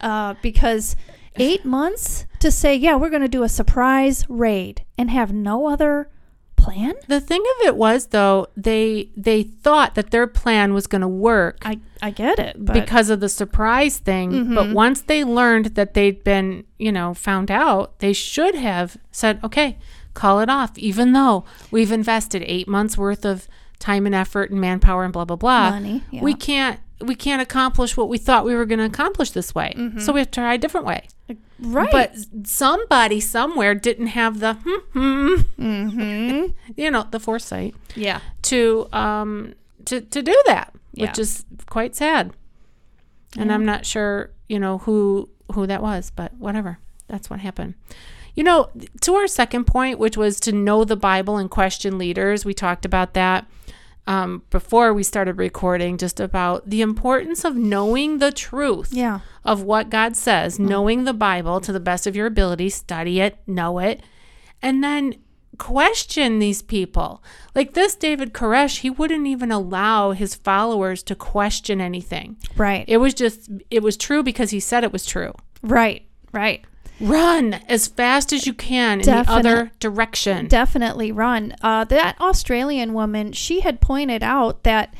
uh, 0.01 0.35
because 0.41 0.95
eight 1.37 1.65
months 1.65 2.25
to 2.39 2.51
say 2.51 2.75
yeah 2.75 2.95
we're 2.95 3.09
going 3.09 3.21
to 3.23 3.27
do 3.27 3.41
a 3.41 3.49
surprise 3.49 4.23
raid 4.29 4.85
and 4.99 5.09
have 5.09 5.33
no 5.33 5.65
other 5.65 6.09
plan. 6.63 6.93
The 7.07 7.19
thing 7.21 7.41
of 7.41 7.67
it 7.67 7.75
was 7.75 8.07
though, 8.07 8.47
they 8.57 9.09
they 9.17 9.43
thought 9.43 9.95
that 9.95 10.11
their 10.11 10.27
plan 10.27 10.73
was 10.73 10.87
going 10.87 11.01
to 11.01 11.07
work 11.07 11.57
I 11.65 11.79
I 12.01 12.11
get 12.11 12.39
it, 12.39 12.55
but 12.57 12.73
because 12.73 13.09
of 13.09 13.19
the 13.19 13.29
surprise 13.29 13.97
thing, 13.97 14.53
but 14.55 14.65
Mhm. 14.67 14.73
once 14.73 15.01
they 15.01 15.23
learned 15.23 15.67
that 15.75 15.93
they'd 15.93 16.23
been, 16.23 16.63
you 16.77 16.91
know, 16.91 17.13
found 17.13 17.49
out, 17.51 17.99
they 17.99 18.13
should 18.13 18.55
have 18.55 18.97
said, 19.11 19.39
"Okay, 19.43 19.77
call 20.13 20.39
it 20.39 20.49
off 20.49 20.71
even 20.77 21.13
though 21.13 21.43
we've 21.71 21.91
invested 21.91 22.43
8 22.45 22.67
months 22.67 22.97
worth 22.97 23.25
of 23.25 23.47
time 23.79 24.05
and 24.05 24.15
effort 24.15 24.49
and 24.51 24.61
manpower 24.61 25.03
and 25.03 25.11
blah 25.13 25.25
blah 25.25 25.35
blah. 25.35 25.69
money. 25.71 26.03
Yeah. 26.11 26.21
We 26.21 26.33
can't 26.33 26.79
we 27.01 27.15
can't 27.15 27.41
accomplish 27.41 27.97
what 27.97 28.07
we 28.07 28.17
thought 28.17 28.45
we 28.45 28.55
were 28.55 28.65
going 28.65 28.79
to 28.79 28.85
accomplish 28.85 29.31
this 29.31 29.53
way. 29.53 29.73
So 29.97 30.13
we 30.13 30.21
have 30.21 30.31
to 30.31 30.39
try 30.39 30.53
a 30.53 30.57
different 30.57 30.85
way. 30.87 31.07
Right, 31.59 31.91
But 31.91 32.15
somebody 32.45 33.19
somewhere 33.19 33.75
didn't 33.75 34.07
have 34.07 34.39
the 34.39 34.53
hmm, 34.53 35.35
hmm, 35.57 36.45
you 36.75 36.91
know, 36.91 37.07
the 37.09 37.19
foresight 37.19 37.75
yeah. 37.95 38.19
to 38.43 38.87
um 38.93 39.53
to 39.85 40.01
to 40.01 40.21
do 40.21 40.41
that, 40.45 40.73
which 40.93 41.19
is 41.19 41.45
quite 41.69 41.95
sad. 41.95 42.33
And 43.37 43.49
Yeah. 43.49 43.55
I'm 43.55 43.65
not 43.65 43.85
sure, 43.85 44.31
you 44.47 44.59
know, 44.59 44.79
who 44.79 45.29
who 45.53 45.67
that 45.67 45.81
was, 45.81 46.11
but 46.11 46.33
whatever. 46.35 46.79
That's 47.07 47.29
what 47.29 47.39
happened. 47.39 47.75
You 48.35 48.43
know, 48.43 48.69
to 49.01 49.13
our 49.15 49.27
second 49.27 49.65
point, 49.65 49.99
which 49.99 50.17
was 50.17 50.39
to 50.41 50.51
know 50.51 50.83
the 50.85 50.95
Bible 50.95 51.37
and 51.37 51.49
question 51.51 51.97
leaders, 51.99 52.45
we 52.45 52.53
talked 52.53 52.85
about 52.85 53.13
that. 53.13 53.45
Um, 54.07 54.43
before 54.49 54.93
we 54.93 55.03
started 55.03 55.37
recording 55.37 55.97
just 55.97 56.19
about 56.19 56.69
the 56.69 56.81
importance 56.81 57.45
of 57.45 57.55
knowing 57.55 58.17
the 58.17 58.31
truth 58.31 58.89
Yeah. 58.91 59.19
of 59.45 59.63
what 59.63 59.89
God 59.89 60.15
says, 60.17 60.59
knowing 60.59 61.03
the 61.05 61.13
Bible 61.13 61.61
to 61.61 61.71
the 61.71 61.79
best 61.79 62.05
of 62.05 62.15
your 62.15 62.25
ability, 62.27 62.69
study 62.69 63.19
it, 63.21 63.37
know 63.47 63.79
it, 63.79 64.01
and 64.61 64.83
then 64.83 65.15
question 65.57 66.39
these 66.39 66.61
people. 66.61 67.23
Like 67.55 67.73
this 67.73 67.95
David 67.95 68.33
Koresh, 68.33 68.79
he 68.79 68.89
wouldn't 68.89 69.27
even 69.27 69.51
allow 69.51 70.11
his 70.11 70.35
followers 70.35 71.03
to 71.03 71.15
question 71.15 71.79
anything. 71.79 72.37
Right. 72.57 72.83
It 72.87 72.97
was 72.97 73.13
just, 73.13 73.49
it 73.69 73.83
was 73.83 73.95
true 73.95 74.23
because 74.23 74.49
he 74.49 74.59
said 74.59 74.83
it 74.83 74.91
was 74.91 75.05
true. 75.05 75.33
right. 75.61 76.05
Right. 76.31 76.65
Run 76.99 77.55
as 77.67 77.87
fast 77.87 78.31
as 78.31 78.45
you 78.45 78.53
can 78.53 78.99
in 78.99 79.05
the 79.05 79.25
other 79.27 79.71
direction. 79.79 80.47
definitely 80.47 81.11
run. 81.11 81.55
Uh, 81.61 81.83
that 81.85 82.19
Australian 82.21 82.93
woman, 82.93 83.31
she 83.33 83.61
had 83.61 83.81
pointed 83.81 84.23
out 84.23 84.63
that 84.63 84.93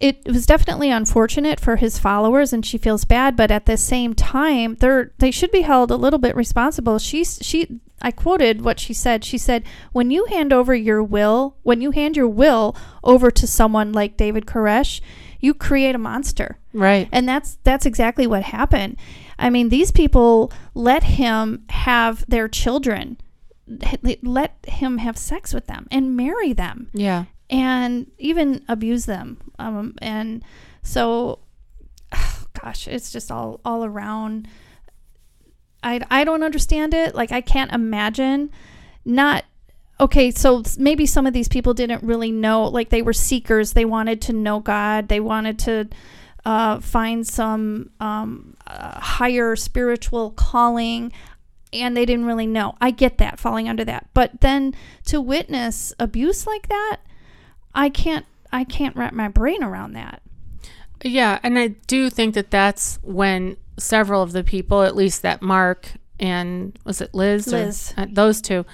it 0.00 0.26
was 0.26 0.46
definitely 0.46 0.90
unfortunate 0.90 1.58
for 1.58 1.76
his 1.76 1.98
followers, 1.98 2.52
and 2.52 2.64
she 2.64 2.78
feels 2.78 3.04
bad. 3.04 3.36
But 3.36 3.50
at 3.50 3.66
the 3.66 3.76
same 3.76 4.14
time, 4.14 4.76
they're 4.76 5.12
they 5.18 5.30
should 5.30 5.50
be 5.50 5.62
held 5.62 5.90
a 5.90 5.96
little 5.96 6.18
bit 6.18 6.36
responsible. 6.36 6.98
She's 6.98 7.38
she. 7.42 7.80
I 8.00 8.12
quoted 8.12 8.62
what 8.62 8.78
she 8.78 8.94
said. 8.94 9.24
She 9.24 9.38
said, 9.38 9.64
"When 9.92 10.12
you 10.12 10.26
hand 10.26 10.52
over 10.52 10.74
your 10.74 11.02
will, 11.02 11.56
when 11.64 11.80
you 11.80 11.90
hand 11.90 12.16
your 12.16 12.28
will 12.28 12.76
over 13.02 13.30
to 13.32 13.46
someone 13.46 13.92
like 13.92 14.16
David 14.16 14.46
Koresh, 14.46 15.00
you 15.40 15.52
create 15.52 15.94
a 15.96 15.98
monster." 15.98 16.58
right. 16.72 17.08
And 17.10 17.28
that's 17.28 17.58
that's 17.64 17.86
exactly 17.86 18.26
what 18.26 18.44
happened. 18.44 18.96
I 19.36 19.50
mean, 19.50 19.68
these 19.68 19.90
people 19.90 20.52
let 20.74 21.02
him 21.02 21.64
have 21.70 22.24
their 22.28 22.48
children, 22.48 23.18
let 24.22 24.54
him 24.66 24.98
have 24.98 25.16
sex 25.16 25.52
with 25.52 25.66
them 25.66 25.86
and 25.90 26.16
marry 26.16 26.52
them, 26.52 26.88
Yeah. 26.92 27.24
And 27.50 28.10
even 28.18 28.64
abuse 28.68 29.06
them. 29.06 29.38
Um, 29.58 29.94
and 30.00 30.42
so, 30.82 31.40
gosh, 32.62 32.88
it's 32.88 33.10
just 33.10 33.30
all 33.30 33.60
all 33.64 33.84
around. 33.84 34.48
I 35.82 36.00
I 36.10 36.24
don't 36.24 36.42
understand 36.42 36.94
it. 36.94 37.14
Like 37.14 37.32
I 37.32 37.40
can't 37.40 37.72
imagine 37.72 38.50
not 39.04 39.44
okay 40.00 40.30
so 40.30 40.62
maybe 40.78 41.06
some 41.06 41.26
of 41.26 41.32
these 41.32 41.48
people 41.48 41.74
didn't 41.74 42.02
really 42.02 42.30
know 42.30 42.64
like 42.64 42.90
they 42.90 43.02
were 43.02 43.12
seekers 43.12 43.72
they 43.72 43.84
wanted 43.84 44.20
to 44.20 44.32
know 44.32 44.60
god 44.60 45.08
they 45.08 45.20
wanted 45.20 45.58
to 45.58 45.88
uh, 46.44 46.78
find 46.80 47.26
some 47.26 47.90
um, 48.00 48.54
uh, 48.66 48.98
higher 49.00 49.54
spiritual 49.56 50.30
calling 50.30 51.12
and 51.72 51.96
they 51.96 52.06
didn't 52.06 52.26
really 52.26 52.46
know 52.46 52.74
i 52.80 52.90
get 52.90 53.18
that 53.18 53.38
falling 53.38 53.68
under 53.68 53.84
that 53.84 54.08
but 54.14 54.40
then 54.40 54.74
to 55.04 55.20
witness 55.20 55.92
abuse 55.98 56.46
like 56.46 56.68
that 56.68 56.98
i 57.78 57.88
can't 57.88 58.26
i 58.52 58.62
can't 58.64 58.94
wrap 58.96 59.12
my 59.14 59.28
brain 59.28 59.62
around 59.62 59.92
that 59.94 60.20
Yeah, 61.02 61.38
and 61.44 61.56
I 61.58 61.68
do 61.86 62.10
think 62.10 62.34
that 62.34 62.50
that's 62.50 62.98
when 63.02 63.56
several 63.78 64.20
of 64.22 64.32
the 64.32 64.42
people, 64.42 64.82
at 64.82 64.96
least 64.96 65.22
that 65.22 65.40
Mark 65.42 65.92
and 66.18 66.76
was 66.84 67.00
it 67.00 67.14
Liz? 67.14 67.46
or- 67.54 67.70
uh, 68.02 68.06
those 68.10 68.42
two. 68.42 68.66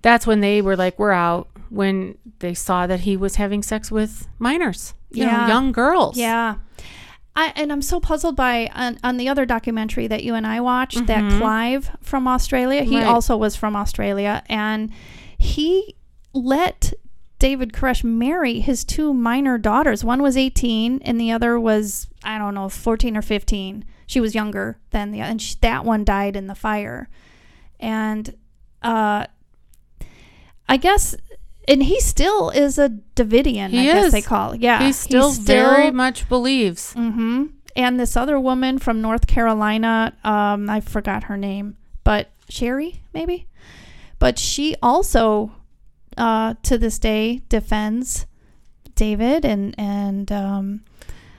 That's 0.00 0.24
when 0.24 0.40
they 0.40 0.62
were 0.62 0.76
like, 0.76 0.96
"We're 0.98 1.10
out." 1.28 1.48
When 1.70 2.18
they 2.38 2.54
saw 2.54 2.86
that 2.86 3.00
he 3.00 3.16
was 3.16 3.34
having 3.36 3.62
sex 3.64 3.90
with 3.90 4.28
minors, 4.38 4.94
you 5.10 5.24
know, 5.26 5.46
young 5.48 5.72
girls. 5.72 6.16
Yeah. 6.16 6.56
I, 7.34 7.52
and 7.56 7.72
I'm 7.72 7.82
so 7.82 7.98
puzzled 7.98 8.36
by 8.36 8.70
on, 8.74 8.98
on 9.02 9.16
the 9.16 9.28
other 9.28 9.44
documentary 9.46 10.06
that 10.06 10.22
you 10.22 10.34
and 10.36 10.46
I 10.46 10.60
watched, 10.60 11.06
that 11.06 11.24
Mhm. 11.24 11.38
Clive 11.38 11.90
from 12.00 12.28
Australia. 12.28 12.82
He 12.84 12.96
Right. 12.98 13.06
also 13.06 13.36
was 13.36 13.56
from 13.56 13.74
Australia, 13.74 14.42
and 14.48 14.90
he 15.38 15.96
let 16.34 16.92
David 17.42 17.72
Koresh 17.72 18.04
marry 18.04 18.60
his 18.60 18.84
two 18.84 19.12
minor 19.12 19.58
daughters. 19.58 20.04
One 20.04 20.22
was 20.22 20.36
18, 20.36 21.02
and 21.02 21.20
the 21.20 21.32
other 21.32 21.58
was 21.58 22.06
I 22.22 22.38
don't 22.38 22.54
know 22.54 22.68
14 22.68 23.16
or 23.16 23.22
15. 23.22 23.84
She 24.06 24.20
was 24.20 24.32
younger 24.32 24.78
than 24.90 25.10
the 25.10 25.18
and 25.22 25.42
she, 25.42 25.56
that 25.60 25.84
one 25.84 26.04
died 26.04 26.36
in 26.36 26.46
the 26.46 26.54
fire. 26.54 27.08
And 27.80 28.32
uh, 28.80 29.26
I 30.68 30.76
guess. 30.76 31.16
And 31.66 31.82
he 31.82 31.98
still 31.98 32.50
is 32.50 32.78
a 32.78 32.90
Davidian, 33.16 33.70
He 33.70 33.90
I 33.90 33.92
guess 33.92 34.06
is. 34.06 34.12
they 34.12 34.22
call. 34.22 34.52
It. 34.52 34.60
Yeah, 34.60 34.80
he 34.80 34.92
still 34.92 35.32
very 35.32 35.90
much 35.90 36.28
believes. 36.28 36.92
hmm 36.92 37.46
And 37.74 37.98
this 37.98 38.16
other 38.16 38.38
woman 38.38 38.78
from 38.78 39.00
North 39.00 39.26
Carolina, 39.26 40.16
um, 40.22 40.70
I 40.70 40.80
forgot 40.80 41.24
her 41.24 41.36
name, 41.36 41.76
but 42.04 42.30
Sherry, 42.48 43.02
maybe. 43.12 43.48
But 44.20 44.38
she 44.38 44.76
also, 44.80 45.50
uh, 46.16 46.54
to 46.62 46.78
this 46.78 46.98
day, 46.98 47.42
defends 47.48 48.26
David 48.94 49.44
and 49.44 49.74
and 49.78 50.30
um, 50.32 50.84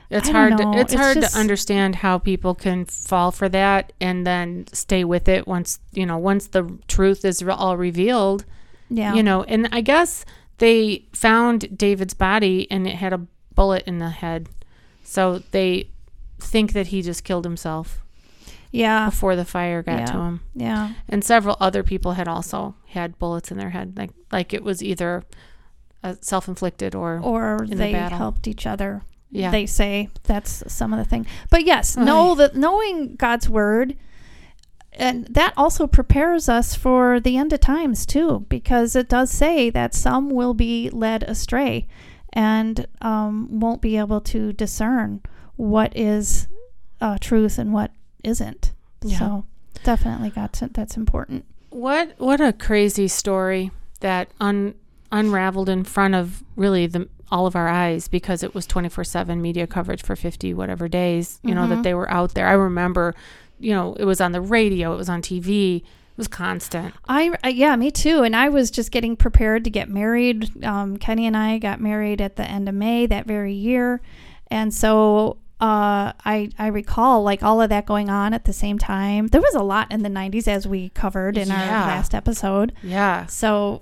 It's 0.10 0.30
hard. 0.30 0.52
know. 0.58 0.74
To, 0.74 0.80
it's, 0.80 0.94
It's 0.94 1.02
hard 1.02 1.18
just- 1.22 1.34
to 1.34 1.40
understand 1.40 1.96
how 1.98 2.18
people 2.18 2.56
can 2.56 2.86
fall 2.86 3.32
for 3.32 3.48
that 3.50 3.94
and 4.02 4.26
then 4.26 4.66
stay 4.74 5.04
with 5.04 5.28
it 5.28 5.48
once 5.48 5.80
you 5.92 6.06
know 6.06 6.18
once 6.18 6.48
the 6.48 6.78
truth 6.88 7.24
is 7.26 7.44
all 7.44 7.78
revealed. 7.78 8.46
yeah, 8.90 9.14
you 9.16 9.24
know 9.24 9.44
and 9.44 9.68
i 9.72 9.82
guess 9.82 10.24
they 10.60 11.06
found 11.14 11.76
david's 11.78 12.14
body 12.14 12.68
and 12.70 12.86
it 12.86 12.96
had 12.96 13.12
a 13.14 13.22
bullet 13.56 13.84
in 13.88 13.98
the 14.00 14.10
head 14.10 14.50
so 15.04 15.40
they 15.52 15.90
think 16.40 16.74
that 16.74 16.88
he 16.88 17.02
just 17.02 17.24
killed 17.24 17.46
himself 17.46 18.03
yeah, 18.74 19.10
before 19.10 19.36
the 19.36 19.46
fire 19.46 19.82
got 19.84 20.08
to 20.08 20.14
him 20.14 20.42
yeah, 20.56 20.94
and 21.08 21.24
several 21.24 21.56
other 21.60 21.84
people 21.84 22.14
had 22.14 22.28
also 22.28 22.76
had 22.88 23.18
bullets 23.20 23.52
in 23.52 23.58
their 23.58 23.70
head 23.70 23.94
like 23.98 24.12
like 24.32 24.54
it 24.54 24.64
was 24.64 24.82
either 24.84 25.24
uh, 26.04 26.16
self-inflicted 26.22 26.94
or 26.96 27.20
or 27.24 27.64
In 27.64 27.70
the 27.70 27.76
they 27.78 27.94
battle. 27.94 28.18
helped 28.18 28.48
each 28.48 28.66
other. 28.68 29.04
yeah 29.32 29.52
They 29.52 29.66
say 29.66 30.10
that's 30.24 30.64
some 30.68 30.92
of 30.94 31.00
the 31.00 31.06
thing. 31.06 31.26
But 31.50 31.64
yes, 31.66 31.96
know 31.96 32.36
that 32.36 32.56
knowing 32.56 33.16
God's 33.16 33.48
word 33.48 33.96
and 34.96 35.26
that 35.28 35.54
also 35.58 35.88
prepares 35.88 36.48
us 36.50 36.76
for 36.76 37.20
the 37.20 37.38
end 37.38 37.52
of 37.54 37.60
times 37.62 38.06
too, 38.06 38.46
because 38.50 38.96
it 38.96 39.08
does 39.10 39.32
say 39.32 39.70
that 39.72 39.94
some 39.96 40.30
will 40.30 40.54
be 40.54 40.90
led 40.92 41.24
astray 41.24 41.88
and 42.32 42.86
um, 43.02 43.60
won't 43.60 43.82
be 43.82 43.98
able 43.98 44.22
to 44.22 44.54
discern 44.54 45.22
what 45.56 45.96
is 45.96 46.48
uh, 47.02 47.18
truth 47.20 47.58
and 47.58 47.74
what 47.74 47.92
isn't. 48.24 48.72
Yeah. 49.02 49.20
So 49.20 49.46
definitely 49.84 50.30
got 50.30 50.54
to, 50.54 50.70
that's 50.72 50.96
important. 50.98 51.46
what 51.70 52.14
what 52.20 52.40
a 52.40 52.54
crazy 52.54 53.08
story 53.08 53.72
that 54.02 54.30
un, 54.40 54.76
unraveled 55.12 55.70
in 55.70 55.84
front 55.84 56.16
of 56.16 56.44
really 56.56 56.88
the 56.88 57.08
all 57.32 57.48
of 57.48 57.56
our 57.56 57.68
eyes 57.68 58.08
because 58.08 58.44
it 58.44 58.54
was 58.54 58.68
24/7 58.68 59.40
media 59.42 59.66
coverage 59.66 60.04
for 60.04 60.16
50 60.16 60.54
whatever 60.54 60.88
days 60.88 61.40
you 61.44 61.56
know 61.56 61.62
Mhm. 61.64 61.70
that 61.70 61.84
they 61.84 61.94
were 61.96 62.10
out 62.12 62.36
there 62.36 62.48
i 62.48 62.52
remember 62.52 63.16
you 63.60 63.72
know 63.74 63.96
it 63.96 64.06
was 64.06 64.22
on 64.22 64.34
the 64.34 64.42
radio 64.42 64.94
it 64.94 64.98
was 64.98 65.10
on 65.10 65.22
tv 65.22 65.78
it 65.78 66.18
was 66.18 66.28
constant 66.28 66.94
I 67.08 67.34
uh, 67.44 67.48
yeah, 67.48 67.76
me 67.76 67.90
too. 67.90 68.22
And 68.22 68.36
I 68.36 68.50
was 68.50 68.70
just 68.70 68.92
getting 68.92 69.16
prepared 69.16 69.64
to 69.64 69.72
get 69.72 69.90
married. 69.90 70.64
Um, 70.64 70.98
Kenny 70.98 71.26
and 71.26 71.36
I 71.36 71.58
got 71.58 71.82
married 71.82 72.22
at 72.22 72.36
the 72.36 72.44
end 72.48 72.70
of 72.70 72.76
May 72.76 73.08
that 73.08 73.26
very 73.26 73.54
year, 73.56 74.00
and 74.52 74.72
so 74.72 75.38
uh, 75.64 76.12
I 76.26 76.50
I 76.60 76.68
recall 76.68 77.24
like 77.24 77.42
all 77.42 77.62
of 77.62 77.70
that 77.70 77.86
going 77.86 78.10
on 78.10 78.34
at 78.34 78.44
the 78.46 78.54
same 78.54 78.78
time. 78.78 79.28
There 79.28 79.40
was 79.42 79.56
a 79.56 79.64
lot 79.64 79.92
in 79.92 80.04
the 80.04 80.10
'90s 80.10 80.48
as 80.48 80.68
we 80.68 80.90
covered 80.90 81.38
in 81.38 81.50
our 81.52 81.58
last 81.88 82.14
episode. 82.14 82.74
yeah. 82.84 83.26
So 83.28 83.82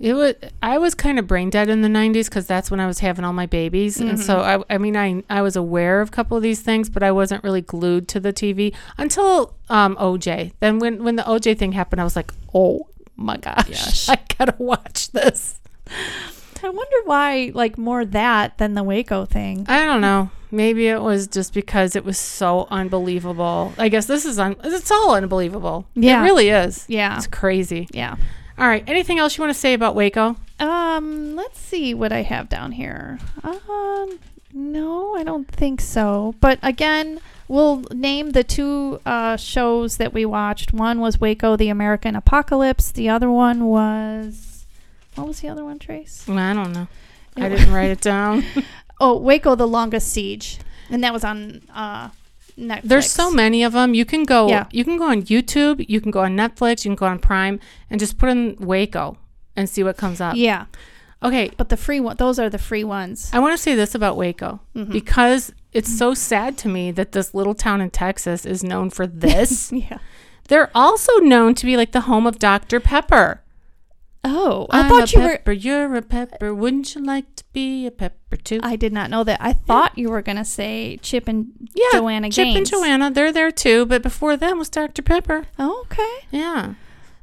it 0.00 0.14
was 0.14 0.34
i 0.60 0.78
was 0.78 0.94
kind 0.96 1.16
of 1.20 1.28
brain 1.28 1.48
dead 1.48 1.68
in 1.68 1.82
the 1.82 1.88
90s 1.88 2.24
because 2.24 2.44
that's 2.44 2.72
when 2.72 2.80
i 2.80 2.88
was 2.88 2.98
having 2.98 3.24
all 3.24 3.32
my 3.32 3.46
babies. 3.46 4.00
And 4.00 4.18
so 4.18 4.40
I, 4.40 4.74
I 4.74 4.78
mean 4.78 4.96
I, 4.96 5.22
I 5.30 5.42
was 5.42 5.54
aware 5.54 6.00
of 6.00 6.08
a 6.08 6.10
couple 6.10 6.36
of 6.36 6.42
these 6.42 6.60
things 6.60 6.90
but 6.90 7.04
i 7.04 7.12
wasn't 7.12 7.44
really 7.44 7.60
glued 7.60 8.08
to 8.08 8.18
the 8.18 8.32
tv 8.32 8.74
until 8.98 9.54
um, 9.70 9.94
oj 9.96 10.52
then 10.58 10.80
when, 10.80 11.04
when 11.04 11.14
the 11.14 11.22
oj 11.22 11.56
thing 11.56 11.70
happened 11.72 12.00
i 12.00 12.04
was 12.04 12.16
like 12.16 12.32
oh 12.52 12.88
my 13.16 13.36
gosh 13.36 13.68
Gosh. 13.68 14.08
i 14.14 14.18
gotta 14.36 14.56
watch 14.58 15.12
this 15.12 15.60
I 16.62 16.68
wonder 16.70 16.96
why 17.04 17.50
like 17.54 17.76
more 17.78 18.04
that 18.04 18.58
than 18.58 18.74
the 18.74 18.82
Waco 18.82 19.24
thing. 19.24 19.64
i 19.68 19.84
don't 19.84 20.00
know 20.00 20.30
maybe 20.50 20.86
it 20.88 21.00
was 21.00 21.26
just 21.26 21.52
because 21.54 21.96
it 21.96 22.04
was 22.04 22.18
so 22.18 22.66
unbelievable 22.70 23.72
i 23.78 23.88
guess 23.88 24.06
this 24.06 24.24
is 24.24 24.38
un- 24.38 24.56
it's 24.64 24.90
all 24.90 25.14
unbelievable 25.14 25.86
Yeah. 25.94 26.20
it 26.20 26.24
really 26.24 26.48
is 26.50 26.84
Yeah, 26.88 27.16
it's 27.16 27.26
crazy 27.26 27.88
yeah. 27.92 28.16
all 28.58 28.66
right 28.68 28.84
anything 28.86 29.18
else 29.18 29.36
you 29.36 29.42
want 29.42 29.52
to 29.54 29.58
say 29.60 29.74
about 29.74 29.94
waco 29.94 30.36
Um, 30.60 31.34
let's 31.34 31.58
see 31.58 31.92
what 31.94 32.12
I 32.12 32.22
have 32.22 32.48
down 32.48 32.70
here. 32.72 33.18
Um, 33.42 34.20
no, 34.52 35.16
I 35.16 35.24
don't 35.24 35.48
think 35.48 35.80
so. 35.80 36.34
But 36.40 36.60
again, 36.62 37.18
we'll 37.48 37.82
name 37.90 38.30
the 38.30 38.44
two 38.44 39.00
uh, 39.04 39.36
shows 39.36 39.96
that 39.96 40.12
we 40.12 40.24
watched. 40.24 40.72
One 40.72 41.00
was 41.00 41.20
Waco: 41.20 41.56
The 41.56 41.68
American 41.68 42.14
Apocalypse. 42.14 42.92
The 42.92 43.08
other 43.08 43.28
one 43.28 43.64
was 43.66 44.51
what 45.14 45.26
was 45.28 45.40
the 45.40 45.48
other 45.48 45.64
one, 45.64 45.78
Trace? 45.78 46.28
i 46.28 46.52
don't 46.54 46.72
know 46.72 46.88
i 47.36 47.48
didn't 47.48 47.72
write 47.76 47.90
it 47.90 48.00
down 48.00 48.44
Oh, 49.04 49.18
Waco: 49.18 49.56
The 49.56 49.66
Longest 49.66 50.12
Siege, 50.12 50.58
and 50.88 51.02
that 51.02 51.12
was 51.12 51.24
on 51.24 51.60
uh, 51.74 52.10
Netflix. 52.56 52.82
There's 52.84 53.10
so 53.10 53.32
many 53.32 53.64
of 53.64 53.72
them. 53.72 53.94
You 53.94 54.04
can 54.04 54.22
go. 54.22 54.46
Yeah. 54.48 54.66
You 54.70 54.84
can 54.84 54.96
go 54.96 55.06
on 55.08 55.22
YouTube. 55.22 55.84
You 55.88 56.00
can 56.00 56.12
go 56.12 56.20
on 56.20 56.36
Netflix. 56.36 56.84
You 56.84 56.90
can 56.90 56.94
go 56.96 57.06
on 57.06 57.18
Prime 57.18 57.58
and 57.90 57.98
just 57.98 58.16
put 58.16 58.28
in 58.28 58.54
Waco 58.60 59.16
and 59.56 59.68
see 59.68 59.82
what 59.82 59.96
comes 59.96 60.20
up. 60.20 60.36
Yeah, 60.36 60.66
Okay, 61.20 61.50
But 61.56 61.68
the 61.68 61.76
free 61.76 61.98
one, 61.98 62.14
those 62.16 62.38
are 62.38 62.48
the 62.48 62.58
free 62.58 62.84
ones. 62.84 63.28
I 63.32 63.40
want 63.40 63.56
to 63.56 63.58
say 63.62 63.74
this 63.74 63.92
about 63.96 64.16
Waco 64.16 64.60
Mm-hmm. 64.76 64.92
because 64.92 65.52
it's 65.72 65.92
so 65.98 66.14
sad 66.14 66.56
to 66.58 66.68
me 66.68 66.92
that 66.92 67.10
this 67.10 67.34
little 67.34 67.54
town 67.54 67.80
in 67.80 67.90
Texas 67.90 68.46
is 68.46 68.62
known 68.62 68.88
for 68.90 69.04
this. 69.06 69.72
Yeah. 69.90 69.98
They're 70.46 70.70
also 70.76 71.16
known 71.18 71.54
to 71.56 71.66
be 71.66 71.76
like 71.76 71.90
the 71.90 72.02
home 72.02 72.26
of 72.28 72.38
Dr. 72.38 72.78
Pepper. 72.78 73.41
Oh, 74.24 74.66
I 74.70 74.80
I'm 74.82 74.88
thought 74.88 75.12
you 75.12 75.20
were. 75.20 75.52
you're 75.52 75.96
a 75.96 76.02
pepper. 76.02 76.54
Wouldn't 76.54 76.94
you 76.94 77.02
like 77.02 77.34
to 77.36 77.44
be 77.52 77.86
a 77.86 77.90
pepper 77.90 78.36
too? 78.36 78.60
I 78.62 78.76
did 78.76 78.92
not 78.92 79.10
know 79.10 79.24
that. 79.24 79.42
I 79.42 79.52
thought 79.52 79.98
you 79.98 80.10
were 80.10 80.22
gonna 80.22 80.44
say 80.44 80.96
Chip 81.02 81.26
and 81.26 81.52
yeah, 81.74 81.86
Joanna 81.92 82.30
Chip 82.30 82.54
and 82.56 82.64
Joanna, 82.66 83.10
they're 83.10 83.32
there 83.32 83.50
too. 83.50 83.84
But 83.84 84.02
before 84.02 84.36
them 84.36 84.58
was 84.58 84.68
Dr. 84.68 85.02
Pepper. 85.02 85.46
Oh, 85.58 85.84
okay. 85.90 86.26
Yeah. 86.30 86.74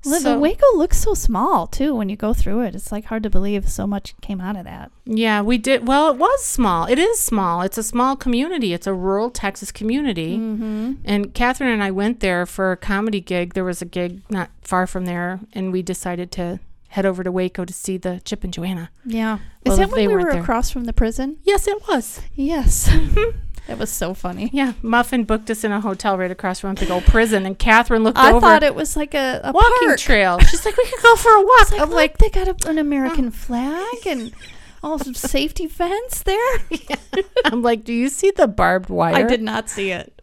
Well, 0.06 0.20
So- 0.22 0.39
Waco 0.39 0.66
looks 0.76 0.97
so 1.00 1.14
small 1.14 1.68
too 1.68 1.93
when 1.95 2.10
you 2.10 2.16
go 2.18 2.34
through 2.34 2.62
it. 2.62 2.76
It's 2.76 2.91
like 2.91 3.06
hard 3.06 3.24
to 3.24 3.30
believe 3.30 3.70
so 3.70 3.86
much 3.88 4.14
came 4.22 4.39
out 4.41 4.58
of 4.58 4.66
that. 4.66 4.91
Yeah, 5.06 5.41
we 5.41 5.58
did. 5.58 5.88
Well, 5.88 6.10
it 6.12 6.18
was 6.18 6.43
small. 6.43 6.86
It 6.86 7.00
is 7.00 7.20
small. 7.20 7.62
It's 7.62 7.78
a 7.78 7.84
small 7.84 8.16
community. 8.18 8.74
It's 8.74 8.88
a 8.88 8.93
rural 8.93 9.30
Texas 9.30 9.72
community. 9.72 10.38
Mm-hmm. 10.38 10.93
And 11.06 11.34
Cathrine 11.34 11.74
and 11.74 11.84
I 11.84 11.91
went 11.91 12.20
there 12.20 12.45
for 12.45 12.72
a 12.74 12.78
comedy 12.78 13.20
gig. 13.22 13.54
There 13.54 13.64
was 13.66 13.82
a 13.82 13.86
gig 13.86 14.22
not 14.30 14.50
far 14.62 14.86
from 14.88 15.06
there, 15.06 15.39
and 15.54 15.72
we 15.74 15.82
decided 15.82 16.32
to 16.34 16.60
head 16.90 17.06
over 17.06 17.24
to 17.24 17.32
Waco 17.32 17.66
to 17.66 17.74
see 17.74 17.98
the 17.98 18.22
Chip 18.26 18.44
and 18.44 18.54
Joanna. 18.54 18.90
Yeah. 19.06 19.40
Well, 19.66 19.74
Is 19.74 19.80
that 19.80 19.92
when 19.92 20.08
we 20.08 20.14
weren't 20.14 20.32
there. 20.32 20.42
across 20.42 20.70
from 20.72 20.86
the 20.86 20.94
prison? 20.94 21.38
Yes, 21.44 21.68
it 21.68 21.88
was. 21.88 22.22
Yes. 22.36 22.86
that 23.68 23.78
was 23.78 23.90
so 23.92 24.14
funny. 24.14 24.50
Yeah, 24.54 24.74
Muffin 24.82 25.24
booked 25.24 25.50
us 25.52 25.64
in 25.64 25.72
a 25.72 25.82
hotel 25.82 26.18
right 26.18 26.32
across 26.32 26.60
from 26.60 26.72
a 26.72 26.74
big 26.74 26.90
old 26.90 27.04
prison, 27.06 27.46
and 27.46 27.58
Cathrine 27.58 28.04
looked 28.04 28.18
I 28.18 28.30
over 28.32 28.38
I 28.38 28.40
thought 28.40 28.64
it 28.64 28.76
was 28.76 28.96
like 28.96 29.14
a, 29.14 29.42
a 29.44 29.52
walking 29.52 29.88
park. 29.88 30.00
trail. 30.00 30.40
She's 30.50 30.66
like, 30.66 30.76
"We 30.78 30.86
could 30.86 31.04
go 31.04 31.16
for 31.16 31.32
a 31.32 31.42
walk." 31.42 31.72
Like, 31.72 31.82
I'm 31.82 31.92
like, 31.92 32.18
they 32.18 32.30
got 32.30 32.48
a, 32.48 32.70
an 32.70 32.78
American 32.80 33.28
uh-huh. 33.28 33.38
flag 33.38 34.08
and 34.08 34.34
all 34.82 34.98
some 34.98 35.14
safety 35.14 35.68
fence 35.68 36.24
there. 36.24 36.58
I'm 37.46 37.62
like, 37.62 37.84
"Do 37.84 37.94
you 37.94 38.10
see 38.10 38.32
the 38.32 38.48
barbed 38.48 38.90
wire?" 38.90 39.14
I 39.14 39.24
did 39.24 39.42
not 39.44 39.70
see 39.70 39.92
it. 39.92 40.14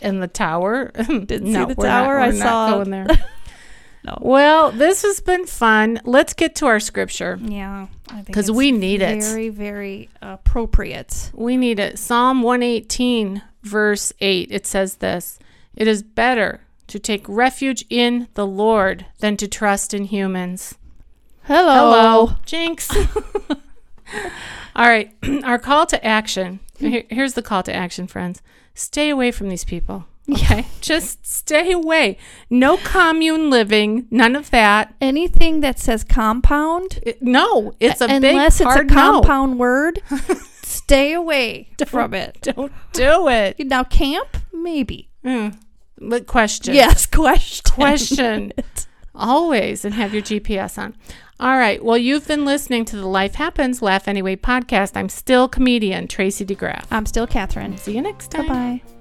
And 0.00 0.22
the 0.22 0.28
tower. 0.28 0.90
Didn't 0.96 1.28
see 1.28 1.52
the 1.52 1.74
we're 1.76 1.86
not- 1.86 2.04
tower. 2.04 2.18
I 2.18 2.28
we're 2.28 2.38
saw- 2.38 2.70
going 2.70 2.90
there. 2.90 3.06
No. 4.04 4.18
Well, 4.20 4.70
this 4.70 5.02
has 5.02 5.20
been 5.20 5.46
fun. 5.46 6.00
Let's 6.04 6.34
get 6.34 6.54
to 6.56 6.66
our 6.66 6.78
scripture 6.78 7.38
Yeah, 7.42 7.86
because 8.26 8.50
we 8.50 8.70
need 8.70 9.00
it. 9.00 9.22
very, 9.22 9.48
very 9.48 10.10
appropriate. 10.20 11.30
We 11.34 11.56
need 11.56 11.78
it. 11.78 11.98
Psalm 11.98 12.42
118, 12.42 13.40
verse 13.62 14.12
8, 14.20 14.48
it 14.50 14.66
says 14.66 14.96
this 14.96 15.38
It 15.74 15.88
is 15.88 16.02
better 16.02 16.60
to 16.88 16.98
take 16.98 17.24
refuge 17.28 17.84
in 17.88 18.28
the 18.34 18.46
Lord 18.46 19.06
than 19.20 19.38
to 19.38 19.48
trust 19.48 19.94
in 19.94 20.04
humans. 20.04 20.76
Hello. 21.44 21.74
Hello, 21.74 22.36
Jinx. 22.46 22.90
All 24.76 24.86
right, 24.88 25.14
our 25.44 25.58
call 25.58 25.86
to 25.86 26.04
action. 26.04 26.60
Here- 26.78 27.04
here's 27.08 27.34
the 27.34 27.42
call 27.42 27.62
to 27.62 27.74
action, 27.74 28.06
friends. 28.06 28.42
Stay 28.74 29.08
away 29.08 29.30
from 29.30 29.48
these 29.48 29.64
people. 29.64 30.04
Okay, 30.32 30.66
just 30.80 31.26
stay 31.26 31.70
away. 31.72 32.16
No 32.48 32.78
commune 32.78 33.50
living. 33.50 34.06
None 34.10 34.34
of 34.34 34.50
that. 34.52 34.94
Anything 35.00 35.60
that 35.60 35.78
says 35.78 36.02
compound, 36.02 36.98
It- 37.02 37.22
no, 37.22 37.74
it's 37.78 38.00
a 38.00 38.08
big 38.08 38.24
unless 38.24 38.60
it's 38.60 38.62
a 38.62 38.72
hard 38.72 38.88
no. 38.88 38.94
compound 38.94 39.58
word, 39.58 40.00
stay 40.62 41.12
away 41.12 41.68
from 41.86 42.14
it. 42.14 42.38
Don't 42.40 42.72
do 42.94 43.28
it. 43.28 43.66
Now, 43.66 43.84
camp, 43.84 44.38
maybe. 44.50 45.10
Mm. 45.24 45.58
But 46.00 46.26
question. 46.26 46.74
Yes, 46.74 47.04
question. 47.22 47.72
Question. 47.74 48.52
Always, 49.14 49.84
and 49.84 49.94
have 49.94 50.12
your 50.14 50.22
GPS 50.22 50.78
on. 50.78 50.96
All 51.38 51.56
right. 51.58 51.84
Well, 51.84 51.98
you've 51.98 52.26
been 52.26 52.44
listening 52.46 52.84
to 52.86 52.96
the 52.96 53.06
Life 53.06 53.34
Happens, 53.34 53.82
Laugh 53.82 54.08
Anyway 54.08 54.36
podcast. 54.36 54.96
I'm 54.96 55.08
still 55.08 55.48
comedian 55.48 56.08
Tracy 56.08 56.44
DeGraff. 56.46 56.86
I'm 56.90 57.06
still 57.06 57.26
Cathrine. 57.26 57.78
See 57.78 57.94
you 57.94 58.02
next 58.02 58.30
time. 58.30 58.46
Bye 58.48 58.80
bye. 58.82 58.93